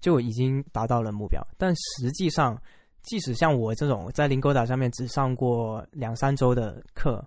[0.01, 1.41] 就已经达到了目标。
[1.57, 2.61] 但实际上，
[3.03, 7.25] 即使像我这种在林勾岛上面只上过两三周的课。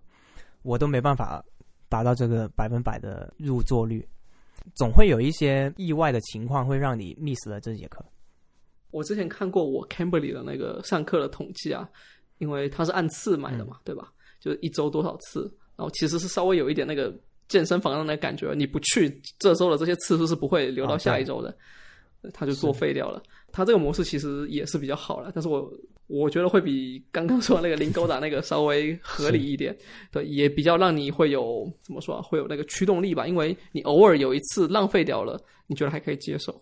[0.61, 1.41] 我都没办法
[1.88, 4.06] 达到这个百分百的入座率，
[4.76, 8.03] 总会有一些意外的情况会让你 miss 了这节课。
[8.91, 11.90] 我之前看过我 Cambly 的那个上课的统计啊，
[12.40, 14.11] 因为它是按次买的嘛，对吧？
[14.41, 15.49] 就是一周多少次，
[15.80, 21.57] 然后其实是稍微有一点那个健身房的那感觉，你不去这周的这些次数是不会留到下一周的，
[22.34, 23.23] 它就作废掉了。
[23.51, 25.72] 它这个模式其实也是比较好了，但是我。
[26.11, 29.77] 我觉得会比刚刚说那个零勾打那个稍微合理一点，
[30.11, 33.27] 对，也比较让你会有怎么说啊，会有那个驱动力吧。
[33.27, 36.60] 因为你偶尔有一次浪费掉了，你觉得还可以接受，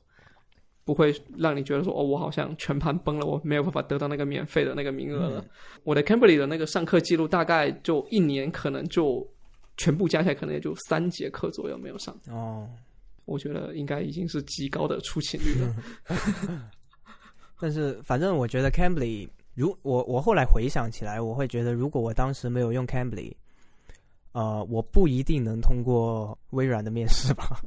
[0.88, 5.44] 不会让你觉得说哦，我好像全盘崩了，我没有办法得到那个免费的那个名额了。
[5.84, 9.28] 我的 Cambly 的那个上课记录大概就一年，可能就
[9.76, 12.18] 全部加起来可能也就三节课左右没有上。
[12.32, 12.70] 哦，
[13.26, 15.76] 我觉得应该已经是极高的出勤率了。
[17.60, 19.28] 但是反正我觉得 Cambly。
[19.54, 23.34] 如我我后来回想起来，我会觉得，如果我当时没有用 Cambly，
[24.32, 27.60] 呃，我不一定能通过微软的面试吧。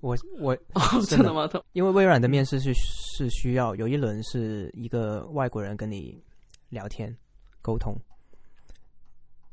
[0.00, 1.48] 我我 哦，真的吗？
[1.72, 6.22] 因为微软的面试是是需要有一轮是一个外国人跟你
[6.68, 7.14] 聊天
[7.60, 7.96] 沟通，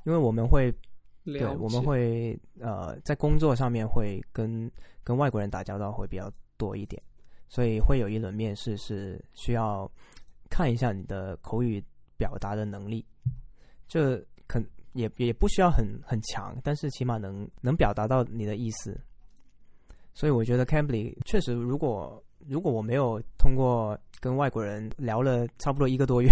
[0.06, 0.72] 因为我们会
[1.24, 4.72] 对我们会呃在工作上面会跟
[5.04, 7.02] 跟外国人打交道会比较多一点，
[7.50, 9.90] 所以会有一轮面试是需要
[10.50, 11.84] 看一下你的口语
[12.18, 13.04] 表达的能力，
[13.88, 14.64] 这肯
[14.94, 19.00] 也也不需要很很强，但是起码能能表达到你的意思。
[20.16, 26.32] 所以我觉得 Cambly 确实，如果如果我没有通过跟外国人聊了差不多一个多月，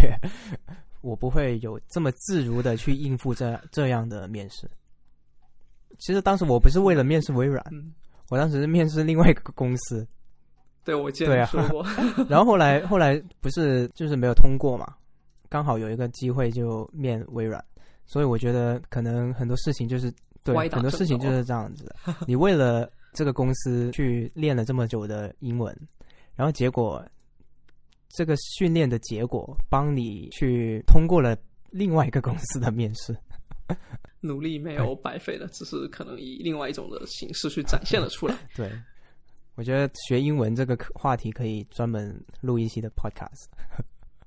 [1.02, 4.68] 我不会有这么自如的去应付这这样的面试。
[6.00, 7.94] 其实当时我不是为了面试微软，嗯，
[8.30, 10.08] 我当时是面试另外一个公司，
[10.84, 11.50] 对我见对啊。
[11.52, 11.86] 得你说过，
[12.30, 14.96] 然后后来后来不是就是没有通过嘛，
[15.50, 17.64] 刚好有一个机会就面微软，
[18.06, 20.12] 所以我觉得可能很多事情就是
[20.44, 21.84] 对很多事情就是这样子。
[21.84, 22.16] 的。
[22.26, 25.76] 你为了这个公司去练了这么久的英文，
[26.36, 27.06] 然后结果
[28.10, 31.38] 这个训练的结果帮你去通过了
[31.70, 33.16] 另外一个公司的面试。
[34.20, 38.38] 努力没有白费的，只是可能以另外一种的形式去展现了出来。
[38.56, 38.72] 对，
[39.56, 43.48] 我觉得学英文这个话题可以专门录一期的 podcast。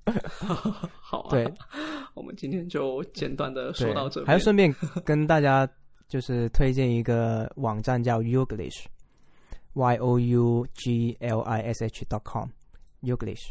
[1.01, 1.51] 好啊，对，
[2.15, 4.27] 我们今天就简短的说到这边。
[4.27, 4.73] 还要顺便
[5.05, 5.67] 跟大家
[6.09, 13.51] 就是推荐一个网站叫 Youglish，y o u g l i s h dot com，Youglish。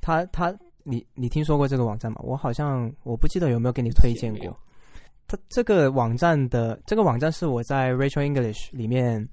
[0.00, 2.20] 他他你你听说过这个网站吗？
[2.22, 4.56] 我好像我不记得有没有给你推荐过也没有。
[5.26, 9.28] 它这个网站的这个网站是我在 Rachel English 里面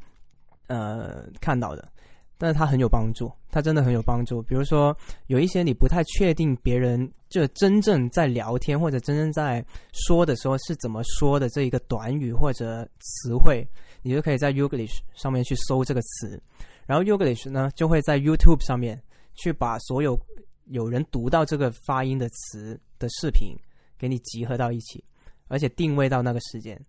[0.68, 1.90] 呃看到的，
[2.38, 4.42] 但是它很有帮助，它真的很有帮助。
[4.44, 4.96] 比如说
[5.28, 13.68] 有一些你不太确定别人就真正在聊天或者真正在说的时候是怎么说的这一个短语或者词汇，
[14.02, 16.42] 你就可以在 Youglish 上面去搜这个词，
[16.86, 19.02] 然后 Youglish 呢就会在 YouTube 上面
[19.36, 20.20] 去把所有
[20.66, 23.56] 有人读到这个发音的词的视频
[23.98, 25.04] 给你集合到一起，
[25.48, 26.80] 而且定位到那个时间。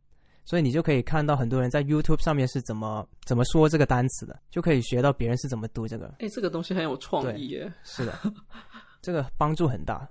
[0.45, 6.15] 所以你就可以看到很多人在 YouTube 上面是怎么怎么说这个单词的，就可以学到别人是怎么读这个。
[6.21, 8.19] 哎，这个东西很有创意耶，是的，
[9.03, 10.09] 这个帮助很大。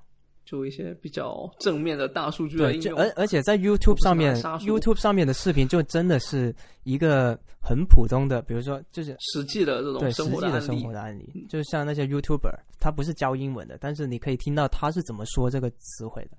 [0.48, 2.66] 就一些比较正面的大数据的。
[2.96, 16.38] 而而且在 YouTube 上面，YouTube 上面的视频就真的是一个很普通的，比如说就是实际的这种生活的生活，的案例，就是像那些 YouTuber，他不是教英文的，但是你可以听到他是怎么说这个词汇的。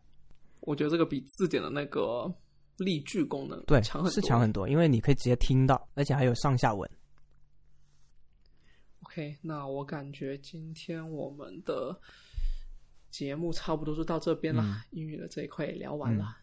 [0.60, 2.32] 我觉得这个比字典的那个
[2.78, 4.14] 例句功能对，强很多。
[4.14, 6.89] 是强很多，因为你可以直接听到，而且还有上下文。
[9.05, 11.98] OK，那我感觉今天我们的
[13.10, 16.36] 节目差不多就到这边了，嗯英语的这一块也聊完了。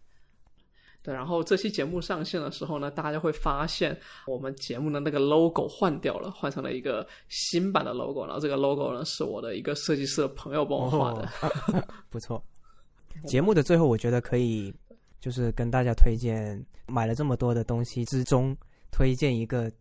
[1.02, 8.26] 对，然后这期节目上线的时候呢，大家会发现我们节目的那个 logo 换掉了，换成了一个新版的 logo。
[8.26, 11.30] 然后这个 logo 呢，是我的一个设计师的朋友帮我画的。
[11.42, 12.44] 哦 不错。
[13.28, 14.74] 节目的最后，我觉得可以
[15.20, 18.58] 就是跟大家推荐，买了这么多的东西之中，
[18.92, 19.72] 推荐一个。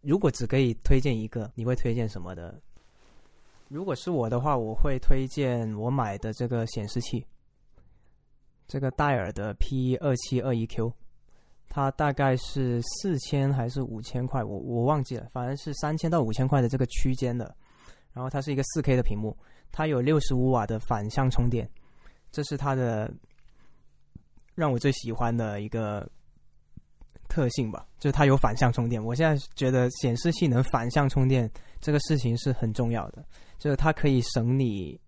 [0.00, 2.58] 如果只可以推荐一个，你会推荐什么的？
[3.70, 7.24] 如果是我的话，我会推荐我买的这个显示器，
[8.66, 10.92] 这个戴尔的 P 二七二一 Q，
[11.68, 17.54] 它大概是四千还是五千块，我我忘记了，反正是三千到五千块的这个区间的。
[18.12, 19.36] 然后它是一个四 K 的屏幕，
[19.70, 21.70] 它有六十五瓦的反向充电，
[22.32, 23.08] 这是它的
[24.56, 26.10] 让我最喜欢的一个
[27.30, 29.02] 特性吧，就是它有反向充电。
[29.02, 31.50] 我现在觉得显示器能反向充电
[31.80, 33.24] 这个事情是很重要的，
[33.58, 35.00] 就是它可以省你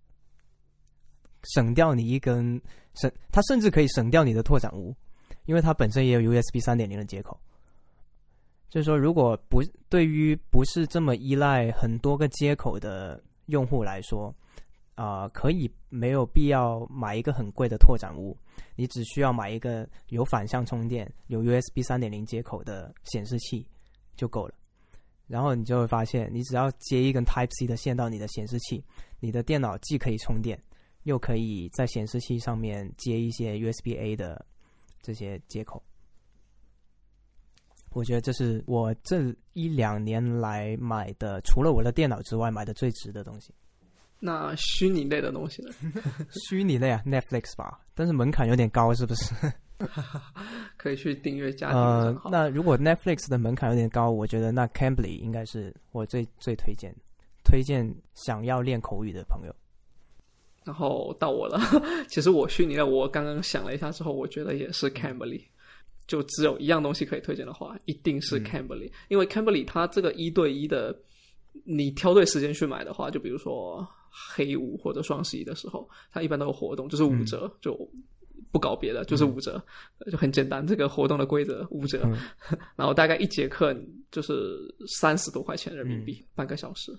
[1.54, 2.58] 省掉你一根
[2.94, 4.94] 省，它甚至可以省掉你的拓展坞，
[5.44, 7.38] 因为它本身也有 USB 三点零的接口。
[8.70, 14.34] 就是说，如果不对于不是这么依赖很多个接口的用户来说，
[15.04, 18.36] 啊、可以没有必要买一个很贵的拓展坞，
[18.76, 23.66] 你只需要买一个有反向充电、有 USB 三点零接口的显示器
[24.14, 24.54] 就够了。
[25.26, 28.84] 然后你就会发现，你只要接一根 Type C 的线到你的显示器，
[29.18, 30.56] 你的电脑既可以充电，
[31.02, 34.46] 又可以在显示器上面接一些 USB A 的
[35.00, 35.82] 这些接口。
[37.90, 43.52] 我觉得这是我这一两年来买的，除了我的电脑之外买的最值的东西。
[44.24, 45.70] 那虚拟类的东西呢？
[46.48, 49.34] 虚拟类啊，Netflix 吧，但是门槛有点高，是不是？
[50.78, 52.22] 可以去订阅家庭呃。
[52.30, 56.94] 那如果 Netflix 的门槛有点高，我觉得那 Cambly 应该是我最最推荐，
[57.42, 59.54] 推荐想要练口语的朋友。
[60.64, 61.58] 然后到我了，
[62.08, 65.42] 其实我虚拟的，我刚刚想了一下之后，我觉得也是 Cambly，
[66.06, 70.96] 就只有一样东西可以推荐的话，一定是嗯 Cambly，、因为 Cambly 它这个一对一的，
[71.64, 77.76] 你挑对时间去买的话，就比如说黑五或者双十一的时候，它一般都有活动，就是五折，就
[78.52, 79.62] 不搞别的，就是五折，
[80.10, 80.66] 就很简单。
[80.66, 82.06] 这个活动的规则五折，
[82.76, 83.74] 然后大概一节课
[84.10, 86.92] 就是三十多块钱人民币，半个小时。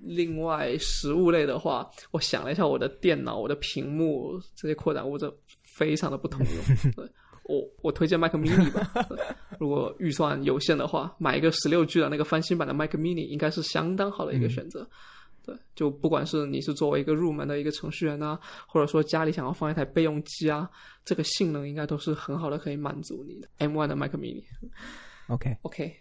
[0.00, 5.30] 另外，食物类的话，我想了一下，我的电脑、我的屏幕这些扩展物，这
[5.62, 6.92] 非常的不通用。
[6.94, 7.04] 对
[7.44, 9.08] 我我推荐 Mac Mini 吧，
[9.58, 14.88] 如果预算有限的话，买一个十六 G 的那个翻新版的 Mac Mini 应该是相当好的一个选择。
[15.48, 20.68] 对，就不管是你是作为一个入门的一个程序员啊，或者说家里想要放一台备用机啊，
[21.06, 24.44] 这个性能应该都是很好的，可以满足你的 M1 的 Mac Mini。
[25.28, 25.96] OK，OK，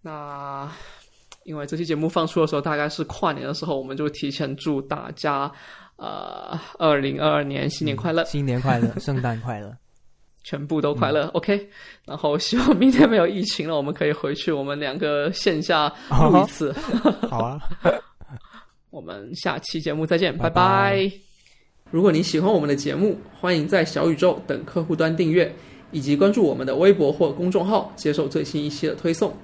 [0.00, 0.70] 那
[1.44, 5.52] 因为这期节目放出的时候大概是跨年的时候，我们就提前祝大家
[5.96, 9.76] 呃二零二二年新年快乐，新年快乐，圣诞快乐。
[10.46, 11.26] 全部都快乐。
[11.28, 11.70] OK，
[12.04, 16.70] 然后希望明天没有疫情了，我们可以回去我们两个线下录一次。
[17.30, 17.58] 好啊，
[18.94, 21.12] 我们下期节目再见，拜拜拜
[21.90, 25.52] 如果您喜欢我们的节目，欢迎在小宇宙等客户端订阅，
[25.90, 29.34] 以及关注我们的微博或公众号，接受最新一期的推送。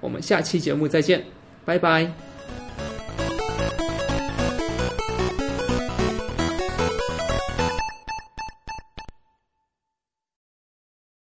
[0.00, 1.24] 我们下期节目再见，
[1.64, 2.29] 拜拜。